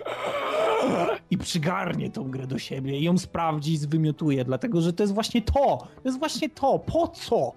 i 1.31 1.39
przygarnie 1.39 2.11
tą 2.11 2.31
grę 2.31 2.47
do 2.47 2.59
siebie 2.59 2.99
i 2.99 3.03
ją 3.03 3.19
sprawdzi 3.19 3.73
i 3.73 3.77
zwymiotuje, 3.77 4.45
dlatego 4.45 4.81
że 4.81 4.93
to 4.93 5.03
jest 5.03 5.15
właśnie 5.15 5.43
to. 5.43 5.53
To 5.79 6.03
jest 6.05 6.19
właśnie 6.19 6.49
to. 6.49 6.79
Po 6.79 7.09
co? 7.09 7.53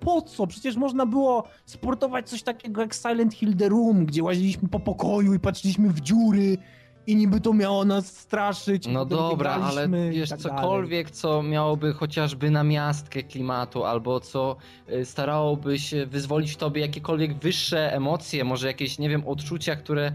Po 0.00 0.22
co? 0.22 0.46
Przecież 0.46 0.76
można 0.76 1.06
było 1.06 1.44
sportować 1.64 2.28
coś 2.28 2.42
takiego 2.42 2.80
jak 2.80 2.94
Silent 2.94 3.34
Hill 3.34 3.56
The 3.56 3.68
Room, 3.68 4.06
gdzie 4.06 4.22
łaziliśmy 4.22 4.68
po 4.68 4.80
pokoju 4.80 5.34
i 5.34 5.38
patrzyliśmy 5.38 5.88
w 5.88 6.00
dziury 6.00 6.58
i 7.06 7.16
niby 7.16 7.40
to 7.40 7.52
miało 7.52 7.84
nas 7.84 8.16
straszyć. 8.18 8.86
No 8.86 9.04
dobra, 9.04 9.54
ale 9.54 9.88
wiesz, 9.88 10.28
tak 10.30 10.42
dalej. 10.42 10.58
cokolwiek, 10.58 11.10
co 11.10 11.42
miałoby 11.42 11.92
chociażby 11.92 12.50
namiastkę 12.50 13.22
klimatu, 13.22 13.84
albo 13.84 14.20
co 14.20 14.56
y, 14.92 15.04
starałoby 15.04 15.78
się 15.78 16.06
wyzwolić 16.06 16.52
w 16.52 16.56
tobie 16.56 16.80
jakiekolwiek 16.80 17.38
wyższe 17.38 17.92
emocje, 17.92 18.44
może 18.44 18.66
jakieś, 18.66 18.98
nie 18.98 19.08
wiem, 19.08 19.28
odczucia, 19.28 19.76
które 19.76 20.12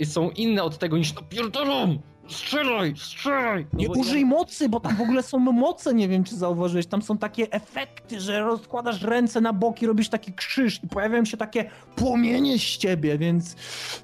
y, 0.00 0.06
są 0.06 0.30
inne 0.30 0.62
od 0.62 0.78
tego 0.78 0.96
niż 0.98 1.14
napierdalam! 1.14 1.98
Strzelaj, 2.28 2.94
strzelaj! 2.96 3.66
Nie 3.72 3.88
No 3.88 3.94
bo 3.94 4.00
użyj 4.00 4.20
ja- 4.20 4.26
mocy, 4.26 4.68
bo 4.68 4.80
tam 4.80 4.96
w 4.96 5.00
ogóle 5.00 5.22
są 5.22 5.38
moce, 5.38 5.94
nie 5.94 6.08
wiem 6.08 6.24
czy 6.24 6.36
zauważyłeś, 6.36 6.86
tam 6.86 7.02
są 7.02 7.18
takie 7.18 7.50
efekty, 7.50 8.20
że 8.20 8.40
rozkładasz 8.40 9.02
ręce 9.02 9.40
na 9.40 9.52
boki, 9.52 9.86
robisz 9.86 10.08
taki 10.08 10.32
krzyż 10.32 10.80
i 10.84 10.88
pojawiają 10.88 11.24
się 11.24 11.36
takie 11.36 11.70
płomienie 11.96 12.58
z 12.58 12.62
ciebie, 12.62 13.18
więc 13.18 13.56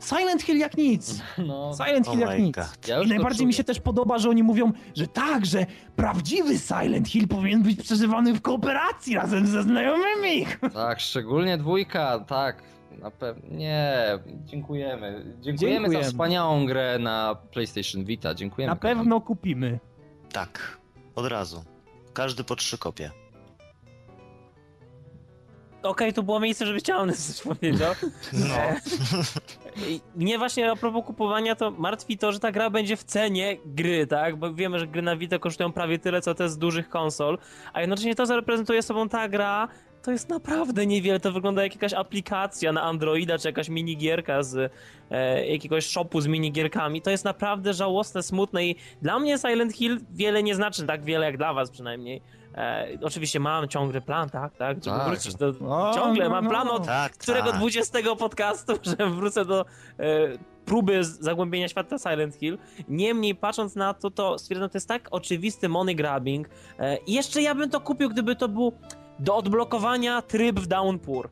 Silent 0.09 0.43
Hill 0.43 0.59
jak 0.59 0.77
nic. 0.77 1.21
No, 1.47 1.73
Silent 1.87 2.07
Hill 2.07 2.23
Oh 2.23 2.33
jak 2.33 2.41
nic. 2.41 2.57
Ja 2.89 3.03
I 3.03 3.07
najbardziej 3.09 3.47
mi 3.47 3.55
się 3.55 3.65
też 3.65 3.81
podoba, 3.81 4.19
że 4.19 4.29
oni 4.31 4.43
mówią, 4.43 4.73
że 4.97 5.07
tak, 5.07 5.47
że 5.47 5.67
prawdziwy 5.97 6.59
Silent 6.59 7.09
Hill 7.09 7.29
powinien 7.29 7.63
być 7.63 7.83
przeżywany 7.83 8.33
w 8.33 8.43
kooperacji 8.43 9.15
razem 9.15 9.47
ze 9.47 9.63
znajomymi. 9.63 10.47
Tak, 10.75 11.01
szczególnie 11.01 11.59
dwójka, 11.59 12.19
tak. 12.29 12.63
Na 13.01 13.11
pewno. 13.11 13.57
Nie, 13.57 13.95
dziękujemy. 14.45 15.25
dziękujemy. 15.41 15.43
Dziękujemy. 15.43 15.93
za 15.93 16.01
wspaniałą 16.11 16.67
grę 16.67 16.99
na 16.99 17.37
PlayStation 17.51 18.05
Vita. 18.05 18.35
Dziękujemy. 18.35 18.75
Na 18.75 18.81
pewno 18.81 19.21
kupimy. 19.21 19.79
Tak, 20.33 20.79
od 21.15 21.27
razu. 21.27 21.65
Każdy 22.13 22.45
po 22.45 22.57
trzy 22.57 22.79
kopie. 22.79 23.11
Okej, 25.83 26.13
to 26.13 26.23
było 26.23 26.41
miejsce, 26.41 26.67
żeby 26.67 26.79
chciałem 26.79 27.13
coś 27.13 27.43
powiedział. 27.43 27.95
No. 28.33 28.57
I 29.89 30.01
Mnie 30.17 30.39
właśnie 30.39 30.71
a 30.71 30.77
propos 30.77 31.05
kupowania 31.07 31.57
to 31.57 31.71
martwi 31.71 32.19
to, 32.19 32.33
że 32.33 32.41
ta 32.41 32.53
gra 32.53 32.71
będzie 32.71 32.97
w 32.97 33.05
cenie 33.05 33.57
gry, 33.67 34.07
tak? 34.07 34.37
Bo 34.37 34.55
wiemy, 34.55 34.79
że 34.79 34.87
gry 34.87 35.03
na 35.03 35.17
Vita 35.17 35.39
kosztują 35.39 35.73
prawie 35.73 35.99
tyle, 35.99 36.21
co 36.21 36.35
te 36.35 36.49
z 36.49 36.59
dużych 36.59 36.89
konsol, 36.89 37.39
a 37.73 37.81
jednocześnie 37.81 38.15
to, 38.15 38.27
co 38.27 38.37
reprezentuje 38.37 38.83
sobą 38.83 39.09
ta 39.09 39.29
gra, 39.29 39.69
to 40.03 40.11
jest 40.11 40.29
naprawdę 40.29 40.87
niewiele. 40.87 41.21
To 41.21 41.33
wygląda 41.33 41.63
jak 41.63 41.75
jakaś 41.75 41.93
aplikacja 41.93 42.73
na 42.73 42.83
Androida, 42.83 43.39
czy 43.39 43.49
jakaś 43.49 43.69
minigierka 43.69 44.43
z 44.43 44.73
e, 45.11 45.47
jakiegoś 45.47 45.87
shopu 45.87 46.21
z 46.21 46.27
minigierkami. 46.27 47.03
To 47.03 47.11
jest 47.11 47.25
naprawdę 47.25 47.75
żałosne, 47.75 48.23
smutne 48.23 48.67
i 48.67 48.77
dla 49.03 49.19
mnie 49.19 49.39
Silent 49.39 49.73
Hill 49.73 50.01
wiele 50.11 50.43
nie 50.43 50.55
znaczy, 50.55 50.87
tak 50.87 51.05
wiele 51.05 51.27
jak 51.27 51.37
dla 51.37 51.55
was 51.55 51.71
przynajmniej. 51.71 52.23
E, 52.55 52.89
oczywiście 53.03 53.41
mam 53.41 53.69
ciągle 53.69 54.01
plan, 54.01 54.31
tak, 54.31 54.57
tak, 54.57 54.85
żeby 54.85 54.97
Tak. 54.99 55.09
wrócić 55.09 55.35
do... 55.35 55.49
O, 55.49 55.95
ciągle 55.95 56.25
no, 56.25 56.31
mam 56.31 56.45
no. 56.45 56.51
plan 56.51 56.69
od 56.69 56.87
Tak, 56.87 57.13
którego 57.13 57.51
tak. 57.51 57.59
20 57.59 57.99
podcastu, 58.19 58.73
że 58.99 59.11
wrócę 59.11 59.45
do 59.45 59.61
e, 59.61 59.65
próby 60.65 61.05
zagłębienia 61.05 61.69
świata 61.69 61.99
Silent 61.99 62.35
Hill. 62.37 62.59
Niemniej, 62.89 63.35
patrząc 63.35 63.77
na 63.77 63.95
to, 63.95 64.11
to 64.11 64.39
stwierdzam, 64.39 64.71
to 64.71 64.77
jest 64.77 64.89
tak 64.89 65.09
oczywisty 65.11 65.69
money 65.69 65.97
grabbing. 65.97 66.49
E, 66.79 66.97
i 66.97 67.13
jeszcze 67.13 67.43
ja 67.43 67.55
bym 67.55 67.71
to 67.71 67.81
kupił, 67.81 68.09
gdyby 68.09 68.37
to 68.37 68.49
był 68.49 68.73
do 69.19 69.37
odblokowania 69.37 70.23
tryb 70.23 70.61
w 70.61 70.67
Downpour. 70.67 71.29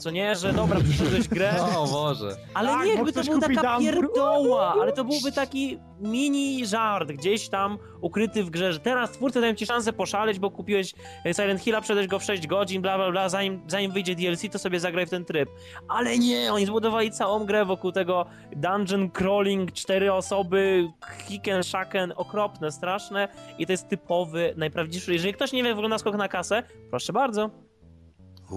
Co 0.00 0.10
nie, 0.10 0.34
że 0.36 0.52
dobra, 0.52 0.80
przyszedłeś 0.80 1.28
grę, 1.28 1.54
O 1.78 1.86
Boże. 1.86 2.36
ale 2.54 2.68
Tak, 2.68 2.86
nie, 2.86 2.92
jakby 2.92 3.12
to 3.12 3.20
ktoś 3.20 3.26
był 3.26 3.40
kupi 3.40 3.54
taka 3.54 3.78
pierdoła, 3.78 4.74
ale 4.82 4.92
to 4.92 5.04
byłby 5.04 5.32
taki 5.32 5.78
mini 6.00 6.66
żart 6.66 7.12
gdzieś 7.12 7.48
tam 7.48 7.78
ukryty 8.00 8.44
w 8.44 8.50
grze, 8.50 8.72
że 8.72 8.80
teraz 8.80 9.10
twórcy 9.10 9.40
dają 9.40 9.54
ci 9.54 9.66
szansę 9.66 9.92
poszaleć, 9.92 10.38
bo 10.38 10.50
kupiłeś 10.50 10.94
e, 11.26 11.34
Silent 11.34 11.60
Hilla, 11.60 11.80
przedłeś 11.80 12.06
go 12.06 12.18
w 12.18 12.24
6 12.24 12.46
godzin, 12.46 12.82
bla 12.82 12.96
bla 12.96 13.10
bla, 13.10 13.28
zanim, 13.28 13.62
zanim 13.66 13.92
wyjdzie 13.92 14.14
DLC, 14.14 14.42
to 14.52 14.58
sobie 14.58 14.80
zagraj 14.80 15.06
w 15.06 15.10
ten 15.10 15.24
tryb. 15.24 15.48
Ale 15.88 16.18
nie, 16.18 16.52
oni 16.52 16.66
zbudowali 16.66 17.10
całą 17.10 17.44
grę 17.46 17.64
wokół 17.64 17.92
tego 17.92 18.26
dungeon 18.56 19.10
crawling, 19.10 19.72
cztery 19.72 20.12
osoby, 20.12 20.88
kicken, 21.28 21.62
shaken, 21.62 22.12
okropne, 22.16 22.72
straszne 22.72 23.28
i 23.58 23.66
to 23.66 23.72
jest 23.72 23.88
typowy, 23.88 24.54
najprawdziwszy. 24.56 25.12
Jeżeli 25.12 25.34
ktoś 25.34 25.52
nie 25.52 25.62
wie, 25.62 25.74
wygląda 25.74 25.98
skok 25.98 26.16
na 26.16 26.28
kasę, 26.28 26.62
proszę 26.90 27.12
bardzo. 27.12 27.50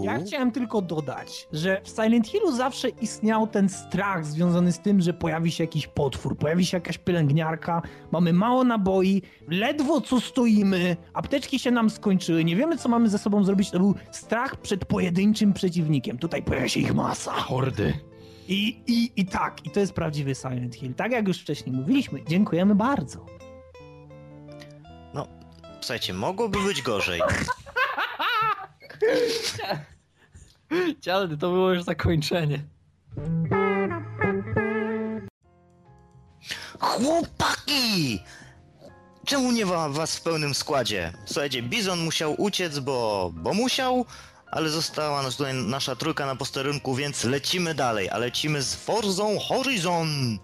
Ja 0.01 0.19
chciałem 0.19 0.51
tylko 0.51 0.81
dodać, 0.81 1.47
że 1.51 1.81
w 1.83 1.89
Silent 1.89 2.27
Hillu 2.27 2.51
zawsze 2.51 2.89
istniał 2.89 3.47
ten 3.47 3.69
strach 3.69 4.25
związany 4.25 4.71
z 4.71 4.79
tym, 4.79 5.01
że 5.01 5.13
pojawi 5.13 5.51
się 5.51 5.63
jakiś 5.63 5.87
potwór, 5.87 6.37
pojawi 6.37 6.65
się 6.65 6.77
jakaś 6.77 6.97
pielęgniarka, 6.97 7.81
mamy 8.11 8.33
mało 8.33 8.63
naboi, 8.63 9.21
ledwo 9.47 10.01
co 10.01 10.21
stoimy, 10.21 10.97
apteczki 11.13 11.59
się 11.59 11.71
nam 11.71 11.89
skończyły, 11.89 12.43
nie 12.43 12.55
wiemy 12.55 12.77
co 12.77 12.89
mamy 12.89 13.09
ze 13.09 13.17
sobą 13.17 13.43
zrobić. 13.43 13.71
To 13.71 13.79
był 13.79 13.95
strach 14.11 14.55
przed 14.55 14.85
pojedynczym 14.85 15.53
przeciwnikiem. 15.53 16.17
Tutaj 16.17 16.43
pojawia 16.43 16.69
się 16.69 16.79
ich 16.79 16.93
masa. 16.93 17.33
Hordy. 17.33 17.93
I, 18.47 18.81
i, 18.87 19.11
I 19.21 19.25
tak, 19.25 19.65
i 19.65 19.69
to 19.69 19.79
jest 19.79 19.93
prawdziwy 19.93 20.35
Silent 20.35 20.75
Hill. 20.75 20.93
Tak 20.93 21.11
jak 21.11 21.27
już 21.27 21.41
wcześniej 21.41 21.75
mówiliśmy, 21.75 22.23
dziękujemy 22.27 22.75
bardzo. 22.75 23.25
Słuchajcie, 25.83 26.13
mogłoby 26.13 26.63
być 26.63 26.81
gorzej. 26.81 27.21
Ale 31.13 31.27
to 31.29 31.35
było 31.37 31.73
już 31.73 31.83
zakończenie. 31.83 32.59
Chłopaki! 36.79 38.19
Czemu 39.25 39.51
nie 39.51 39.65
ma 39.65 39.89
was 39.89 40.15
w 40.15 40.21
pełnym 40.21 40.53
składzie? 40.53 41.13
Słuchajcie, 41.25 41.61
Bizon 41.61 41.99
musiał 41.99 42.41
uciec, 42.41 42.79
bo, 42.79 43.31
bo 43.33 43.53
musiał, 43.53 44.05
ale 44.51 44.69
została 44.69 45.23
nas 45.23 45.35
tutaj 45.35 45.53
nasza 45.53 45.95
trójka 45.95 46.25
na 46.25 46.35
posterunku, 46.35 46.95
więc 46.95 47.23
lecimy 47.23 47.75
dalej, 47.75 48.09
a 48.09 48.17
lecimy 48.17 48.61
z 48.61 48.75
Forzą 48.75 49.39
Horizon. 49.39 50.39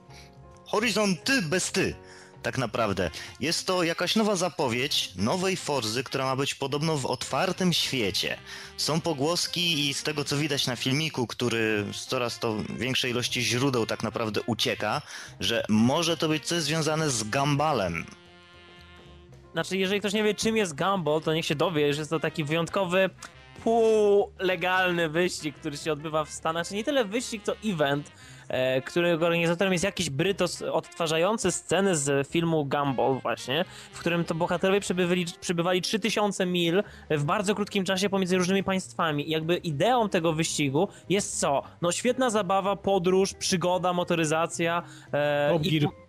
Horizon 0.66 1.18
ty 1.18 1.42
bez 1.42 1.72
ty. 1.72 1.96
Tak 2.42 2.58
naprawdę. 2.58 3.12
Jest 3.40 3.68
to 3.68 3.84
jakaś 3.84 4.16
nowa 4.16 4.36
zapowiedź 4.36 5.12
nowej 5.16 5.58
Forzy, 5.58 6.04
która 6.04 6.26
ma 6.26 6.36
być 6.36 6.56
podobno 6.56 6.98
w 6.98 7.06
otwartym 7.06 7.74
świecie. 7.74 8.38
Są 8.78 9.02
pogłoski 9.02 9.90
i 9.90 9.94
z 9.94 10.04
tego 10.04 10.24
co 10.24 10.38
widać 10.38 10.68
na 10.68 10.76
filmiku, 10.76 11.28
który 11.28 11.86
z 11.94 12.06
coraz 12.06 12.40
to 12.40 12.58
większej 12.70 13.12
ilości 13.12 13.42
źródeł 13.42 13.86
tak 13.86 14.04
naprawdę 14.04 14.42
ucieka, 14.42 15.02
że 15.40 15.66
może 15.70 16.18
to 16.18 16.28
być 16.28 16.46
coś 16.46 16.62
związane 16.62 17.10
z 17.10 17.30
Gambalem. 17.30 18.06
Znaczy, 19.54 19.78
jeżeli 19.78 20.00
ktoś 20.00 20.14
nie 20.14 20.24
wie, 20.24 20.36
czym 20.36 20.58
jest 20.58 20.76
Gumball, 20.76 21.22
to 21.22 21.34
niech 21.34 21.46
się 21.46 21.56
dowie, 21.56 21.94
że 21.94 22.02
jest 22.02 22.10
to 22.10 22.20
taki 22.20 22.44
wyjątkowy, 22.44 23.10
półlegalny 23.64 25.10
wyścig, 25.10 25.56
który 25.56 25.78
się 25.78 25.92
odbywa 25.92 26.26
w 26.26 26.30
Stanach. 26.30 26.68
Czy 26.68 26.76
nie 26.76 26.84
tyle 26.84 27.06
wyścig, 27.06 27.44
to 27.44 27.56
event, 27.66 28.12
którego 28.86 29.26
organizatorem 29.26 29.74
jest 29.74 29.86
jakiś 29.86 30.10
Brytos 30.10 30.62
odtwarzający 30.62 31.52
sceny 31.52 31.96
z 31.96 32.28
filmu 32.28 32.66
Gumball 32.66 33.20
właśnie, 33.22 33.66
w 33.92 34.00
którym 34.00 34.26
to 34.26 34.36
bohaterowie 34.36 34.80
przebywali, 34.80 35.26
przebywali 35.42 35.82
3000 35.82 36.46
mil 36.46 36.84
w 37.10 37.24
bardzo 37.24 37.56
krótkim 37.56 37.86
czasie 37.86 38.10
pomiędzy 38.10 38.38
różnymi 38.38 38.64
państwami. 38.64 39.28
I 39.28 39.32
jakby 39.32 39.58
ideą 39.58 40.10
tego 40.10 40.34
wyścigu 40.34 40.88
jest 41.10 41.40
co? 41.40 41.64
No 41.82 41.92
świetna 41.92 42.30
zabawa, 42.30 42.76
podróż, 42.76 43.34
przygoda, 43.34 43.94
motoryzacja. 43.94 44.84
E, 45.14 45.50
Top 45.52 45.62
Gear. 45.62 45.74
i 45.74 46.09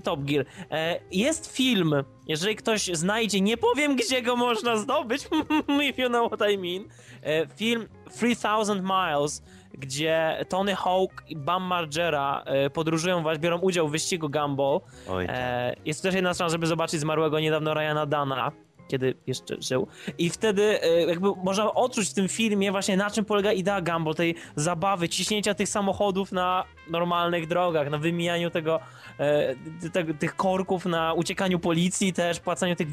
Top 0.00 0.20
Gear. 0.24 0.46
E, 0.70 1.00
jest 1.10 1.56
film, 1.56 1.94
jeżeli 2.28 2.56
ktoś 2.56 2.84
znajdzie, 2.84 3.40
nie 3.40 3.56
powiem 3.56 3.96
gdzie 3.96 4.22
go 4.22 4.36
można 4.36 4.76
zdobyć, 4.76 5.28
if 5.88 6.02
you 6.02 6.08
know 6.08 6.32
what 6.32 6.50
I 6.50 6.58
mean. 6.58 6.88
E, 7.22 7.46
film 7.56 7.88
3000 8.10 8.74
Miles, 8.82 9.42
gdzie 9.74 10.44
Tony 10.48 10.74
Hawk 10.74 11.22
i 11.28 11.36
Bam 11.36 11.62
Margera 11.62 12.42
e, 12.46 12.70
podróżują, 12.70 13.22
właśnie 13.22 13.40
biorą 13.40 13.58
udział 13.58 13.88
w 13.88 13.90
wyścigu 13.90 14.30
Gumball. 14.30 14.80
Oj, 15.08 15.26
tak. 15.26 15.36
Jest 15.84 16.02
też 16.02 16.14
jedna 16.14 16.34
szansa, 16.34 16.48
żeby 16.48 16.66
zobaczyć 16.66 17.00
zmarłego 17.00 17.40
niedawno 17.40 17.74
Ryana 17.74 18.06
Dana, 18.06 18.52
kiedy 18.88 19.14
jeszcze 19.26 19.56
żył. 19.62 19.86
I 20.18 20.30
wtedy 20.30 20.82
e, 20.82 21.00
jakby 21.00 21.28
można 21.44 21.74
odczuć 21.74 22.10
w 22.10 22.14
tym 22.14 22.28
filmie 22.28 22.70
właśnie 22.70 22.96
na 22.96 23.10
czym 23.10 23.24
polega 23.24 23.52
idea 23.52 23.80
Gumball, 23.80 24.14
tej 24.14 24.34
zabawy, 24.56 25.08
ciśnięcia 25.08 25.54
tych 25.54 25.68
samochodów 25.68 26.32
na 26.32 26.64
normalnych 26.90 27.46
drogach, 27.46 27.90
na 27.90 27.98
wymijaniu 27.98 28.50
tego, 28.50 28.80
e, 29.18 29.54
te, 29.92 30.04
tych 30.14 30.36
korków, 30.36 30.86
na 30.86 31.12
uciekaniu 31.12 31.58
policji 31.58 32.12
też, 32.12 32.40
płacaniu 32.40 32.76
tych 32.76 32.88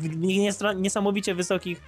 niesamowicie 0.75 1.35
wysokich 1.35 1.81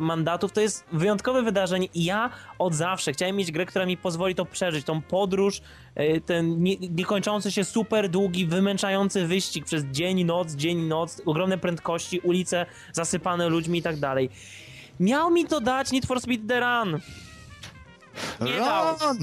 mandatów. 0.00 0.52
To 0.52 0.60
jest 0.60 0.84
wyjątkowe 0.92 1.42
wydarzenie 1.42 1.88
i 1.94 2.04
ja 2.04 2.30
od 2.58 2.74
zawsze 2.74 3.12
chciałem 3.12 3.36
mieć 3.36 3.52
grę, 3.52 3.66
która 3.66 3.86
mi 3.86 3.96
pozwoli 3.96 4.34
to 4.34 4.44
przeżyć, 4.44 4.86
tą 4.86 5.02
podróż, 5.02 5.60
e, 5.94 6.20
ten 6.20 6.62
nie, 6.62 6.76
niekończący 6.76 7.52
się 7.52 7.64
super 7.64 8.08
długi, 8.08 8.46
wymęczający 8.46 9.26
wyścig 9.26 9.64
przez 9.64 9.84
dzień, 9.84 10.24
noc, 10.24 10.52
dzień, 10.52 10.78
noc, 10.78 11.22
ogromne 11.26 11.58
prędkości, 11.58 12.20
ulice 12.20 12.66
zasypane 12.92 13.48
ludźmi 13.48 13.78
i 13.78 13.82
tak 13.82 13.96
dalej. 13.96 14.30
Miał 15.00 15.30
mi 15.30 15.44
to 15.44 15.60
dać 15.60 15.92
Need 15.92 16.06
for 16.06 16.20
Speed 16.20 16.48
The 16.48 16.60
Run. 16.60 17.00
nie 18.40 18.56
dał. 18.56 18.96
Run! 19.00 19.18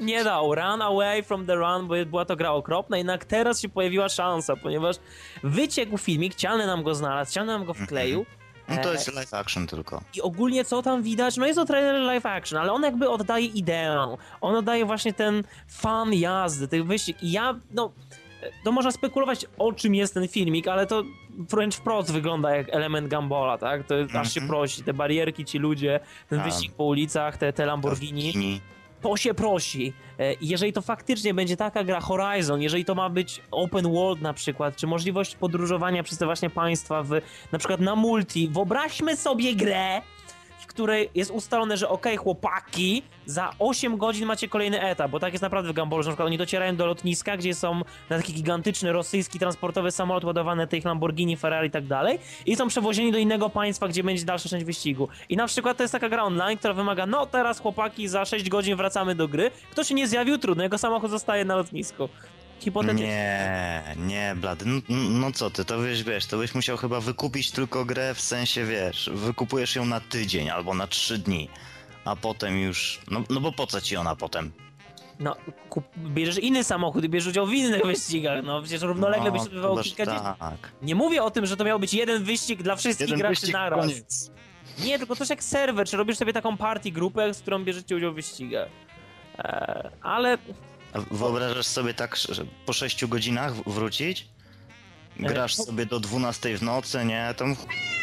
Nie 0.00 0.24
dał. 0.24 0.54
Run 0.54 0.82
away 0.82 1.22
from 1.22 1.46
the 1.46 1.54
run, 1.54 1.88
bo 1.88 1.94
była 2.06 2.24
to 2.24 2.36
gra 2.36 2.50
okropna, 2.52 2.98
jednak 2.98 3.24
teraz 3.24 3.60
się 3.60 3.68
pojawiła 3.68 4.08
szansa, 4.08 4.56
ponieważ 4.56 4.96
wyciekł 5.42 5.98
filmik, 5.98 6.34
Cialny 6.34 6.66
nam 6.66 6.82
go 6.82 6.94
znalazł, 6.94 7.32
Cialny 7.32 7.52
nam 7.52 7.64
go 7.64 7.74
wkleił. 7.74 8.26
No 8.68 8.76
to 8.82 8.90
E, 8.90 8.92
jest 8.92 9.14
live 9.14 9.34
action 9.34 9.66
tylko. 9.66 10.02
I 10.14 10.22
ogólnie 10.22 10.64
co 10.64 10.82
tam 10.82 11.02
widać? 11.02 11.36
No 11.36 11.46
jest 11.46 11.58
to 11.58 11.64
trailer 11.64 11.94
live 12.00 12.26
action, 12.26 12.58
ale 12.60 12.72
on 12.72 12.82
jakby 12.82 13.10
oddaje 13.10 13.46
ideę. 13.46 14.16
On 14.40 14.56
oddaje 14.56 14.84
właśnie 14.84 15.12
ten 15.12 15.44
fan 15.68 16.12
jazdy, 16.12 16.68
tych 16.68 16.86
wyścig. 16.86 17.22
I 17.22 17.32
ja, 17.32 17.54
no, 17.70 17.92
to 18.64 18.72
można 18.72 18.90
spekulować 18.90 19.46
o 19.58 19.72
czym 19.72 19.94
jest 19.94 20.14
ten 20.14 20.28
filmik, 20.28 20.68
ale 20.68 20.86
to 20.86 21.02
wręcz 21.38 21.74
wprost 21.76 22.12
wygląda 22.12 22.56
jak 22.56 22.68
element 22.74 23.08
Gambola, 23.08 23.58
tak? 23.58 23.86
To 23.86 23.94
jest, 23.94 24.14
aż 24.14 24.34
się 24.34 24.40
Mhm. 24.40 24.48
prosi. 24.48 24.82
Te 24.82 24.94
barierki, 24.94 25.44
ci 25.44 25.58
ludzie, 25.58 26.00
ten 26.28 26.40
A. 26.40 26.44
wyścig 26.44 26.72
po 26.72 26.84
ulicach, 26.84 27.36
te, 27.36 27.52
te 27.52 27.66
Lamborghini 27.66 28.22
Lamborghini. 28.22 28.60
To 29.02 29.16
się 29.16 29.34
prosi. 29.34 29.92
E, 30.18 30.34
Jeżeli 30.40 30.72
to 30.72 30.82
faktycznie 30.82 31.34
będzie 31.34 31.56
taka 31.56 31.84
gra 31.84 32.00
Horizon, 32.00 32.62
jeżeli 32.62 32.84
to 32.84 32.94
ma 32.94 33.10
być 33.10 33.42
open 33.50 33.92
world 33.92 34.22
na 34.22 34.32
przykład, 34.34 34.76
czy 34.76 34.86
możliwość 34.86 35.36
podróżowania 35.36 36.02
przez 36.02 36.18
te 36.18 36.24
właśnie 36.26 36.50
państwa 36.50 37.02
w, 37.02 37.10
na 37.52 37.58
przykład 37.58 37.80
na 37.80 37.96
multi, 37.96 38.48
wyobraźmy 38.48 39.16
sobie 39.16 39.54
grę, 39.54 40.02
której 40.76 41.10
jest 41.14 41.30
ustalone, 41.30 41.76
że 41.76 41.88
okej, 41.88 42.16
chłopaki, 42.16 43.02
za 43.26 43.50
8 43.58 43.96
godzin 43.96 44.26
macie 44.26 44.48
kolejny 44.48 44.80
etap, 44.80 45.10
bo 45.10 45.20
tak 45.20 45.32
jest 45.32 45.42
naprawdę 45.42 45.72
w 45.72 45.74
Gumball, 45.74 46.02
że 46.02 46.08
na 46.08 46.12
przykład 46.12 46.26
oni 46.26 46.38
docierają 46.38 46.76
do 46.76 46.86
lotniska, 46.86 47.36
gdzie 47.36 47.54
są 47.54 47.74
na 48.10 48.16
taki 48.16 48.32
gigantyczny 48.32 48.92
rosyjski 48.92 49.38
transportowy 49.38 49.90
samolot 49.90 50.24
ładowany 50.24 50.66
tych 50.66 50.84
Lamborghini, 50.84 51.36
Ferrari 51.36 51.68
i 51.68 51.70
tak 51.70 51.86
dalej 51.86 52.18
i 52.46 52.56
są 52.56 52.68
przewozieni 52.68 53.12
do 53.12 53.18
innego 53.18 53.50
państwa, 53.50 53.88
gdzie 53.88 54.04
będzie 54.04 54.24
dalsza 54.24 54.48
część 54.48 54.64
wyścigu. 54.64 55.08
I 55.28 55.36
na 55.36 55.46
przykład 55.46 55.76
to 55.76 55.82
jest 55.82 55.92
taka 55.92 56.08
gra 56.08 56.24
online, 56.24 56.58
która 56.58 56.74
wymaga, 56.74 57.06
no 57.06 57.26
teraz 57.26 57.60
chłopaki, 57.60 58.08
za 58.08 58.24
6 58.24 58.48
godzin 58.48 58.76
wracamy 58.76 59.14
do 59.14 59.28
gry, 59.28 59.50
kto 59.70 59.84
się 59.84 59.94
nie 59.94 60.08
zjawił, 60.08 60.38
trudno, 60.38 60.62
jego 60.62 60.78
samochód 60.78 61.10
zostaje 61.10 61.44
na 61.44 61.56
lotnisku. 61.56 62.08
Hipotetycznie. 62.60 63.06
Nie, 63.06 63.94
nie, 63.96 64.34
blady. 64.36 64.64
No, 64.66 64.80
no 65.10 65.32
co 65.32 65.50
ty, 65.50 65.64
to 65.64 65.82
wiesz, 65.82 66.02
wiesz, 66.02 66.26
to 66.26 66.36
byś 66.38 66.54
musiał 66.54 66.76
chyba 66.76 67.00
wykupić 67.00 67.50
tylko 67.50 67.84
grę 67.84 68.14
w 68.14 68.20
sensie, 68.20 68.64
wiesz, 68.64 69.10
wykupujesz 69.14 69.76
ją 69.76 69.84
na 69.84 70.00
tydzień 70.00 70.50
albo 70.50 70.74
na 70.74 70.86
trzy 70.86 71.18
dni, 71.18 71.48
a 72.04 72.16
potem 72.16 72.58
już, 72.58 73.00
no, 73.10 73.22
no 73.30 73.40
bo 73.40 73.52
po 73.52 73.66
co 73.66 73.80
ci 73.80 73.96
ona 73.96 74.16
potem? 74.16 74.52
No, 75.20 75.36
kup, 75.70 75.84
bierzesz 75.98 76.38
inny 76.38 76.64
samochód 76.64 77.04
i 77.04 77.08
bierzesz 77.08 77.30
udział 77.30 77.46
w 77.46 77.52
innych 77.52 77.86
wyścigach, 77.86 78.44
no 78.44 78.62
przecież 78.62 78.82
równolegle 78.82 79.32
byś 79.32 79.40
no, 79.40 79.46
odbywał 79.46 79.70
chyba, 79.70 79.82
że 79.82 79.90
kilkadziesiąt... 79.90 80.38
tak. 80.38 80.72
Nie 80.82 80.94
mówię 80.94 81.22
o 81.22 81.30
tym, 81.30 81.46
że 81.46 81.56
to 81.56 81.64
miał 81.64 81.78
być 81.78 81.94
jeden 81.94 82.24
wyścig 82.24 82.62
dla 82.62 82.76
wszystkich 82.76 83.08
Jeden 83.08 83.18
graczy 83.18 83.52
naraz. 83.52 83.80
koniec. 83.80 84.30
Nie, 84.84 84.98
tylko 84.98 85.16
też 85.16 85.30
jak 85.30 85.44
serwer, 85.44 85.86
czy 85.88 85.96
robisz 85.96 86.16
sobie 86.16 86.32
taką 86.32 86.56
party 86.56 86.90
grupę, 86.90 87.34
z 87.34 87.40
którą 87.40 87.64
bierzecie 87.64 87.96
udział 87.96 88.12
w 88.12 88.14
wyścigach. 88.14 88.68
Eee, 89.38 89.90
ale 90.02 90.38
A 90.96 91.14
wyobrażasz 91.14 91.66
sobie 91.66 91.94
tak, 91.94 92.16
że 92.16 92.44
po 92.66 92.72
6 92.72 93.06
godzinach 93.06 93.54
wrócić? 93.66 94.26
Grasz 95.20 95.52
E, 95.52 95.62
sobie 95.62 95.86
do 95.86 96.00
12 96.00 96.58
w 96.58 96.62
nocy, 96.62 97.04
nie? 97.04 97.34
Tam 97.36 97.56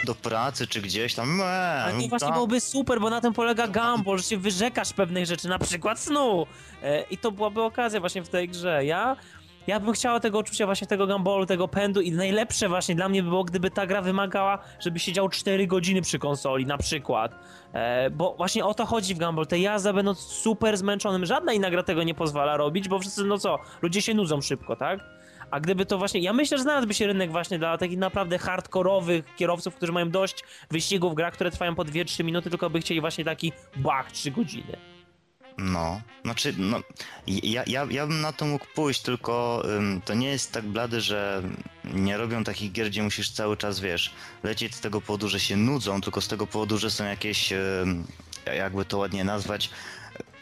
do 0.05 0.15
pracy 0.15 0.67
czy 0.67 0.81
gdzieś 0.81 1.13
tam. 1.13 1.37
Nie, 1.37 1.43
Ale 1.43 2.01
to 2.01 2.07
właśnie 2.07 2.27
tak. 2.27 2.33
byłoby 2.33 2.61
super, 2.61 2.99
bo 3.01 3.09
na 3.09 3.21
tym 3.21 3.33
polega 3.33 3.67
Gumball, 3.67 4.17
że 4.17 4.23
się 4.23 4.37
wyrzekasz 4.37 4.93
pewnych 4.93 5.25
rzeczy, 5.25 5.47
na 5.47 5.59
przykład 5.59 5.99
snu. 5.99 6.47
E, 6.83 7.01
I 7.01 7.17
to 7.17 7.31
byłaby 7.31 7.61
okazja 7.61 7.99
właśnie 7.99 8.23
w 8.23 8.29
tej 8.29 8.49
grze. 8.49 8.85
Ja 8.85 9.15
ja 9.67 9.79
bym 9.79 9.93
chciała 9.93 10.19
tego 10.19 10.39
uczucia 10.39 10.65
właśnie 10.65 10.87
tego 10.87 11.07
gamballu, 11.07 11.45
tego 11.45 11.67
pędu 11.67 12.01
i 12.01 12.11
najlepsze 12.11 12.69
właśnie 12.69 12.95
dla 12.95 13.09
mnie 13.09 13.23
by 13.23 13.29
było, 13.29 13.43
gdyby 13.43 13.71
ta 13.71 13.87
gra 13.87 14.01
wymagała, 14.01 14.59
żeby 14.79 14.99
siedział 14.99 15.29
4 15.29 15.67
godziny 15.67 16.01
przy 16.01 16.19
konsoli 16.19 16.65
na 16.65 16.77
przykład. 16.77 17.35
E, 17.73 18.09
bo 18.09 18.33
właśnie 18.37 18.65
o 18.65 18.73
to 18.73 18.85
chodzi 18.85 19.15
w 19.15 19.19
Gumball. 19.19 19.47
Te 19.47 19.59
jazda 19.59 19.93
będąc 19.93 20.19
super 20.19 20.77
zmęczonym, 20.77 21.25
żadna 21.25 21.53
inna 21.53 21.71
gra 21.71 21.83
tego 21.83 22.03
nie 22.03 22.13
pozwala 22.13 22.57
robić, 22.57 22.89
bo 22.89 22.99
wszyscy, 22.99 23.23
no 23.23 23.37
co, 23.37 23.59
ludzie 23.81 24.01
się 24.01 24.13
nudzą 24.13 24.41
szybko, 24.41 24.75
tak? 24.75 24.99
A 25.51 25.59
gdyby 25.59 25.85
to 25.85 25.97
właśnie, 25.97 26.19
ja 26.19 26.33
myślę, 26.33 26.57
że 26.57 26.63
znalazłby 26.63 26.93
się 26.93 27.07
rynek 27.07 27.31
właśnie 27.31 27.59
dla 27.59 27.77
takich 27.77 27.97
naprawdę 27.97 28.37
hardkorowych 28.37 29.35
kierowców, 29.35 29.75
którzy 29.75 29.91
mają 29.91 30.09
dość 30.09 30.43
wyścigów 30.71 31.11
w 31.11 31.15
grach, 31.15 31.33
które 31.33 31.51
trwają 31.51 31.75
po 31.75 31.83
2-3 31.83 32.23
minuty, 32.23 32.49
tylko 32.49 32.69
by 32.69 32.79
chcieli 32.79 33.01
właśnie 33.01 33.25
taki 33.25 33.51
bach 33.75 34.11
3 34.11 34.31
godziny. 34.31 34.92
No, 35.57 36.01
znaczy, 36.23 36.53
no, 36.57 36.79
ja, 37.27 37.63
ja, 37.67 37.87
ja 37.89 38.07
bym 38.07 38.21
na 38.21 38.33
to 38.33 38.45
mógł 38.45 38.65
pójść, 38.75 39.01
tylko 39.01 39.63
ym, 39.77 40.01
to 40.05 40.13
nie 40.13 40.27
jest 40.27 40.51
tak 40.51 40.65
blady, 40.65 41.01
że 41.01 41.43
nie 41.83 42.17
robią 42.17 42.43
takich 42.43 42.71
gier, 42.71 42.89
gdzie 42.89 43.03
musisz 43.03 43.31
cały 43.31 43.57
czas, 43.57 43.79
wiesz, 43.79 44.13
lecieć 44.43 44.75
z 44.75 44.81
tego 44.81 45.01
powodu, 45.01 45.29
że 45.29 45.39
się 45.39 45.57
nudzą, 45.57 46.01
tylko 46.01 46.21
z 46.21 46.27
tego 46.27 46.47
powodu, 46.47 46.77
że 46.77 46.91
są 46.91 47.05
jakieś, 47.05 47.51
ym, 47.51 48.07
jakby 48.45 48.85
to 48.85 48.97
ładnie 48.97 49.23
nazwać, 49.23 49.69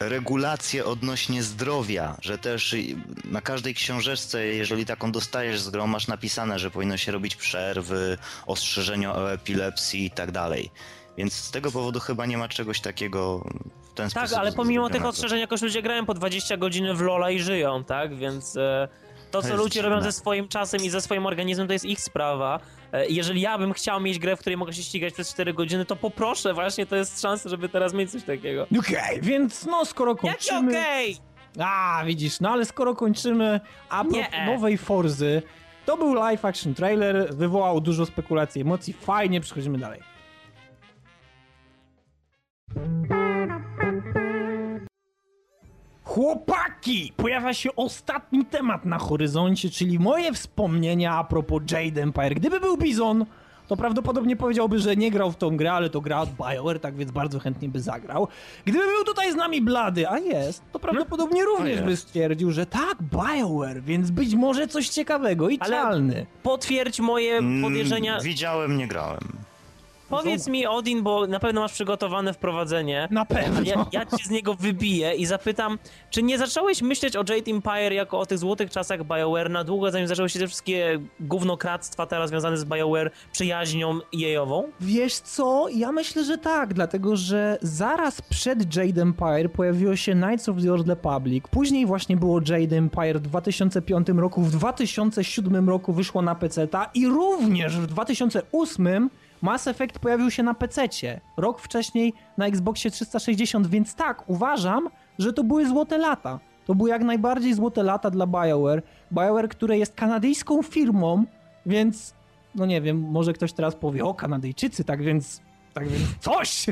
regulacje 0.00 0.84
odnośnie 0.84 1.42
zdrowia, 1.42 2.16
że 2.22 2.38
też 2.38 2.76
na 3.24 3.40
każdej 3.40 3.74
książeczce, 3.74 4.46
jeżeli 4.46 4.86
taką 4.86 5.12
dostajesz 5.12 5.60
z 5.60 5.70
grą, 5.70 5.86
masz 5.86 6.08
napisane, 6.08 6.58
że 6.58 6.70
powinno 6.70 6.96
się 6.96 7.12
robić 7.12 7.36
przerwy, 7.36 8.18
ostrzeżenia 8.46 9.14
o 9.14 9.32
epilepsji 9.32 10.04
i 10.04 10.10
tak 10.10 10.30
dalej. 10.30 10.70
Więc 11.16 11.32
z 11.34 11.50
tego 11.50 11.72
powodu 11.72 12.00
chyba 12.00 12.26
nie 12.26 12.38
ma 12.38 12.48
czegoś 12.48 12.80
takiego 12.80 13.44
w 13.92 13.94
ten 13.94 14.04
tak, 14.04 14.10
sposób. 14.10 14.30
Tak, 14.30 14.38
ale 14.38 14.52
pomimo 14.52 14.90
tych 14.90 15.04
ostrzeżeń 15.04 15.40
jakoś 15.40 15.62
ludzie 15.62 15.82
grają 15.82 16.06
po 16.06 16.14
20 16.14 16.56
godzin 16.56 16.94
w 16.94 17.00
Lola 17.00 17.30
i 17.30 17.38
żyją, 17.38 17.84
tak? 17.84 18.16
Więc 18.16 18.56
e, 18.56 18.88
to, 19.30 19.38
To 19.38 19.42
co 19.42 19.48
jest 19.48 19.60
ludzie 19.60 19.82
robią 19.82 19.96
dziwne. 19.96 20.12
ze 20.12 20.18
swoim 20.18 20.48
czasem 20.48 20.80
i 20.84 20.90
ze 20.90 21.00
swoim 21.00 21.26
organizmem, 21.26 21.66
to 21.66 21.72
jest 21.72 21.84
ich 21.84 22.00
sprawa. 22.00 22.60
E, 22.92 23.06
jeżeli 23.06 23.40
ja 23.40 23.58
bym 23.58 23.72
chciał 23.72 24.00
mieć 24.00 24.18
grę, 24.18 24.36
w 24.36 24.40
której 24.40 24.56
mogę 24.56 24.72
się 24.72 24.82
ścigać 24.82 25.14
przez 25.14 25.32
4 25.32 25.54
godziny, 25.54 25.84
to 25.84 25.96
poproszę, 25.96 26.54
właśnie 26.54 26.86
to 26.86 26.96
jest 26.96 27.20
szansa, 27.22 27.48
żeby 27.48 27.68
teraz 27.68 27.94
mieć 27.94 28.10
coś 28.10 28.22
takiego. 28.22 28.66
Okej, 28.78 29.20
więc 29.22 29.66
no 29.66 29.84
skoro 29.84 30.16
kończymy... 30.16 30.70
okej! 30.70 31.16
A, 31.58 32.02
widzisz, 32.06 32.40
no 32.40 32.50
ale 32.50 32.64
skoro 32.64 32.94
kończymy 32.94 33.60
a 33.88 34.04
nowej 34.46 34.78
Forzy, 34.78 35.42
to 35.86 35.96
był 35.96 36.14
live 36.14 36.44
action 36.44 36.74
trailer, 36.74 37.34
wywołał 37.34 37.80
dużo 37.80 38.06
spekulacji, 38.06 38.60
emocji, 38.60 38.92
fajnie, 38.92 39.40
przechodzimy 39.40 39.78
dalej. 39.78 40.00
Chłopaki! 46.12 47.12
Pojawia 47.16 47.54
się 47.54 47.70
ostatni 47.76 48.44
temat 48.44 48.84
na 48.84 48.98
horyzoncie, 48.98 49.70
czyli 49.70 49.98
moje 49.98 50.32
wspomnienia 50.32 51.14
a 51.14 51.24
propos 51.24 51.62
Jade 51.70 52.02
Empire. 52.02 52.34
Gdyby 52.34 52.60
był 52.60 52.76
Bizon, 52.76 53.26
to 53.68 53.76
prawdopodobnie 53.76 54.36
powiedziałby, 54.36 54.78
że 54.78 54.96
nie 54.96 55.10
grał 55.10 55.32
w 55.32 55.36
tą 55.36 55.56
grę, 55.56 55.72
ale 55.72 55.90
to 55.90 56.00
gra 56.00 56.20
od 56.20 56.30
BioWare, 56.30 56.80
tak 56.80 56.96
więc 56.96 57.10
bardzo 57.10 57.38
chętnie 57.38 57.68
by 57.68 57.80
zagrał. 57.80 58.28
Gdyby 58.64 58.84
był 58.86 59.04
tutaj 59.04 59.32
z 59.32 59.34
nami 59.34 59.62
Blady, 59.62 60.08
a 60.08 60.18
jest, 60.18 60.62
to 60.72 60.78
prawdopodobnie 60.78 61.44
również 61.44 61.80
by 61.80 61.96
stwierdził, 61.96 62.50
że 62.50 62.66
tak, 62.66 62.96
BioWare, 63.02 63.82
więc 63.82 64.10
być 64.10 64.34
może 64.34 64.66
coś 64.66 64.88
ciekawego 64.88 65.48
i 65.48 65.58
Ale- 65.58 65.76
czalny. 65.76 66.26
Potwierdź 66.42 67.00
moje 67.00 67.36
Mm, 67.36 67.62
podejrzenia. 67.62 68.20
Widziałem, 68.20 68.76
nie 68.76 68.88
grałem. 68.88 69.20
Powiedz 70.12 70.48
mi, 70.48 70.66
Odin, 70.66 71.02
bo 71.02 71.26
na 71.26 71.40
pewno 71.40 71.60
masz 71.60 71.72
przygotowane 71.72 72.32
wprowadzenie. 72.32 73.08
Na 73.10 73.24
pewno. 73.24 73.60
Ja, 73.64 73.86
ja 73.92 74.06
cię 74.06 74.24
z 74.24 74.30
niego 74.30 74.54
wybiję 74.54 75.14
i 75.14 75.26
zapytam, 75.26 75.78
czy 76.10 76.22
nie 76.22 76.38
zacząłeś 76.38 76.82
myśleć 76.82 77.16
o 77.16 77.18
Jade 77.18 77.50
Empire 77.50 77.92
jako 77.92 78.18
o 78.18 78.26
tych 78.26 78.38
złotych 78.38 78.70
czasach 78.70 79.04
BioWare 79.04 79.50
na 79.50 79.64
długo, 79.64 79.90
zanim 79.90 80.08
zaczęły 80.08 80.28
się 80.28 80.38
te 80.38 80.46
wszystkie 80.46 81.00
gównokradztwa 81.20 82.06
teraz 82.06 82.30
związane 82.30 82.56
z 82.58 82.64
BioWare 82.64 83.10
przyjaźnią 83.32 83.98
jejową? 84.12 84.64
Wiesz 84.80 85.14
co? 85.14 85.66
Ja 85.68 85.92
myślę, 85.92 86.24
że 86.24 86.38
tak, 86.38 86.74
dlatego 86.74 87.16
że 87.16 87.58
zaraz 87.62 88.22
przed 88.22 88.76
Jade 88.76 89.02
Empire 89.02 89.52
pojawiło 89.52 89.96
się 89.96 90.12
Knights 90.12 90.48
of 90.48 90.56
the 90.62 90.72
Old 90.72 90.88
Republic, 90.88 91.44
później 91.50 91.86
właśnie 91.86 92.16
było 92.16 92.40
Jade 92.48 92.76
Empire 92.76 93.18
w 93.18 93.22
2005 93.22 94.08
roku, 94.08 94.42
w 94.42 94.50
2007 94.50 95.68
roku 95.68 95.92
wyszło 95.92 96.22
na 96.22 96.34
PC-ta 96.34 96.90
i 96.94 97.06
również 97.06 97.76
w 97.76 97.86
2008 97.86 99.10
Mass 99.42 99.66
Effect 99.66 99.98
pojawił 99.98 100.30
się 100.30 100.42
na 100.42 100.54
PC-cie, 100.54 101.20
rok 101.36 101.60
wcześniej 101.60 102.12
na 102.38 102.46
Xboxie 102.46 102.90
360, 102.90 103.66
więc 103.66 103.94
tak, 103.94 104.30
uważam, 104.30 104.88
że 105.18 105.32
to 105.32 105.44
były 105.44 105.66
złote 105.66 105.98
lata. 105.98 106.40
To 106.64 106.74
były 106.74 106.90
jak 106.90 107.02
najbardziej 107.02 107.54
złote 107.54 107.82
lata 107.82 108.10
dla 108.10 108.26
BioWare. 108.26 108.82
BioWare, 109.12 109.48
które 109.48 109.78
jest 109.78 109.94
kanadyjską 109.94 110.62
firmą, 110.62 111.24
więc 111.66 112.14
no 112.54 112.66
nie 112.66 112.80
wiem, 112.80 113.00
może 113.00 113.32
ktoś 113.32 113.52
teraz 113.52 113.76
powie, 113.76 114.04
o 114.04 114.14
Kanadyjczycy, 114.14 114.84
tak 114.84 115.02
więc, 115.02 115.40
tak 115.74 115.88
więc 115.88 116.04
coś. 116.20 116.66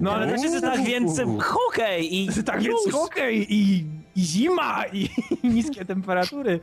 No 0.00 0.12
ale 0.12 0.26
też 0.32 0.60
tak 0.60 0.84
więc 0.84 1.20
hokej 1.40 2.22
i 2.22 2.28
tak 2.44 2.62
więc 2.62 2.92
hokej 2.92 3.54
i, 3.54 3.86
i 4.16 4.20
zima 4.20 4.84
i, 4.92 5.08
i 5.42 5.48
niskie 5.54 5.84
temperatury. 5.84 6.60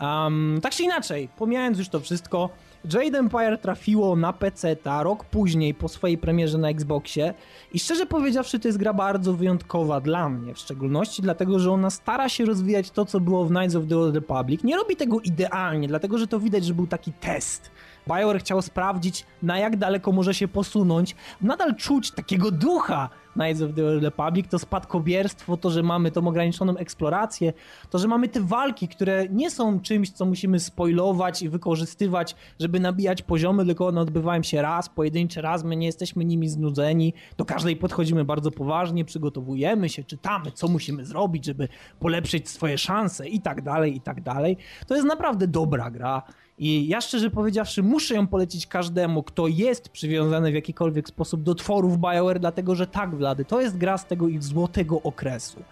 Um, 0.00 0.58
tak 0.62 0.72
czy 0.72 0.82
inaczej, 0.82 1.28
pomijając 1.36 1.78
już 1.78 1.88
to 1.88 2.00
wszystko, 2.00 2.50
Jade 2.92 3.18
Empire 3.18 3.58
trafiło 3.58 4.16
na 4.16 4.32
PC 4.32 4.76
ta 4.76 5.02
rok 5.02 5.24
później 5.24 5.74
po 5.74 5.88
swojej 5.88 6.18
premierze 6.18 6.58
na 6.58 6.68
Xboxie 6.68 7.34
i 7.72 7.78
szczerze 7.78 8.06
powiedziawszy 8.06 8.58
to 8.58 8.68
jest 8.68 8.78
gra 8.78 8.92
bardzo 8.92 9.32
wyjątkowa 9.32 10.00
dla 10.00 10.28
mnie, 10.28 10.54
w 10.54 10.58
szczególności 10.58 11.22
dlatego, 11.22 11.58
że 11.58 11.72
ona 11.72 11.90
stara 11.90 12.28
się 12.28 12.44
rozwijać 12.44 12.90
to, 12.90 13.04
co 13.04 13.20
było 13.20 13.44
w 13.44 13.48
Knights 13.48 13.74
of 13.74 13.84
the 13.88 13.98
Old 13.98 14.14
Republic. 14.14 14.64
Nie 14.64 14.76
robi 14.76 14.96
tego 14.96 15.20
idealnie, 15.20 15.88
dlatego, 15.88 16.18
że 16.18 16.26
to 16.26 16.40
widać, 16.40 16.64
że 16.64 16.74
był 16.74 16.86
taki 16.86 17.12
test. 17.12 17.70
BioWare 18.06 18.38
chciał 18.38 18.62
sprawdzić, 18.62 19.26
na 19.42 19.58
jak 19.58 19.76
daleko 19.76 20.12
może 20.12 20.34
się 20.34 20.48
posunąć. 20.48 21.16
Nadal 21.40 21.74
czuć 21.74 22.10
takiego 22.10 22.50
ducha 22.50 23.10
Knights 23.36 23.62
of 23.62 23.74
the 23.74 24.00
Republic, 24.00 24.48
to 24.48 24.58
spadkobierstwo, 24.58 25.56
to, 25.56 25.70
że 25.70 25.82
mamy 25.82 26.10
tą 26.10 26.28
ograniczoną 26.28 26.76
eksplorację, 26.76 27.52
to, 27.90 27.98
że 27.98 28.08
mamy 28.08 28.28
te 28.28 28.40
walki, 28.40 28.88
które 28.88 29.28
nie 29.28 29.50
są 29.50 29.80
czymś, 29.80 30.10
co 30.10 30.26
musimy 30.26 30.60
spoilować 30.60 31.42
i 31.42 31.48
wykorzystywać, 31.48 32.36
żeby 32.60 32.80
nabijać 32.80 33.22
poziomy, 33.22 33.66
tylko 33.66 33.86
one 33.86 34.00
odbywają 34.00 34.42
się 34.42 34.62
raz, 34.62 34.88
pojedynczy 34.88 35.40
raz, 35.40 35.64
my 35.64 35.76
nie 35.76 35.86
jesteśmy 35.86 36.24
nimi 36.24 36.48
znudzeni, 36.48 37.14
do 37.36 37.44
każdej 37.44 37.76
podchodzimy 37.76 38.24
bardzo 38.24 38.50
poważnie, 38.50 39.04
przygotowujemy 39.04 39.88
się, 39.88 40.04
czytamy, 40.04 40.52
co 40.52 40.68
musimy 40.68 41.04
zrobić, 41.04 41.44
żeby 41.44 41.68
polepszyć 42.00 42.48
swoje 42.48 42.78
szanse 42.78 43.28
i 43.28 43.40
tak 43.40 43.62
dalej, 43.62 43.96
i 43.96 44.00
tak 44.00 44.20
dalej. 44.20 44.56
To 44.86 44.94
jest 44.94 45.06
naprawdę 45.06 45.46
dobra 45.46 45.90
gra. 45.90 46.22
I 46.58 46.88
ja 46.88 47.00
szczerze 47.00 47.30
powiedziawszy, 47.30 47.82
muszę 47.82 48.14
ją 48.14 48.26
polecić 48.26 48.66
każdemu, 48.66 49.22
kto 49.22 49.46
jest 49.46 49.88
przywiązany 49.88 50.50
w 50.50 50.54
jakikolwiek 50.54 51.08
sposób 51.08 51.42
do 51.42 51.54
tworów 51.54 51.98
BioWare, 51.98 52.40
dlatego 52.40 52.74
że 52.74 52.86
tak, 52.86 53.14
Vlady, 53.14 53.44
to 53.44 53.60
jest 53.60 53.76
gra 53.76 53.98
z 53.98 54.06
tego 54.06 54.28
ich 54.28 54.42
złotego 54.42 55.02
okresu. 55.02 55.62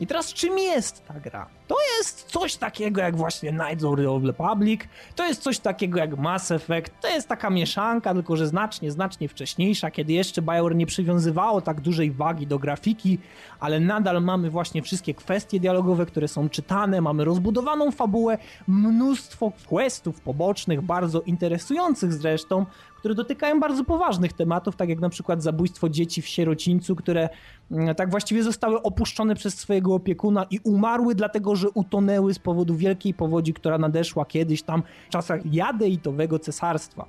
I 0.00 0.06
teraz 0.06 0.32
czym 0.32 0.58
jest 0.58 1.04
ta 1.06 1.20
gra? 1.20 1.46
To 1.70 1.76
jest 1.98 2.26
coś 2.26 2.56
takiego 2.56 3.00
jak 3.00 3.16
właśnie 3.16 3.50
Knights 3.50 3.84
of 3.84 3.96
the 3.96 4.10
Old 4.10 4.24
Republic, 4.24 4.80
to 5.16 5.26
jest 5.26 5.42
coś 5.42 5.58
takiego 5.58 5.98
jak 5.98 6.18
Mass 6.18 6.50
Effect, 6.50 7.00
to 7.00 7.08
jest 7.08 7.28
taka 7.28 7.50
mieszanka, 7.50 8.14
tylko 8.14 8.36
że 8.36 8.46
znacznie, 8.46 8.90
znacznie 8.90 9.28
wcześniejsza, 9.28 9.90
kiedy 9.90 10.12
jeszcze 10.12 10.42
BioWare 10.42 10.76
nie 10.76 10.86
przywiązywało 10.86 11.60
tak 11.60 11.80
dużej 11.80 12.10
wagi 12.10 12.46
do 12.46 12.58
grafiki, 12.58 13.18
ale 13.60 13.80
nadal 13.80 14.22
mamy 14.22 14.50
właśnie 14.50 14.82
wszystkie 14.82 15.14
kwestie 15.14 15.60
dialogowe, 15.60 16.06
które 16.06 16.28
są 16.28 16.48
czytane, 16.48 17.00
mamy 17.00 17.24
rozbudowaną 17.24 17.90
fabułę, 17.90 18.38
mnóstwo 18.68 19.52
questów 19.68 20.20
pobocznych, 20.20 20.82
bardzo 20.82 21.20
interesujących 21.20 22.12
zresztą, 22.12 22.66
które 23.00 23.14
dotykają 23.14 23.60
bardzo 23.60 23.84
poważnych 23.84 24.32
tematów, 24.32 24.76
tak 24.76 24.88
jak 24.88 25.00
na 25.00 25.08
przykład 25.08 25.42
zabójstwo 25.42 25.88
dzieci 25.88 26.22
w 26.22 26.26
sierocińcu, 26.26 26.96
które 26.96 27.28
mm, 27.70 27.94
tak 27.94 28.10
właściwie 28.10 28.42
zostały 28.42 28.82
opuszczone 28.82 29.34
przez 29.34 29.58
swojego 29.58 29.94
opiekuna 29.94 30.46
i 30.50 30.58
umarły 30.64 31.14
dlatego, 31.14 31.56
że 31.60 31.70
utonęły 31.70 32.34
z 32.34 32.38
powodu 32.38 32.74
wielkiej 32.74 33.14
powodzi, 33.14 33.54
która 33.54 33.78
nadeszła 33.78 34.24
kiedyś 34.24 34.62
tam 34.62 34.82
w 35.08 35.12
czasach 35.12 35.40
jadeitowego 35.54 36.38
cesarstwa. 36.38 37.06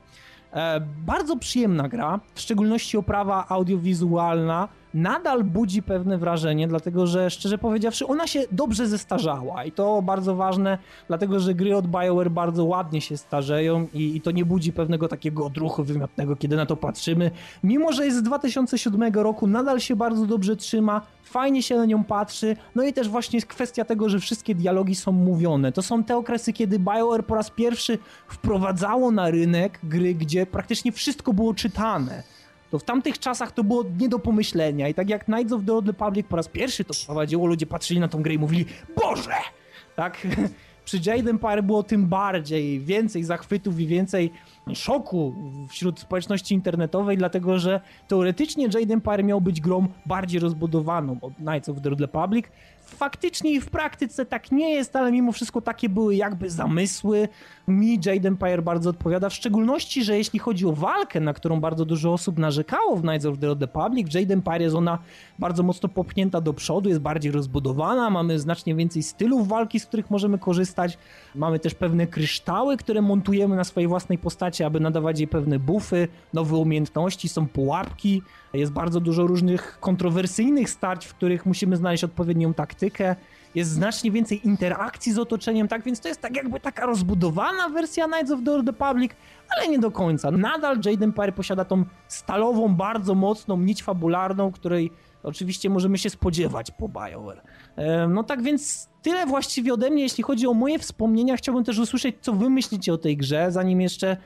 E, 0.54 0.82
bardzo 1.06 1.38
przyjemna 1.38 1.89
gra, 1.89 2.20
w 2.34 2.39
szczególności 2.39 2.97
oprawa 2.97 3.45
audiowizualna 3.49 4.68
nadal 4.94 5.44
budzi 5.44 5.84
pewne 5.84 6.18
wrażenie, 6.18 6.68
dlatego 6.68 7.08
że 7.08 7.30
szczerze 7.30 7.58
powiedziawszy, 7.58 8.08
ona 8.08 8.28
się 8.28 8.44
dobrze 8.52 8.88
zestarzała 8.88 9.66
i 9.66 9.72
to 9.72 10.02
bardzo 10.02 10.36
ważne, 10.36 10.78
dlatego 11.08 11.39
że 11.39 11.54
gry 11.54 11.76
od 11.76 11.88
BioWare 11.88 12.32
bardzo 12.32 12.66
ładnie 12.66 13.02
się 13.02 13.18
starzeją 13.18 13.88
i, 13.94 14.16
i 14.16 14.22
to 14.22 14.32
nie 14.32 14.46
budzi 14.46 14.74
pewnego 14.74 15.08
takiego 15.08 15.46
odruchu 15.46 15.84
wymiotnego, 15.84 16.36
kiedy 16.36 16.56
na 16.56 16.66
to 16.66 16.76
patrzymy. 16.76 17.32
Mimo, 17.64 17.92
że 17.92 18.06
jest 18.06 18.18
z 18.18 18.24
2007 18.24 19.14
roku, 19.14 19.48
nadal 19.48 19.80
się 19.80 19.96
bardzo 19.96 20.26
dobrze 20.26 20.56
trzyma, 20.56 21.02
fajnie 21.24 21.64
się 21.64 21.76
na 21.76 21.86
nią 21.86 22.04
patrzy, 22.04 22.56
no 22.76 22.84
i 22.84 22.94
też 22.94 23.10
właśnie 23.10 23.38
jest 23.38 23.48
kwestia 23.48 23.86
tego, 23.86 24.10
że 24.10 24.20
wszystkie 24.20 24.56
dialogi 24.56 24.96
są 24.96 25.12
mówione. 25.12 25.72
To 25.72 25.82
są 25.82 26.04
te 26.04 26.18
okresy, 26.18 26.54
kiedy 26.54 26.80
BioWare 26.80 27.26
po 27.26 27.36
raz 27.36 27.50
pierwszy 27.50 27.98
wprowadzało 28.28 29.12
na 29.12 29.30
rynek 29.30 29.80
gry, 29.84 30.16
gdzie 30.16 30.46
praktycznie 30.46 30.92
wszystko 30.92 31.34
było 31.34 31.54
czytane 31.54 32.24
to 32.72 32.80
w 32.80 32.84
tamtych 32.84 33.19
czasach 33.19 33.51
to 33.51 33.63
było 33.63 33.84
nie 33.99 34.09
do 34.09 34.19
pomyślenia 34.19 34.88
i 34.88 34.93
tak 34.93 35.09
jak 35.09 35.26
Knights 35.26 35.53
of 35.53 35.61
the 35.65 35.74
Old 35.74 35.88
Republic 35.88 36.28
po 36.30 36.36
raz 36.36 36.47
pierwszy 36.47 36.84
to 36.84 36.93
wprowadziło, 36.93 37.47
ludzie 37.47 37.65
patrzyli 37.65 37.99
na 37.99 38.07
tą 38.07 38.22
grę 38.22 38.34
i 38.34 38.39
mówili 38.39 38.65
Boże! 38.95 39.36
Tak? 39.95 40.28
przy 40.86 40.97
Jade 41.05 41.30
Empire 41.30 41.63
było 41.63 41.84
tym 41.84 42.07
bardziej, 42.07 42.80
więcej 42.80 43.24
zachwytów 43.24 43.80
i 43.80 43.88
więcej 43.88 44.32
szoku 44.74 45.36
wśród 45.69 45.99
społeczności 45.99 46.55
internetowej, 46.55 47.17
dlatego 47.17 47.59
że 47.59 47.82
teoretycznie 48.07 48.65
Jade 48.65 48.93
Empire 48.93 49.24
miał 49.24 49.41
być 49.41 49.61
grą 49.61 49.88
bardziej 50.05 50.39
rozbudowaną 50.39 51.17
od 51.22 51.36
Knights 51.36 51.69
of 51.69 51.82
the 51.82 51.89
Republic. 51.89 52.45
Faktycznie 52.92 53.52
i 53.52 53.62
w 53.62 53.70
praktyce 53.70 54.26
tak 54.26 54.52
nie 54.52 54.72
jest, 54.72 54.96
ale 54.96 55.12
mimo 55.12 55.32
wszystko 55.32 55.62
takie 55.62 55.89
były 55.89 56.16
jakby 56.16 56.50
zamysły. 56.50 57.28
Mi 57.68 58.00
Jade 58.06 58.28
Empire 58.28 58.64
bardzo 58.64 58.89
odpowiada, 58.89 59.30
w 59.30 59.34
szczególności, 59.34 60.04
że 60.04 60.18
jeśli 60.18 60.39
chodzi 60.39 60.66
o 60.66 60.74
walkę, 60.74 61.20
na 61.20 61.34
którą 61.34 61.60
bardzo 61.60 61.86
dużo 61.86 62.14
osób 62.14 62.38
narzekało 62.38 62.96
w 62.96 63.02
Knights 63.02 63.26
of 63.26 63.38
the 63.38 63.48
Republic, 63.48 64.10
w 64.10 64.14
Jade 64.14 64.34
Empire 64.34 64.62
jest 64.62 64.76
ona 64.76 65.00
bardzo 65.39 65.64
mocno 65.64 65.89
popchnięta 65.89 66.42
do 66.42 66.54
przodu, 66.54 66.89
jest 66.89 67.02
bardziej 67.02 67.32
rozbudowana, 67.32 68.10
mamy 68.10 68.39
znacznie 68.39 68.76
więcej 68.76 69.04
stylów 69.04 69.48
walki, 69.48 69.80
z 69.80 69.86
których 69.86 70.12
możemy 70.12 70.39
korzystać. 70.39 70.98
Mamy 71.36 71.60
też 71.60 71.74
pewne 71.74 72.08
kryształy, 72.08 72.78
które 72.78 73.02
montujemy 73.02 73.56
na 73.56 73.64
swojej 73.64 73.88
własnej 73.88 74.18
postaci, 74.18 74.64
aby 74.64 74.80
nadawać 74.80 75.20
jej 75.20 75.28
pewne 75.28 75.60
buffy, 75.60 76.08
nowe 76.34 76.56
umiejętności, 76.56 77.30
są 77.30 77.48
pułapki, 77.48 78.22
jest 78.54 78.72
bardzo 78.72 79.00
dużo 79.00 79.28
różnych 79.28 79.78
kontrowersyjnych 79.80 80.70
starć, 80.70 81.06
w 81.06 81.14
których 81.14 81.46
musimy 81.46 81.78
znaleźć 81.78 82.04
odpowiednią 82.04 82.54
taktykę. 82.54 82.81
Jest 83.56 83.72
znacznie 83.72 84.12
więcej 84.12 84.48
interakcji 84.48 85.14
z 85.14 85.20
otoczeniem, 85.20 85.68
tak 85.68 85.84
więc 85.84 86.00
to 86.00 86.08
jest 86.08 86.22
tak 86.22 86.36
jakby 86.36 86.60
taka 86.60 86.86
rozbudowana 86.86 87.70
wersja 87.70 88.08
Knights 88.08 88.32
of 88.32 88.40
the 88.46 88.52
Old 88.52 88.68
Republic, 88.68 89.12
ale 89.58 89.68
nie 89.68 89.80
do 89.80 89.92
końca. 89.92 90.32
Nadal 90.32 90.78
Jade 90.86 91.06
Empire 91.06 91.34
posiada 91.34 91.66
tą 91.66 91.86
stalową, 92.08 92.76
bardzo 92.76 93.16
mocną 93.16 93.58
nić 93.58 93.84
fabularną, 93.84 94.52
której 94.52 94.92
oczywiście 95.24 95.70
możemy 95.70 95.98
się 95.98 96.10
spodziewać 96.10 96.72
po 96.72 96.90
BioWare. 96.90 97.42
No 98.10 98.24
tak 98.24 98.42
więc 98.42 98.90
tyle 99.02 99.26
właściwie 99.26 99.74
ode 99.74 99.90
mnie, 99.90 100.04
jeśli 100.04 100.24
chodzi 100.24 100.48
o 100.48 100.54
moje 100.54 100.80
wspomnienia. 100.80 101.38
Chciałbym 101.38 101.64
też 101.64 101.80
usłyszeć, 101.80 102.16
co 102.22 102.34
wy 102.34 102.50
myślicie 102.50 102.94
o 102.94 102.98
tej 102.98 103.18
grze, 103.18 103.52
zanim 103.52 103.82
jeszcze 103.82 104.18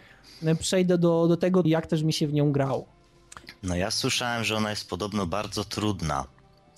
e, 0.43 0.56
przejdę 0.56 0.97
do, 0.97 1.28
do 1.28 1.38
tego, 1.38 1.62
jak 1.66 1.88
też 1.88 2.03
mi 2.03 2.14
się 2.14 2.28
w 2.28 2.34
nią 2.34 2.51
grało. 2.51 2.86
No 3.64 3.76
ja 3.76 3.91
słyszałem, 3.91 4.43
że 4.43 4.56
ona 4.56 4.70
jest 4.70 4.89
podobno 4.89 5.26
bardzo 5.26 5.64
trudna. 5.64 6.34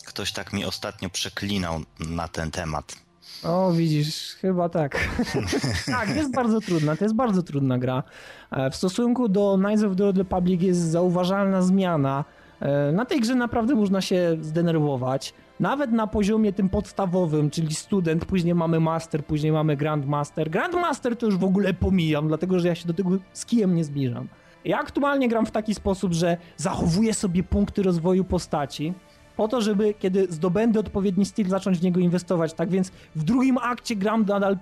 Ktoś 0.08 0.32
tak 0.32 0.54
mi 0.54 0.66
ostatnio 0.66 1.10
przeklinał 1.10 1.80
na 2.10 2.28
ten 2.28 2.52
temat. 2.52 2.96
O, 3.44 3.72
widzisz, 3.72 4.36
chyba 4.42 4.70
tak. 4.70 4.98
tak, 5.86 6.16
jest 6.16 6.32
bardzo 6.32 6.62
trudna, 6.62 6.96
to 6.96 7.06
jest 7.06 7.16
bardzo 7.16 7.44
trudna 7.44 7.78
gra. 7.78 8.04
E, 8.52 8.72
w 8.72 8.76
stosunku 8.76 9.30
do 9.30 9.58
Knights 9.58 9.84
of 9.84 9.96
the 9.96 10.06
Old 10.06 10.18
Republic 10.18 10.62
jest 10.62 10.80
zauważalna 10.80 11.62
zmiana. 11.62 12.26
E, 12.60 12.92
na 12.92 13.06
tej 13.06 13.20
grze 13.22 13.36
naprawdę 13.36 13.76
można 13.76 14.02
się 14.02 14.38
zdenerwować. 14.42 15.34
Nawet 15.60 15.92
na 15.92 16.08
poziomie 16.08 16.54
tym 16.54 16.70
podstawowym, 16.70 17.50
czyli 17.50 17.76
student, 17.76 18.26
później 18.26 18.56
mamy 18.56 18.80
master, 18.80 19.26
później 19.26 19.52
mamy 19.52 19.78
grandmaster. 19.78 20.50
Grandmaster 20.50 21.18
to 21.18 21.26
już 21.26 21.38
w 21.38 21.44
ogóle 21.44 21.74
pomijam, 21.74 22.28
dlatego 22.28 22.60
że 22.60 22.68
ja 22.68 22.76
się 22.76 22.88
do 22.88 22.94
tego 22.94 23.10
z 23.34 23.46
kijem 23.46 23.76
nie 23.76 23.84
zbliżam. 23.84 24.28
Ja 24.66 24.80
aktualnie 24.80 25.30
gram 25.30 25.46
w 25.46 25.52
taki 25.52 25.76
sposób, 25.76 26.14
że 26.14 26.38
zachowuję 26.58 27.14
sobie 27.14 27.44
punkty 27.44 27.84
rozwoju 27.84 28.24
postaci, 28.24 28.94
po 29.38 29.48
to, 29.48 29.62
żeby 29.62 29.94
kiedy 29.94 30.28
zdobędę 30.30 30.80
odpowiedni 30.80 31.26
styl, 31.26 31.48
zacząć 31.48 31.80
w 31.80 31.84
niego 31.84 32.00
inwestować. 32.00 32.54
Tak 32.54 32.70
więc 32.70 32.92
w 33.16 33.24
drugim 33.24 33.58
akcie 33.58 33.96
gram 33.96 34.26
nadal 34.26 34.58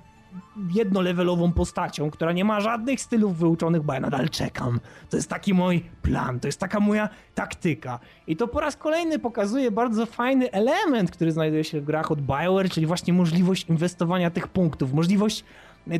jednolevelową 0.73 1.51
postacią, 1.51 2.11
która 2.11 2.31
nie 2.31 2.45
ma 2.45 2.61
żadnych 2.61 3.01
stylów 3.01 3.37
wyuczonych, 3.37 3.83
bo 3.83 3.93
ja 3.93 3.99
nadal 3.99 4.29
czekam. 4.29 4.79
To 5.09 5.17
jest 5.17 5.29
taki 5.29 5.53
mój 5.53 5.83
plan, 6.01 6.39
to 6.39 6.47
jest 6.47 6.59
taka 6.59 6.79
moja 6.79 7.09
taktyka. 7.35 7.99
I 8.27 8.35
to 8.35 8.47
po 8.47 8.59
raz 8.59 8.77
kolejny 8.77 9.19
pokazuje 9.19 9.71
bardzo 9.71 10.05
fajny 10.05 10.51
element, 10.51 11.11
który 11.11 11.31
znajduje 11.31 11.63
się 11.63 11.81
w 11.81 11.83
grach 11.83 12.11
od 12.11 12.21
BioWare, 12.21 12.69
czyli 12.69 12.85
właśnie 12.85 13.13
możliwość 13.13 13.65
inwestowania 13.69 14.29
tych 14.29 14.47
punktów, 14.47 14.93
możliwość 14.93 15.43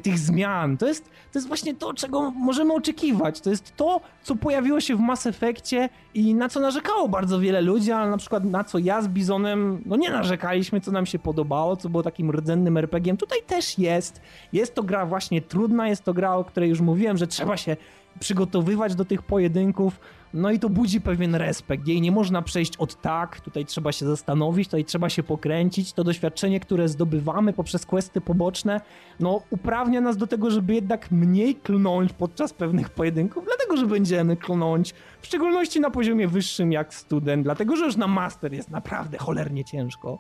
tych 0.04 0.20
zmian. 0.20 0.78
To 0.78 0.88
jest, 0.88 1.06
to 1.06 1.40
jest 1.40 1.48
właśnie 1.48 1.76
to, 1.76 1.94
czego 1.94 2.32
możemy 2.32 2.74
oczekiwać. 2.74 3.42
To 3.42 3.50
jest 3.50 3.76
to, 3.76 4.02
co 4.24 4.36
pojawiło 4.36 4.80
się 4.80 4.96
w 4.96 5.00
Mass 5.00 5.28
Effectie 5.28 5.90
i 6.14 6.36
na 6.36 6.50
co 6.50 6.60
narzekało 6.60 7.10
bardzo 7.10 7.40
wiele 7.40 7.62
ludzi, 7.62 7.92
ale 7.92 8.12
na 8.12 8.18
przykład 8.18 8.44
na 8.44 8.64
co 8.64 8.78
ja 8.78 9.02
z 9.02 9.08
Bizonem, 9.08 9.82
no 9.86 9.96
nie 9.96 10.10
narzekaliśmy, 10.10 10.82
co 10.82 10.92
nam 10.92 11.06
się 11.06 11.20
podobało, 11.20 11.76
co 11.76 11.90
było 11.90 12.04
takim 12.04 12.32
rdzennym 12.32 12.78
RPG-iem. 12.78 13.18
Tutaj 13.18 13.40
też 13.48 13.80
jest. 13.80 14.22
Jest 14.54 14.76
to 14.76 14.84
gra 14.84 15.06
właśnie 15.06 15.42
trudna, 15.42 15.88
jest 15.88 16.04
to 16.04 16.14
gra, 16.14 16.36
o 16.36 16.44
której 16.44 16.70
już 16.70 16.82
mówiłem, 16.82 17.18
że 17.18 17.28
trzeba 17.28 17.58
się 17.58 17.78
przygotowywać 18.20 18.96
do 18.96 19.06
tych 19.06 19.22
pojedynków. 19.22 20.00
No 20.34 20.52
i 20.52 20.60
to 20.60 20.70
budzi 20.70 21.02
pewien 21.02 21.36
respekt. 21.36 21.88
Jej 21.88 22.02
nie 22.02 22.12
można 22.12 22.42
przejść 22.42 22.78
od 22.78 23.02
tak, 23.02 23.40
tutaj 23.40 23.66
trzeba 23.66 23.92
się 23.92 24.06
zastanowić, 24.06 24.68
tutaj 24.68 24.86
trzeba 24.86 25.10
się 25.10 25.24
pokręcić. 25.24 25.94
To 25.94 26.04
doświadczenie, 26.04 26.60
które 26.60 26.90
zdobywamy 26.90 27.54
poprzez 27.54 27.86
questy 27.86 28.22
poboczne, 28.22 28.82
no 29.20 29.42
uprawnia 29.50 30.02
nas 30.02 30.18
do 30.18 30.28
tego, 30.28 30.52
żeby 30.52 30.74
jednak 30.74 31.12
mniej 31.12 31.56
klnąć 31.56 32.14
podczas 32.14 32.54
pewnych 32.54 32.90
pojedynków, 32.90 33.46
dlatego, 33.46 33.78
że 33.78 33.86
będziemy 33.86 34.38
klnąć, 34.38 34.94
w 35.22 35.26
szczególności 35.26 35.80
na 35.80 35.92
poziomie 35.92 36.28
wyższym 36.28 36.72
jak 36.72 36.94
student, 36.94 37.44
dlatego, 37.44 37.76
że 37.76 37.86
już 37.86 37.96
na 37.96 38.08
master 38.08 38.54
jest 38.54 38.72
naprawdę 38.72 39.18
cholernie 39.18 39.66
ciężko. 39.66 40.20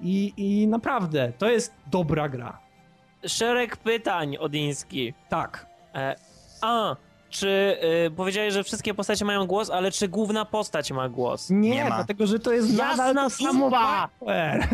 I, 0.00 0.32
i 0.36 0.68
naprawdę, 0.68 1.32
to 1.38 1.50
jest 1.50 1.74
dobra 1.90 2.28
gra. 2.28 2.58
Szereg 3.26 3.76
pytań, 3.76 4.36
Odiński. 4.36 5.14
Tak. 5.28 5.66
E, 5.94 6.16
a, 6.62 6.96
czy 7.30 7.76
y, 8.06 8.10
powiedziałeś, 8.10 8.54
że 8.54 8.64
wszystkie 8.64 8.94
postacie 8.94 9.24
mają 9.24 9.46
głos, 9.46 9.70
ale 9.70 9.90
czy 9.90 10.08
główna 10.08 10.44
postać 10.44 10.92
ma 10.92 11.08
głos? 11.08 11.50
Nie, 11.50 11.70
nie 11.70 11.84
dlatego 11.86 12.26
że 12.26 12.38
to 12.38 12.52
jest 12.52 12.78
Jasna 12.78 13.06
nadal 13.06 13.24
to 13.24 13.30
samo 13.30 13.70
BioWare. 13.70 14.68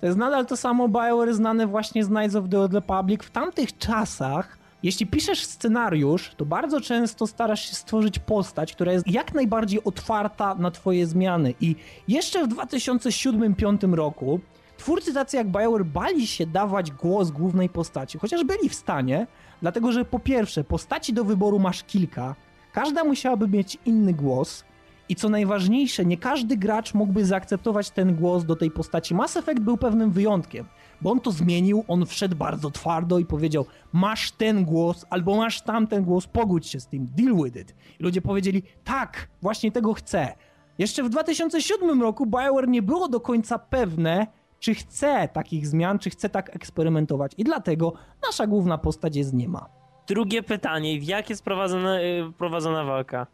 To 0.00 0.06
jest 0.06 0.18
nadal 0.18 0.46
to 0.46 0.56
samo 0.56 0.88
BioWare 0.88 1.34
znane 1.34 1.66
właśnie 1.66 2.04
z 2.04 2.08
Knights 2.08 2.36
of 2.36 2.44
the 2.50 2.60
Old 2.60 2.74
Republic. 2.74 3.22
W 3.22 3.30
tamtych 3.30 3.78
czasach, 3.78 4.58
jeśli 4.82 5.06
piszesz 5.06 5.44
scenariusz, 5.44 6.32
to 6.36 6.44
bardzo 6.44 6.80
często 6.80 7.26
starasz 7.26 7.68
się 7.68 7.74
stworzyć 7.74 8.18
postać, 8.18 8.72
która 8.72 8.92
jest 8.92 9.08
jak 9.08 9.34
najbardziej 9.34 9.84
otwarta 9.84 10.54
na 10.54 10.70
twoje 10.70 11.06
zmiany. 11.06 11.54
I 11.60 11.76
jeszcze 12.08 12.44
w 12.44 12.48
2007-2005 12.48 13.94
roku 13.94 14.40
twórcy 14.80 15.14
tacy 15.14 15.36
jak 15.36 15.48
BioWare 15.48 15.84
bali 15.84 16.26
się 16.26 16.46
dawać 16.46 16.90
głos 16.90 17.30
głównej 17.30 17.68
postaci, 17.68 18.18
chociaż 18.18 18.44
byli 18.44 18.68
w 18.68 18.74
stanie, 18.74 19.26
Dlatego, 19.62 19.92
że 19.92 20.04
po 20.04 20.18
pierwsze, 20.18 20.64
postaci 20.64 21.12
do 21.12 21.24
wyboru 21.24 21.58
masz 21.58 21.84
kilka, 21.84 22.34
każda 22.72 23.04
musiałaby 23.04 23.48
mieć 23.48 23.78
inny 23.86 24.12
głos. 24.12 24.64
I 25.08 25.16
co 25.16 25.28
najważniejsze, 25.28 26.04
nie 26.04 26.16
każdy 26.16 26.56
gracz 26.56 26.94
mógłby 26.94 27.24
zaakceptować 27.24 27.90
ten 27.90 28.14
głos 28.14 28.44
do 28.44 28.56
tej 28.56 28.70
postaci. 28.70 29.14
Mass 29.14 29.36
Effect 29.36 29.60
był 29.60 29.76
pewnym 29.76 30.10
wyjątkiem, 30.10 30.66
bo 31.00 31.10
on 31.10 31.20
to 31.20 31.30
zmienił, 31.30 31.84
on 31.88 32.06
wszedł 32.06 32.36
bardzo 32.36 32.70
twardo 32.70 33.18
i 33.18 33.26
powiedział: 33.26 33.66
Masz 33.92 34.32
ten 34.32 34.64
głos, 34.64 35.06
albo 35.10 35.36
masz 35.36 35.62
tamten 35.62 36.04
głos, 36.04 36.26
pogódź 36.26 36.66
się 36.66 36.80
z 36.80 36.86
tym, 36.86 37.06
deal 37.06 37.36
with 37.44 37.56
it. 37.56 37.74
I 38.00 38.02
ludzie 38.02 38.22
powiedzieli: 38.22 38.62
Tak, 38.84 39.28
właśnie 39.42 39.72
tego 39.72 39.94
chcę. 39.94 40.34
Jeszcze 40.78 41.02
w 41.02 41.08
2007 41.08 42.02
roku 42.02 42.26
BioWare 42.26 42.68
nie 42.68 42.82
było 42.82 43.08
do 43.08 43.20
końca 43.20 43.58
pewne, 43.58 44.26
czy 44.60 44.74
chce 44.74 45.28
takich 45.32 45.66
zmian, 45.66 45.98
czy 45.98 46.10
chce 46.10 46.28
tak 46.28 46.56
eksperymentować. 46.56 47.32
I 47.38 47.44
dlatego 47.44 47.92
nasza 48.26 48.46
główna 48.46 48.78
postać 48.78 49.16
jest 49.16 49.34
nie 49.34 49.48
ma. 49.48 49.68
Drugie 50.06 50.42
pytanie, 50.42 51.00
w 51.00 51.04
jak 51.04 51.30
jest 51.30 51.44
prowadzona, 51.44 52.00
y, 52.00 52.32
prowadzona 52.38 52.84
walka? 52.84 53.26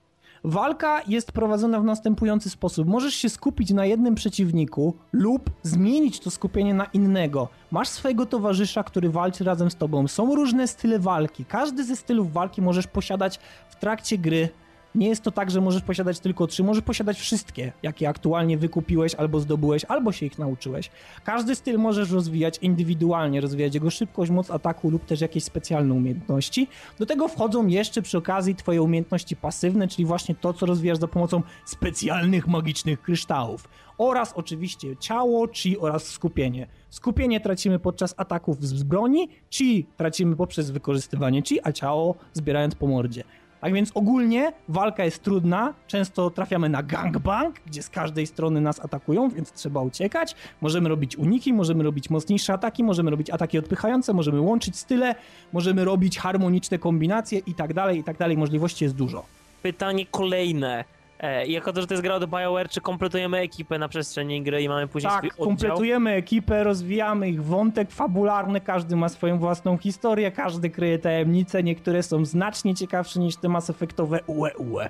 Walka 0.45 1.03
jest 1.07 1.33
prowadzona 1.33 1.81
w 1.81 1.85
następujący 1.85 2.51
sposób. 2.51 2.89
Możesz 2.89 3.15
się 3.15 3.29
skupić 3.29 3.71
na 3.71 3.87
jednym 3.87 4.15
przeciwniku 4.15 4.95
lub 5.13 5.51
zmienić 5.63 6.21
to 6.21 6.31
skupienie 6.31 6.75
na 6.75 6.85
innego. 6.85 7.49
Masz 7.71 7.89
swojego 7.89 8.27
towarzysza, 8.27 8.85
który 8.85 9.11
walczy 9.11 9.45
razem 9.45 9.71
z 9.71 9.77
tobą. 9.77 10.09
Są 10.09 10.35
różne 10.35 10.69
style 10.69 10.99
walki. 10.99 11.45
Każdy 11.45 11.85
ze 11.85 11.97
stylów 11.97 12.33
walki 12.33 12.63
możesz 12.63 12.87
posiadać 12.87 13.41
w 13.69 13.77
trakcie 13.77 14.19
gry 14.19 14.49
nie 14.97 15.09
jest 15.09 15.23
to 15.23 15.31
tak, 15.31 15.51
że 15.51 15.61
możesz 15.61 15.83
posiadać 15.83 16.21
tylko 16.21 16.47
trzy, 16.47 16.65
możesz 16.65 16.83
posiadać 16.85 17.19
wszystkie, 17.19 17.73
jakie 17.83 18.09
aktualnie 18.09 18.59
wykupiłeś 18.59 19.15
albo 19.15 19.41
zdobyłeś, 19.41 19.85
albo 19.85 20.13
się 20.13 20.27
ich 20.27 20.39
nauczyłeś. 20.39 20.91
Każdy 21.25 21.55
styl 21.55 21.79
możesz 21.79 22.11
rozwijać 22.11 22.59
indywidualnie, 22.63 23.41
rozwijać 23.41 23.75
jego 23.75 23.91
szybkość, 23.91 24.31
moc 24.31 24.51
ataku 24.51 24.91
lub 24.91 25.05
też 25.05 25.21
jakieś 25.21 25.45
specjalne 25.45 25.95
umiejętności. 25.95 26.69
Do 26.99 27.07
tego 27.07 27.29
wchodzą 27.29 27.67
jeszcze 27.67 28.03
przy 28.03 28.19
okazji 28.19 28.55
twoje 28.55 28.83
umiejętności 28.83 29.37
pasywne, 29.37 29.89
czyli 29.89 30.07
właśnie 30.07 30.35
to, 30.35 30.53
co 30.53 30.67
rozwijasz 30.67 30.99
za 30.99 31.09
pomocą 31.09 31.43
specjalnych 31.65 32.47
magicznych 32.47 33.03
kryształów. 33.03 33.69
Oraz 33.99 34.33
oczywiście 34.33 34.97
ciało, 34.97 35.49
chi 35.49 35.79
oraz 35.79 36.05
skupienie. 36.05 36.67
Skupienie 36.91 37.41
tracimy 37.41 37.79
podczas 37.79 38.15
ataków 38.17 38.67
z 38.67 38.83
broni, 38.83 39.29
chi 39.51 39.87
tracimy 39.97 40.37
poprzez 40.37 40.71
wykorzystywanie 40.71 41.43
chi, 41.43 41.61
a 41.63 41.73
ciało 41.73 42.15
zbierając 42.33 42.75
po 42.75 42.87
mordzie. 42.87 43.25
Tak 43.61 43.73
więc 43.73 43.91
ogólnie 43.95 44.53
walka 44.69 45.05
jest 45.05 45.23
trudna, 45.23 45.75
często 45.87 46.31
trafiamy 46.31 46.69
na 46.69 46.83
gangbang, 46.83 47.61
gdzie 47.67 47.83
z 47.83 47.91
każdej 47.91 48.27
strony 48.27 48.61
nas 48.61 48.81
atakują, 48.81 49.29
więc 49.29 49.53
trzeba 49.53 49.81
uciekać. 49.81 50.35
Możemy 50.61 50.89
robić 50.89 51.17
uniki, 51.17 51.53
możemy 51.53 51.85
robić 51.85 52.11
mocniejsze 52.11 52.53
ataki, 52.53 52.85
możemy 52.85 53.11
robić 53.11 53.31
ataki 53.31 53.59
odpychające, 53.59 54.13
możemy 54.13 54.41
łączyć 54.41 54.77
style, 54.77 55.15
możemy 55.53 55.85
robić 55.85 56.19
harmoniczne 56.19 56.79
kombinacje 56.79 57.39
i 57.39 57.55
tak 57.55 57.75
dalej, 57.75 57.99
i 57.99 58.05
tak 58.05 58.17
dalej. 58.19 58.37
Możliwości 58.37 58.85
jest 58.85 58.97
dużo. 58.97 59.25
Pytanie 59.63 60.07
kolejne. 60.07 60.85
E, 61.21 61.47
I 61.47 61.53
jako 61.53 61.73
to, 61.73 61.81
że 61.81 61.87
to 61.87 61.95
jest 61.95 62.03
gra 62.03 62.15
od 62.15 62.25
BioWare, 62.27 62.69
czy 62.69 62.81
kompletujemy 62.81 63.39
ekipę 63.39 63.79
na 63.79 63.89
przestrzeni 63.89 64.43
gry 64.43 64.63
i 64.63 64.69
mamy 64.69 64.89
później 64.89 65.13
Tak, 65.13 65.37
kompletujemy 65.37 66.11
ekipę, 66.11 66.65
rozwijamy 66.65 67.29
ich 67.29 67.45
wątek 67.45 67.91
fabularny, 67.91 68.61
każdy 68.61 68.97
ma 68.97 69.09
swoją 69.09 69.39
własną 69.39 69.79
historię, 69.79 70.33
każdy 70.33 70.71
kryje 70.71 70.99
tajemnice, 70.99 71.63
niektóre 71.63 72.03
są 72.03 72.25
znacznie 72.25 72.75
ciekawsze 72.75 73.21
niż 73.21 73.37
te 73.37 73.49
Mass 73.49 73.71
Effectowe 73.71 74.21
UE 74.27 74.51
UE. 74.57 74.89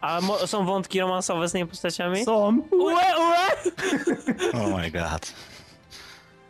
A 0.00 0.20
są 0.46 0.64
wątki 0.66 1.00
romansowe 1.00 1.48
z 1.48 1.52
tymi 1.52 1.66
postaciami? 1.66 2.24
Są 2.24 2.58
Ue, 2.70 2.94
ue! 2.94 3.72
Oh 4.54 4.76
my 4.78 4.90
god. 4.90 5.34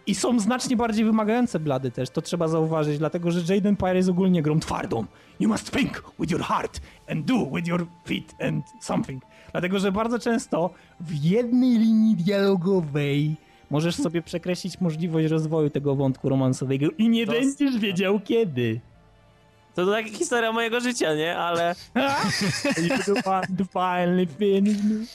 I 0.06 0.14
są 0.14 0.40
znacznie 0.40 0.76
bardziej 0.76 1.04
wymagające 1.04 1.60
blady 1.60 1.90
też, 1.90 2.10
to 2.10 2.22
trzeba 2.22 2.48
zauważyć, 2.48 2.98
dlatego 2.98 3.30
że 3.30 3.54
Jaden 3.54 3.76
Pyre 3.76 3.96
jest 3.96 4.08
ogólnie 4.08 4.42
grą 4.42 4.60
twardą. 4.60 5.04
You 5.40 5.48
must 5.48 5.70
think 5.70 6.02
with 6.18 6.30
your 6.30 6.42
heart 6.42 6.80
and 7.08 7.24
do 7.24 7.46
with 7.52 7.66
your 7.68 7.86
feet 8.06 8.34
and 8.40 8.64
something. 8.80 9.22
Dlatego, 9.52 9.78
że 9.78 9.92
bardzo 9.92 10.18
często 10.18 10.70
w 11.00 11.24
jednej 11.24 11.78
linii 11.78 12.16
dialogowej 12.16 13.36
możesz 13.70 13.94
sobie 13.94 14.22
przekreślić 14.22 14.80
możliwość 14.80 15.28
rozwoju 15.28 15.70
tego 15.70 15.94
wątku 15.94 16.28
romansowego 16.28 16.86
i 16.98 17.08
nie 17.08 17.26
To- 17.26 17.32
będziesz 17.32 17.78
wiedział 17.78 18.20
kiedy. 18.20 18.80
To 19.74 19.86
tak 19.86 20.06
historia 20.06 20.52
mojego 20.52 20.80
życia, 20.80 21.14
nie? 21.14 21.38
Ale... 21.38 21.74
you 22.82 22.96
don't 22.96 23.24
want 23.24 23.46
to 23.58 23.64
finally 23.64 24.26
finish 24.26 24.82
me. 24.82 25.06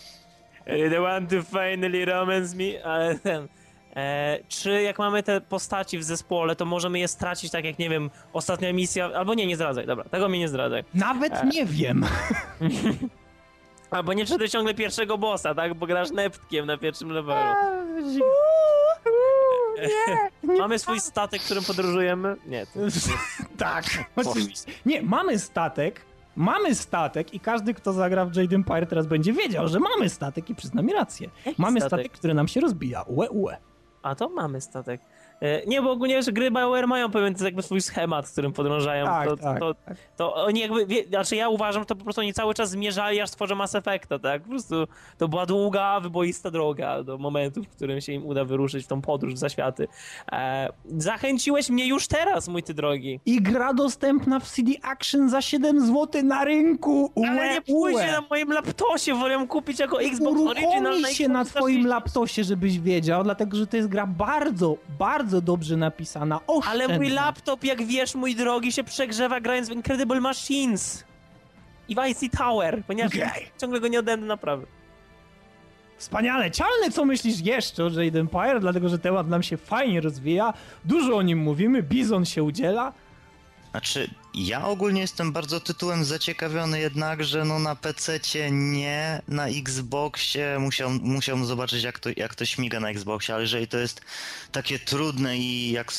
You 0.78 0.90
don't 0.90 1.02
want 1.02 1.30
to 1.30 1.44
finally 1.44 2.06
romance 2.06 2.56
me, 2.56 2.84
ale 2.86 3.20
ten... 3.20 3.48
E, 3.98 4.40
czy 4.48 4.82
jak 4.82 5.00
mamy 5.00 5.24
te 5.24 5.42
postaci 5.42 5.98
w 5.98 6.04
zespole, 6.04 6.56
to 6.56 6.66
możemy 6.66 7.00
je 7.00 7.08
stracić, 7.08 7.52
tak 7.52 7.66
jak, 7.66 7.80
nie 7.80 7.90
wiem, 7.90 8.10
ostatnia 8.34 8.74
misja... 8.74 9.06
Albo 9.16 9.34
nie, 9.34 9.48
nie 9.48 9.56
zdradzaj, 9.56 9.86
dobra, 9.86 10.04
tego 10.04 10.30
mi 10.30 10.40
nie 10.40 10.48
zdradzaj. 10.48 10.84
Nawet 10.94 11.44
nie 11.54 11.66
wiem. 11.66 12.06
Albo 13.92 14.14
nie 14.14 14.26
czytaj 14.26 14.50
ciągle 14.50 14.74
pierwszego 14.74 15.18
bossa, 15.18 15.56
tak? 15.56 15.74
Bo 15.74 15.88
grasz 15.88 16.12
neptkiem 16.12 16.66
na 16.66 16.78
pierwszym 16.78 17.10
levelu. 17.10 17.56
Mamy 20.60 20.80
swój 20.80 21.00
statek, 21.00 21.42
którym 21.42 21.64
podróżujemy? 21.64 22.36
Nie, 22.46 22.66
to... 22.66 22.80
tak, 23.58 23.86
oczywiście. 24.16 24.72
Nie, 24.86 25.02
mamy 25.02 25.40
statek, 25.40 26.02
mamy 26.36 26.76
statek 26.76 27.34
i 27.34 27.40
każdy, 27.40 27.74
kto 27.74 27.94
zagra 27.94 28.26
w 28.26 28.36
Jade 28.36 28.56
Empire 28.56 28.88
teraz 28.88 29.08
będzie 29.08 29.34
wiedział, 29.34 29.68
że 29.68 29.80
mamy 29.80 30.10
statek 30.10 30.50
i 30.50 30.56
przyzna 30.56 30.82
mi 30.82 30.94
rację. 30.94 31.30
Jaki 31.46 31.62
Mamy 31.62 31.80
statek? 31.82 32.00
statek, 32.00 32.12
który 32.18 32.34
nam 32.34 32.48
się 32.48 32.60
rozbija. 32.62 33.02
Ue, 33.02 33.30
ue. 33.30 33.58
A 34.04 34.16
to 34.16 34.30
mamy 34.30 34.62
statek. 34.62 35.02
E, 35.42 35.66
Nie, 35.66 35.82
bo 35.82 35.92
ogólnie, 35.92 36.24
że 36.24 36.32
gry 36.32 36.52
BioWare 36.52 36.88
mają 36.88 37.12
pewien 37.12 37.36
jakby 37.42 37.62
swój 37.62 37.82
schemat, 37.82 38.28
z 38.28 38.32
którym 38.32 38.54
podążają. 38.54 39.06
Tak, 39.06 39.28
to, 39.28 39.38
tak, 39.38 39.60
to, 39.60 39.74
tak. 39.74 39.98
to 40.18 40.36
oni 40.36 40.60
jakby, 40.60 40.86
wie, 40.86 41.04
znaczy 41.04 41.36
ja 41.36 41.50
uważam, 41.50 41.82
że 41.82 41.86
to 41.86 41.96
po 41.96 42.04
prostu 42.04 42.22
oni 42.22 42.34
cały 42.34 42.54
czas 42.54 42.70
zmierzali, 42.70 43.22
aż 43.22 43.30
stworzą 43.30 43.56
Mass 43.56 43.76
Effecta, 43.76 44.20
tak? 44.20 44.42
Po 44.42 44.50
prostu 44.50 44.76
to 45.18 45.28
była 45.28 45.46
długa, 45.46 46.00
wyboista 46.00 46.52
droga 46.52 47.04
do 47.04 47.18
momentu, 47.18 47.64
w 47.64 47.68
którym 47.68 48.02
się 48.02 48.14
im 48.14 48.26
uda 48.26 48.46
wyruszyć 48.46 48.86
w 48.86 48.88
tą 48.88 49.02
podróż 49.02 49.34
w 49.34 49.38
zaświaty. 49.38 49.88
E, 50.32 50.70
zachęciłeś 50.98 51.70
mnie 51.70 51.88
już 51.88 52.08
teraz, 52.08 52.48
mój 52.48 52.64
ty 52.64 52.74
drogi. 52.74 53.20
I 53.26 53.42
gra 53.42 53.74
dostępna 53.74 54.40
w 54.40 54.50
CD 54.50 54.72
Action 54.82 55.30
za 55.30 55.42
7 55.42 55.86
zł 55.88 56.24
na 56.24 56.46
rynku. 56.46 57.12
Ue, 57.16 57.30
Ale 57.30 57.54
nie 57.54 57.62
pójdzie 57.62 57.98
ue. 57.98 58.12
na 58.12 58.22
moim 58.30 58.52
laptosie, 58.52 59.14
wolę 59.14 59.48
kupić 59.48 59.80
jako 59.80 60.02
Xbox 60.02 60.42
Original 60.42 60.94
Uruchomi 60.94 61.16
się 61.16 61.28
na 61.28 61.46
twoim 61.46 61.84
360. 61.84 61.90
laptosie, 61.90 62.44
żebyś 62.44 62.80
wiedział, 62.80 63.24
dlatego 63.24 63.58
że 63.58 63.68
to 63.68 63.78
jest 63.78 63.90
gra 63.90 64.08
bardzo, 64.08 64.78
bardzo 65.00 65.27
dobrze 65.28 65.78
napisana. 65.78 66.40
Ale 66.48 66.58
Oszczędna. 66.60 66.96
mój 66.96 67.10
laptop, 67.10 67.64
jak 67.64 67.84
wiesz, 67.84 68.16
mój 68.16 68.36
drogi, 68.36 68.72
się 68.72 68.84
przegrzewa 68.84 69.40
grając 69.42 69.70
w 69.70 69.72
Incredible 69.72 70.22
Machines 70.22 71.04
i 71.90 71.96
w 71.96 72.00
IC 72.10 72.32
Tower, 72.38 72.84
ponieważ 72.88 73.16
Okej. 73.16 73.46
ciągle 73.62 73.80
go 73.80 73.88
nie 73.88 74.04
do 74.04 74.18
naprawy. 74.18 74.66
Wspaniale. 75.98 76.52
Cialny, 76.52 76.92
co 76.92 77.06
myślisz 77.06 77.40
jeszcze 77.40 77.84
o 77.86 77.90
Jade 77.90 78.20
Empire? 78.20 78.60
Dlatego, 78.60 78.90
że 78.90 79.00
temat 79.00 79.28
nam 79.28 79.44
się 79.44 79.58
fajnie 79.58 80.02
rozwija. 80.02 80.54
Dużo 80.86 81.18
o 81.18 81.22
nim 81.22 81.40
mówimy. 81.40 81.84
Bizon 81.84 82.26
się 82.26 82.44
udziela. 82.44 82.94
Znaczy, 83.72 84.10
ja 84.34 84.66
ogólnie 84.66 85.02
jestem 85.02 85.32
bardzo 85.32 85.60
tytułem 85.60 86.06
zaciekawiony, 86.06 86.80
jednakże 86.80 87.46
no 87.46 87.60
na 87.60 87.76
PC-cie 87.76 88.52
nie, 88.52 89.22
na 89.28 89.48
Xboxie 89.48 90.60
musiał, 90.60 90.90
musiałbym 90.90 91.46
zobaczyć 91.46 91.84
jak 91.84 92.00
to, 92.00 92.10
jak 92.18 92.36
to 92.36 92.46
śmiga 92.46 92.80
na 92.80 92.90
Xboxie, 92.90 93.34
ale 93.34 93.44
jeżeli 93.44 93.68
to 93.68 93.78
jest 93.78 94.02
takie 94.52 94.80
trudne 94.80 95.38
i 95.38 95.72
jak 95.72 95.94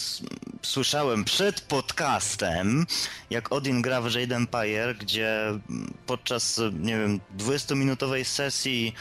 słyszałem 0.62 1.24
przed 1.24 1.60
podcastem, 1.60 2.86
jak 3.30 3.52
Odin 3.52 3.82
gra 3.82 4.00
w 4.00 4.14
Jade 4.14 4.36
Empire, 4.36 4.96
gdzie 4.98 5.38
podczas, 6.06 6.60
nie 6.80 6.98
wiem, 6.98 7.20
20-minutowej 7.38 8.24
sesji 8.24 8.94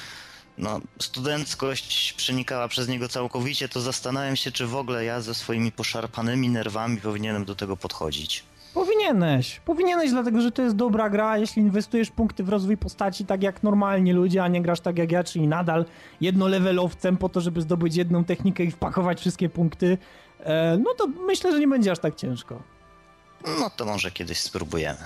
no, 0.58 0.82
studenckość 1.00 2.14
przenikała 2.14 2.68
przez 2.68 2.88
niego 2.88 3.10
całkowicie, 3.10 3.70
to 3.70 3.82
zastanawiam 3.82 4.36
się, 4.36 4.52
czy 4.52 4.68
w 4.68 4.76
ogóle 4.76 5.06
ja 5.06 5.22
ze 5.22 5.34
swoimi 5.34 5.72
poszarpanymi 5.72 6.50
nerwami 6.50 6.98
powinienem 6.98 7.46
do 7.46 7.56
tego 7.56 7.78
podchodzić. 7.78 8.44
Powinieneś. 8.78 9.60
Powinieneś, 9.66 10.12
dlatego 10.12 10.42
że 10.42 10.52
to 10.52 10.62
jest 10.62 10.76
dobra 10.76 11.10
gra, 11.10 11.38
jeśli 11.38 11.62
inwestujesz 11.62 12.12
punkty 12.12 12.44
w 12.44 12.50
rozwój 12.50 12.78
postaci 12.78 13.26
tak 13.26 13.44
jak 13.44 13.64
normalni 13.64 14.14
ludzie, 14.14 14.44
a 14.44 14.48
nie 14.48 14.62
grasz 14.62 14.80
tak 14.80 14.98
jak 14.98 15.12
ja, 15.12 15.24
czyli 15.24 15.48
nadal 15.48 15.86
jednolevelowcem 16.22 17.18
po 17.18 17.30
to, 17.30 17.42
żeby 17.42 17.62
zdobyć 17.62 17.96
jedną 17.96 18.24
technikę 18.24 18.64
i 18.64 18.72
wpakować 18.72 19.20
wszystkie 19.20 19.50
punkty, 19.50 19.98
e, 20.40 20.78
no 20.84 20.94
to 20.94 21.08
myślę, 21.08 21.52
że 21.52 21.60
nie 21.60 21.68
będzie 21.68 21.92
aż 21.92 22.00
tak 22.00 22.16
ciężko. 22.16 22.62
No 23.60 23.70
to 23.70 23.86
może 23.86 24.12
kiedyś 24.12 24.40
spróbujemy. 24.40 25.00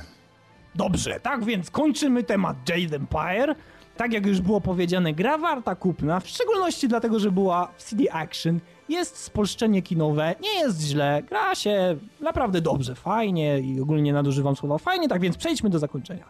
Dobrze, 0.76 1.20
tak 1.20 1.46
więc 1.46 1.72
kończymy 1.72 2.24
temat 2.24 2.58
Jade 2.70 2.96
Empire. 2.96 3.56
Tak 3.98 4.14
jak 4.14 4.26
już 4.26 4.42
było 4.42 4.62
powiedziane, 4.62 5.14
gra 5.14 5.38
warta 5.38 5.76
kupna, 5.76 6.20
w 6.20 6.28
szczególności 6.28 6.88
dlatego, 6.88 7.20
że 7.20 7.32
była 7.32 7.68
w 7.78 7.84
CD 7.84 8.14
Action. 8.14 8.60
Jest 8.90 9.18
spolszczenie 9.18 9.82
kinowe, 9.82 10.36
nie 10.42 10.60
jest 10.60 10.82
źle, 10.82 11.24
gra 11.30 11.56
się 11.56 11.98
naprawdę 12.22 12.62
dobrze, 12.62 12.96
fajnie 12.96 13.60
i 13.60 13.82
ogólnie 13.82 14.14
nadużywam 14.14 14.56
słowa 14.56 14.78
fajnie, 14.78 15.08
tak 15.08 15.22
więc 15.22 15.38
przejdźmy 15.38 15.70
do 15.70 15.80
zakończenia. 15.80 16.26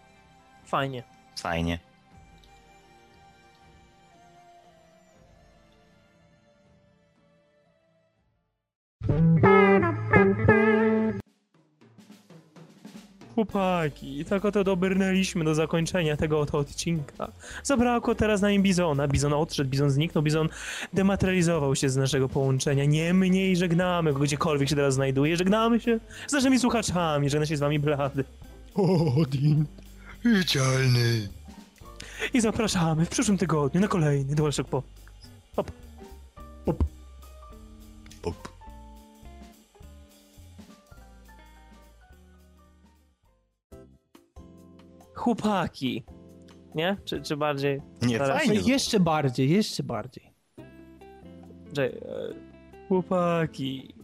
Fajnie. 0.65 1.03
Fajnie. 1.39 1.79
Chłopaki, 13.35 14.25
tak 14.25 14.45
oto 14.45 14.63
dobrnęliśmy 14.63 15.43
do 15.43 15.55
zakończenia 15.55 16.17
tego 16.17 16.39
oto 16.39 16.57
odcinka. 16.57 17.31
Zabrakło 17.63 18.15
teraz 18.15 18.41
na 18.41 18.51
nim 18.51 18.63
Bizona. 18.63 19.07
Bizon 19.07 19.33
odszedł, 19.33 19.69
Bizon 19.69 19.89
zniknął, 19.89 20.23
Bizon 20.23 20.49
dematerializował 20.93 21.75
się 21.75 21.89
z 21.89 21.95
naszego 21.95 22.29
połączenia. 22.29 22.85
Niemniej 22.85 23.57
żegnamy 23.57 24.13
go 24.13 24.19
gdziekolwiek 24.19 24.69
się 24.69 24.75
teraz 24.75 24.93
znajduje. 24.93 25.37
Żegnamy 25.37 25.79
się 25.79 25.99
z 26.27 26.33
naszymi 26.33 26.59
słuchaczami. 26.59 27.29
Żegna 27.29 27.45
się 27.45 27.57
z 27.57 27.59
wami 27.59 27.79
Blady. 27.79 28.23
Odin. 28.73 29.65
Idealny. 30.25 31.29
I 32.33 32.41
zapraszamy 32.41 33.05
w 33.05 33.09
przyszłym 33.09 33.37
tygodniu 33.37 33.81
na 33.81 33.87
kolejny 33.87 34.35
DualShock 34.35 34.69
Pop. 34.69 34.85
Pop. 35.55 35.71
Pop. 36.65 36.83
Pop. 38.21 38.50
Chłopaki. 45.21 46.03
Nie? 46.75 46.97
Czy, 47.05 47.21
czy 47.21 47.37
bardziej... 47.37 47.81
Nie, 48.01 48.17
Zaraz. 48.17 48.37
fajnie. 48.37 48.59
Jeszcze 48.65 48.99
bardziej, 48.99 49.49
jeszcze 49.49 49.83
bardziej. 49.83 50.33
Że, 51.75 51.85
e, 51.85 51.97
chłopaki. 52.87 53.95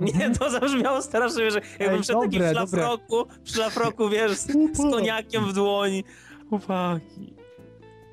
Nie, 0.00 0.30
to 0.30 0.50
zabrzmiało 0.50 1.02
strasznie, 1.02 1.50
że 1.50 1.60
jakbym 1.78 1.98
Ej, 1.98 2.04
szedł 2.04 2.20
taki 2.20 2.36
w 2.36 2.40
dobre, 2.40 2.54
dobre. 2.54 2.82
szlafroku, 2.82 3.26
w 3.44 3.50
szlafroku, 3.50 4.08
wiesz, 4.08 4.32
z, 4.32 4.46
z 4.76 4.90
koniakiem 4.90 5.44
w 5.44 5.52
dłoni. 5.52 6.04
Chłopaki. 6.48 7.34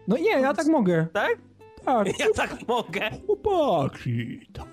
No 0.08 0.18
nie, 0.18 0.32
ja 0.32 0.54
tak 0.54 0.68
mogę. 0.68 1.08
Tak? 1.14 1.38
Tak, 1.90 2.20
Ja 2.20 2.26
tak 2.36 2.68
mogę. 2.68 3.02
chłopaki, 3.26 4.40
tak. 4.54 4.68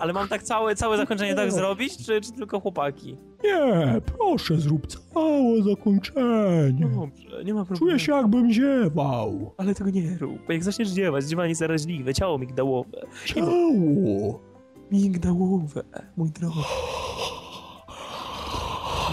Ale 0.00 0.12
mam 0.12 0.28
tak 0.28 0.42
całe, 0.42 0.76
całe 0.76 0.96
zakończenie 0.96 1.34
tak 1.34 1.52
zrobić, 1.52 2.06
czy, 2.06 2.20
czy 2.20 2.32
tylko 2.32 2.60
chłopaki? 2.60 3.16
Nie, 3.44 4.00
proszę, 4.00 4.56
zrób 4.56 4.86
całe 4.86 5.62
zakończenie. 5.62 6.86
Dobrze, 6.94 7.44
nie 7.44 7.54
ma 7.54 7.64
problemu. 7.64 7.78
Czuję 7.86 7.98
się 7.98 8.12
jakbym 8.12 8.52
ziewał. 8.52 9.54
Ale 9.56 9.74
tego 9.74 9.90
nie 9.90 10.18
rób, 10.20 10.48
jak 10.48 10.64
zaczniesz 10.64 10.88
dziewać, 10.88 11.24
dziewanie 11.24 11.54
zaraźliwe, 11.54 12.14
ciało 12.14 12.38
migdałowe. 12.38 13.02
Ciało. 13.24 14.40
Migdałowe, 14.90 15.82
mój 16.16 16.30
drogi. 16.30 16.56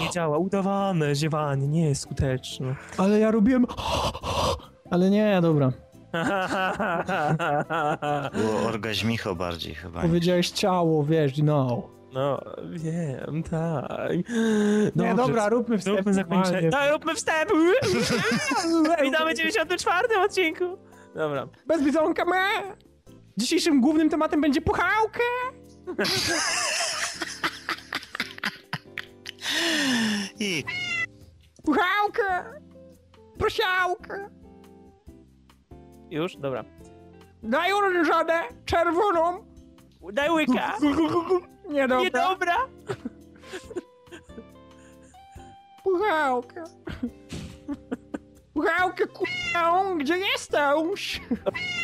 Nie 0.00 0.10
działa, 0.10 0.38
udawane 0.38 1.14
ziewanie, 1.14 1.68
nie 1.68 1.84
jest 1.88 2.02
skuteczne. 2.02 2.76
Ale 2.98 3.18
ja 3.18 3.30
robiłem... 3.30 3.66
Ale 4.90 5.10
nie, 5.10 5.38
dobra. 5.42 5.72
Było 8.32 8.60
orgaźmicho 8.68 9.34
bardziej 9.34 9.74
chyba. 9.74 10.02
Powiedziałeś 10.02 10.50
ciało, 10.50 11.04
wiesz, 11.04 11.38
no. 11.38 11.88
No, 12.12 12.40
wiem, 12.70 13.42
tak. 13.50 14.12
Nie, 14.96 15.14
dobra, 15.14 15.48
róbmy 15.48 15.78
wstęp. 15.78 15.96
Róbmy 15.98 16.14
zakończenie. 16.14 16.70
Tak, 16.70 16.92
róbmy 16.92 17.14
wstęp! 17.14 17.50
Witamy 19.02 19.34
w 19.34 19.36
94 19.36 20.08
odcinku. 20.24 20.64
Dobra. 21.14 21.48
Bez 21.66 21.82
bidzonka 21.82 22.24
me! 22.24 22.44
Dzisiejszym 23.36 23.80
głównym 23.80 24.10
tematem 24.10 24.40
będzie 24.40 24.60
puchałkę! 24.60 25.20
I 30.40 30.64
Puchałkę! 31.64 32.44
Prosiałkę! 33.38 34.30
Już? 36.10 36.36
Dobra. 36.36 36.64
Daj 37.42 37.72
orężadę, 37.72 38.40
czerwoną! 38.64 39.44
Daj 40.12 40.30
łyka! 40.30 40.76
Nie 41.68 41.88
dobra. 41.88 42.02
Niedobra! 42.04 42.56
Puchałkę. 45.84 46.64
Puchałkę, 48.54 49.06
k***ą, 49.06 49.98
gdzie 49.98 50.18
jesteś? 50.18 51.20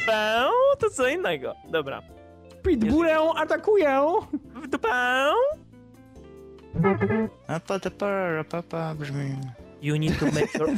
Pę, 0.07 0.49
to 0.79 0.91
co 0.91 1.09
innego. 1.09 1.55
Dobra. 1.69 2.03
Pitbullę 2.63 3.19
atakuję. 3.37 4.01
W 4.55 4.67
dupę. 4.67 4.89
a 7.49 7.61
pa 7.61 7.79
pa 8.51 8.63
pa 8.63 8.95
brzmi. 8.95 9.37
You 9.83 9.97
need 9.99 10.19
to 10.19 10.27
make 10.27 10.55
your 10.55 10.69
own 10.69 10.77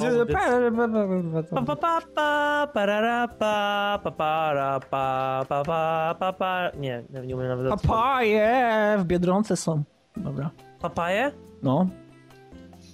Nie, 6.79 7.05
nie, 7.11 7.21
nie 7.27 7.37
umiem 7.37 7.49
nawet. 7.49 7.69
Papaje 7.69 8.97
w 8.99 9.05
Biedronce 9.05 9.57
są. 9.57 9.83
Dobra. 10.17 10.51
Papaje? 10.81 11.33
No. 11.63 11.89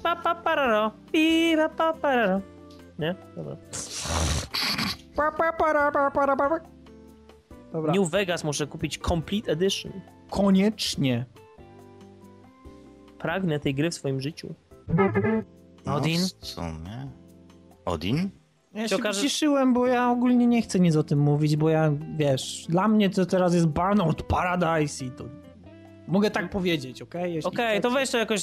Pa 0.03 0.17
pa 0.17 0.35
pararo. 0.35 0.91
Pi 1.13 1.57
pa 1.57 1.69
pa 1.69 1.93
pararo. 1.93 2.41
Nie? 2.99 3.15
Dobra. 3.37 3.57
Dobra. 7.73 7.93
New 7.93 8.11
Vegas 8.11 8.45
muszę 8.45 8.67
kupić 8.67 8.99
Complete 8.99 9.53
Edition. 9.53 9.93
Koniecznie. 10.31 11.27
Pragnę 13.19 13.61
tej 13.61 13.75
gry 13.75 13.91
w 13.91 13.95
swoim 13.95 14.21
życiu. 14.21 14.55
Odin? 15.87 16.21
No, 16.21 16.27
w 16.41 16.47
sumie. 16.47 17.09
Odin? 17.85 18.31
Ja 18.75 18.83
się 18.83 18.89
się 18.89 18.97
okaże- 18.97 19.23
wyciszyłem, 19.23 19.73
bo 19.75 19.87
ja 19.87 20.11
ogólnie 20.11 20.47
nie 20.47 20.63
chcę 20.63 20.81
nic 20.81 20.97
o 20.97 21.03
tym 21.03 21.19
mówić, 21.19 21.57
bo 21.57 21.69
ja, 21.69 21.93
wiesz, 22.17 22.67
dla 22.69 22.89
mnie 22.89 23.11
to 23.11 23.27
teraz 23.27 23.55
jest 23.55 23.67
Burnout 23.67 24.23
Paradise 24.23 25.05
i 25.05 25.11
to... 25.11 25.25
Mogę 26.09 26.31
tak 26.31 26.51
powiedzieć, 26.51 27.03
okej? 27.03 27.35
Jeśli 27.35 27.49
Okej, 27.49 27.81
to 27.81 27.89
chcecie. 27.89 28.01
weź 28.01 28.11
to 28.11 28.19
jakoś 28.19 28.41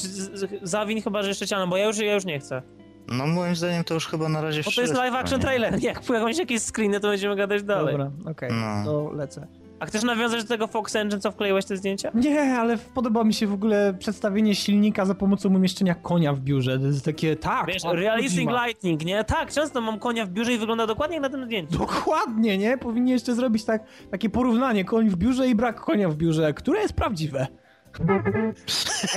zawin 0.61 1.01
chyba, 1.01 1.21
że 1.21 1.27
jeszcze 1.29 1.47
cianą, 1.47 1.67
bo 1.69 1.77
ja 1.77 1.85
już, 1.85 1.97
ja 1.97 2.13
już 2.13 2.25
nie 2.25 2.39
chcę. 2.39 2.61
No 3.07 3.27
moim 3.27 3.55
zdaniem 3.55 3.83
to 3.83 3.93
już 3.93 4.07
chyba 4.07 4.29
na 4.29 4.41
razie 4.41 4.61
Bo 4.65 4.71
to 4.71 4.81
jest 4.81 4.93
live 4.93 5.13
action 5.15 5.39
nie? 5.39 5.43
trailer. 5.43 5.79
Jak 5.83 6.09
jakąś 6.09 6.37
jakieś 6.37 6.61
screeny, 6.61 6.99
to 6.99 7.07
będziemy 7.07 7.35
gadać 7.35 7.63
dalej. 7.63 7.97
Dobra, 7.97 8.11
okej, 8.31 8.49
No. 8.53 8.85
to 8.85 9.11
lecę. 9.11 9.47
A 9.81 9.85
chcesz 9.85 10.03
nawiązać 10.03 10.41
do 10.41 10.47
tego 10.47 10.67
Fox 10.67 10.95
Engine, 10.95 11.21
co 11.21 11.31
wkleiłeś 11.31 11.65
te 11.65 11.77
zdjęcia? 11.77 12.11
Nie, 12.13 12.41
ale 12.41 12.77
podoba 12.77 13.23
mi 13.23 13.33
się 13.33 13.47
w 13.47 13.53
ogóle 13.53 13.93
przedstawienie 13.99 14.55
silnika 14.55 15.05
za 15.05 15.15
pomocą 15.15 15.55
umieszczenia 15.55 15.95
konia 15.95 16.33
w 16.33 16.39
biurze. 16.39 16.79
To 16.79 16.85
jest 16.85 17.05
takie, 17.05 17.35
tak, 17.35 17.67
Wiesz, 17.67 17.83
Realistic 17.83 18.35
Kojima. 18.35 18.65
Lightning, 18.65 19.05
nie? 19.05 19.23
Tak, 19.23 19.51
często 19.51 19.81
mam 19.81 19.99
konia 19.99 20.25
w 20.25 20.29
biurze 20.29 20.53
i 20.53 20.57
wygląda 20.57 20.87
dokładnie 20.87 21.15
jak 21.15 21.23
na 21.23 21.29
tym 21.29 21.45
zdjęciu. 21.45 21.77
Dokładnie, 21.77 22.57
nie? 22.57 22.77
Powinni 22.77 23.11
jeszcze 23.11 23.35
zrobić 23.35 23.65
tak, 23.65 23.83
takie 24.11 24.29
porównanie 24.29 24.85
koń 24.85 25.09
w 25.09 25.15
biurze 25.15 25.47
i 25.47 25.55
brak 25.55 25.81
konia 25.81 26.09
w 26.09 26.15
biurze, 26.15 26.53
które 26.53 26.81
jest 26.81 26.93
prawdziwe. 26.93 27.47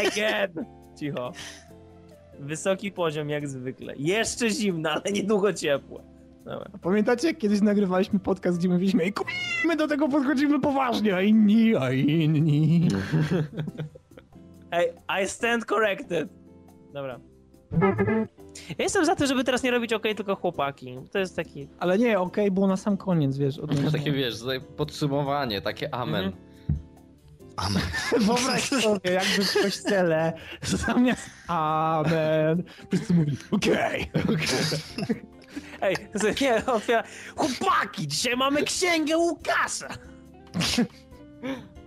Again! 0.07 0.67
Cicho. 0.99 1.33
Wysoki 2.41 2.93
poziom 2.93 3.29
jak 3.29 3.49
zwykle. 3.49 3.95
Jeszcze 3.97 4.51
zimno, 4.51 4.91
ale 4.91 5.13
niedługo 5.13 5.53
ciepłe. 5.53 6.14
Dobra. 6.45 6.71
Pamiętacie, 6.83 7.29
jak 7.29 7.39
kiedyś 7.39 7.61
nagrywaliśmy 7.61 8.19
podcast, 8.19 8.59
gdzie 8.59 8.69
mówiliśmy, 8.69 9.03
ej, 9.03 9.13
my 9.67 9.77
do 9.77 9.89
tego 9.89 10.09
podchodzimy 10.09 10.61
poważnie, 10.61 11.17
a 11.17 11.23
inni, 11.23 11.77
a 11.77 11.93
inni. 11.93 12.89
Hey, 14.71 14.93
I 15.25 15.29
stand 15.29 15.65
corrected. 15.65 16.29
Dobra. 16.95 17.21
Ja 18.69 18.75
jestem 18.85 19.05
za 19.05 19.15
tym, 19.17 19.27
żeby 19.27 19.45
teraz 19.45 19.63
nie 19.63 19.71
robić 19.71 19.93
OK, 19.93 20.03
tylko 20.17 20.37
chłopaki. 20.37 20.99
To 21.13 21.19
jest 21.19 21.37
taki... 21.37 21.69
Ale 21.79 21.99
nie, 21.99 22.19
okej, 22.21 22.51
było 22.51 22.67
na 22.67 22.77
sam 22.77 22.97
koniec, 22.97 23.37
wiesz. 23.39 23.59
odnośnie- 23.59 23.91
Takie 23.99 24.13
wiesz, 24.13 24.35
podsumowanie, 24.77 25.61
takie 25.63 25.95
amen. 25.95 26.25
Mhm. 26.25 26.45
Amen. 27.57 27.83
Wyobraź 28.27 28.63
sobie, 28.69 29.11
jakby 29.11 29.45
w 29.45 29.63
kościele 29.63 30.33
zamiast 30.63 31.31
amen, 31.49 32.63
wszyscy 32.89 33.15
mówili, 33.15 33.37
okej, 33.51 34.11
okej. 34.25 35.21
Ej, 35.81 35.97
nie, 36.41 36.67
otwiera... 36.67 37.05
Chłopaki, 37.37 38.09
dzisiaj 38.09 38.37
mamy 38.37 38.63
księgę 38.63 39.19
Łukasza! 39.19 39.89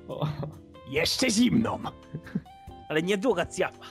O, 0.08 0.28
Jeszcze 0.90 1.30
zimną. 1.30 1.80
Ale 2.90 3.02
niedługa 3.04 3.46
cjapa. 3.46 3.86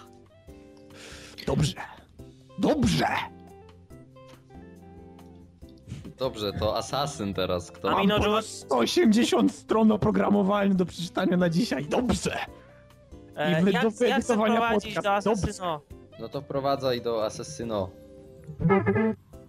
Dobrze. 1.46 1.74
Dobrze. 2.58 3.06
dobrze, 6.18 6.52
to 6.52 6.76
Assassin 6.76 7.34
teraz, 7.34 7.70
kto... 7.70 7.90
Mam 7.90 8.08
ponad 8.08 8.24
Juice? 8.24 8.48
180 8.48 9.52
stron 9.52 9.92
oprogramowania 9.92 10.74
do 10.74 10.86
przeczytania 10.86 11.36
na 11.36 11.50
dzisiaj. 11.50 11.86
Dobrze. 11.86 12.38
E, 13.36 13.62
I 13.62 13.72
jak, 13.72 14.00
jak 14.00 14.22
chcę 14.22 14.34
prowadzić 14.36 14.94
do 14.94 15.02
podcast. 15.02 15.26
Dobrze. 15.26 15.42
Assassino? 15.50 15.80
No 16.20 16.28
to 16.28 16.40
wprowadzaj 16.40 17.00
do 17.02 17.24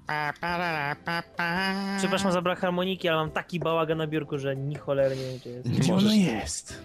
Assassino. 0.07 1.97
Przepraszam 1.97 2.31
za 2.31 2.41
brak 2.41 2.59
harmoniki, 2.59 3.07
ale 3.07 3.17
mam 3.17 3.31
taki 3.31 3.59
bałagan 3.59 3.97
na 3.97 4.07
biurku, 4.07 4.37
że 4.37 4.55
ni 4.55 4.75
cholernie 4.75 5.23
nie 5.23 5.29
wiem, 5.29 5.37
gdzie 5.39 5.49
jest. 5.49 5.69
Gdzie 5.69 5.93
ona 5.93 6.13
jest? 6.15 6.83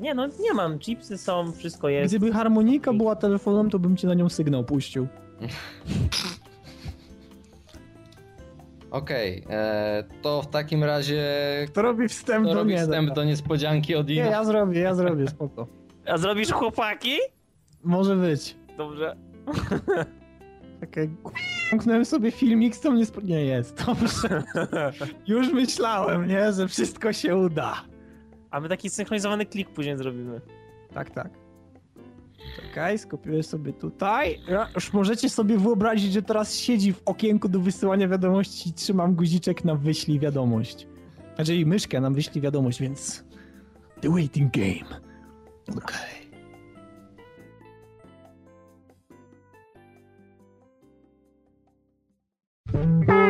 Nie 0.00 0.14
no, 0.14 0.26
nie 0.26 0.54
mam. 0.54 0.78
Chipsy 0.78 1.18
są, 1.18 1.52
wszystko 1.52 1.88
jest. 1.88 2.14
Gdyby 2.16 2.32
harmonika 2.32 2.92
była 2.92 3.16
telefonem, 3.16 3.70
to 3.70 3.78
bym 3.78 3.96
ci 3.96 4.06
na 4.06 4.14
nią 4.14 4.28
sygnał 4.28 4.64
puścił. 4.64 5.06
Okej, 8.90 9.44
e, 9.50 10.04
to 10.22 10.42
w 10.42 10.46
takim 10.46 10.84
razie... 10.84 11.24
To 11.72 11.82
robi 11.82 12.08
wstęp 12.08 12.44
Kto 12.44 12.54
do 12.54 12.60
robi 12.60 12.72
nie. 12.72 12.78
wstęp 12.82 13.14
do 13.14 13.24
niespodzianki 13.24 13.94
od 13.94 14.08
Nie, 14.08 14.14
Ina? 14.14 14.24
ja 14.26 14.44
zrobię, 14.44 14.80
ja 14.80 14.94
zrobię, 14.94 15.28
spoko. 15.28 15.66
A 16.06 16.18
zrobisz 16.18 16.52
chłopaki? 16.52 17.16
Może 17.84 18.16
być. 18.16 18.56
Dobrze. 18.76 19.16
Takie, 20.86 21.08
zamknąłem 21.70 22.04
sobie 22.04 22.30
filmik, 22.30 22.76
co 22.76 22.90
mnie 22.90 23.06
spo... 23.06 23.20
Nie 23.20 23.44
jest, 23.44 23.84
dobrze. 23.86 24.42
Już 25.26 25.52
myślałem, 25.52 26.26
nie, 26.28 26.52
że 26.52 26.68
wszystko 26.68 27.12
się 27.12 27.36
uda. 27.36 27.84
A 28.50 28.60
my 28.60 28.68
taki 28.68 28.90
synchronizowany 28.90 29.46
klik 29.46 29.70
później 29.70 29.98
zrobimy. 29.98 30.40
Tak, 30.94 31.10
tak. 31.10 31.28
Czekaj, 32.56 32.98
skopiuję 32.98 33.42
sobie 33.42 33.72
tutaj. 33.72 34.40
Ja, 34.48 34.68
już 34.74 34.92
możecie 34.92 35.30
sobie 35.30 35.58
wyobrazić, 35.58 36.12
że 36.12 36.22
teraz 36.22 36.56
siedzi 36.56 36.92
w 36.92 37.02
okienku 37.04 37.48
do 37.48 37.60
wysyłania 37.60 38.08
wiadomości 38.08 38.70
i 38.70 38.72
trzymam 38.72 39.14
guziczek 39.14 39.64
na 39.64 39.74
wyślij 39.74 40.18
wiadomość. 40.18 40.86
Znaczy 41.34 41.54
i 41.56 41.66
myszkę 41.66 42.00
na 42.00 42.10
wyślij 42.10 42.42
wiadomość, 42.42 42.80
więc... 42.80 43.24
The 44.00 44.10
waiting 44.10 44.52
game. 44.52 45.00
Okej. 45.76 46.23
Bye. 52.84 53.23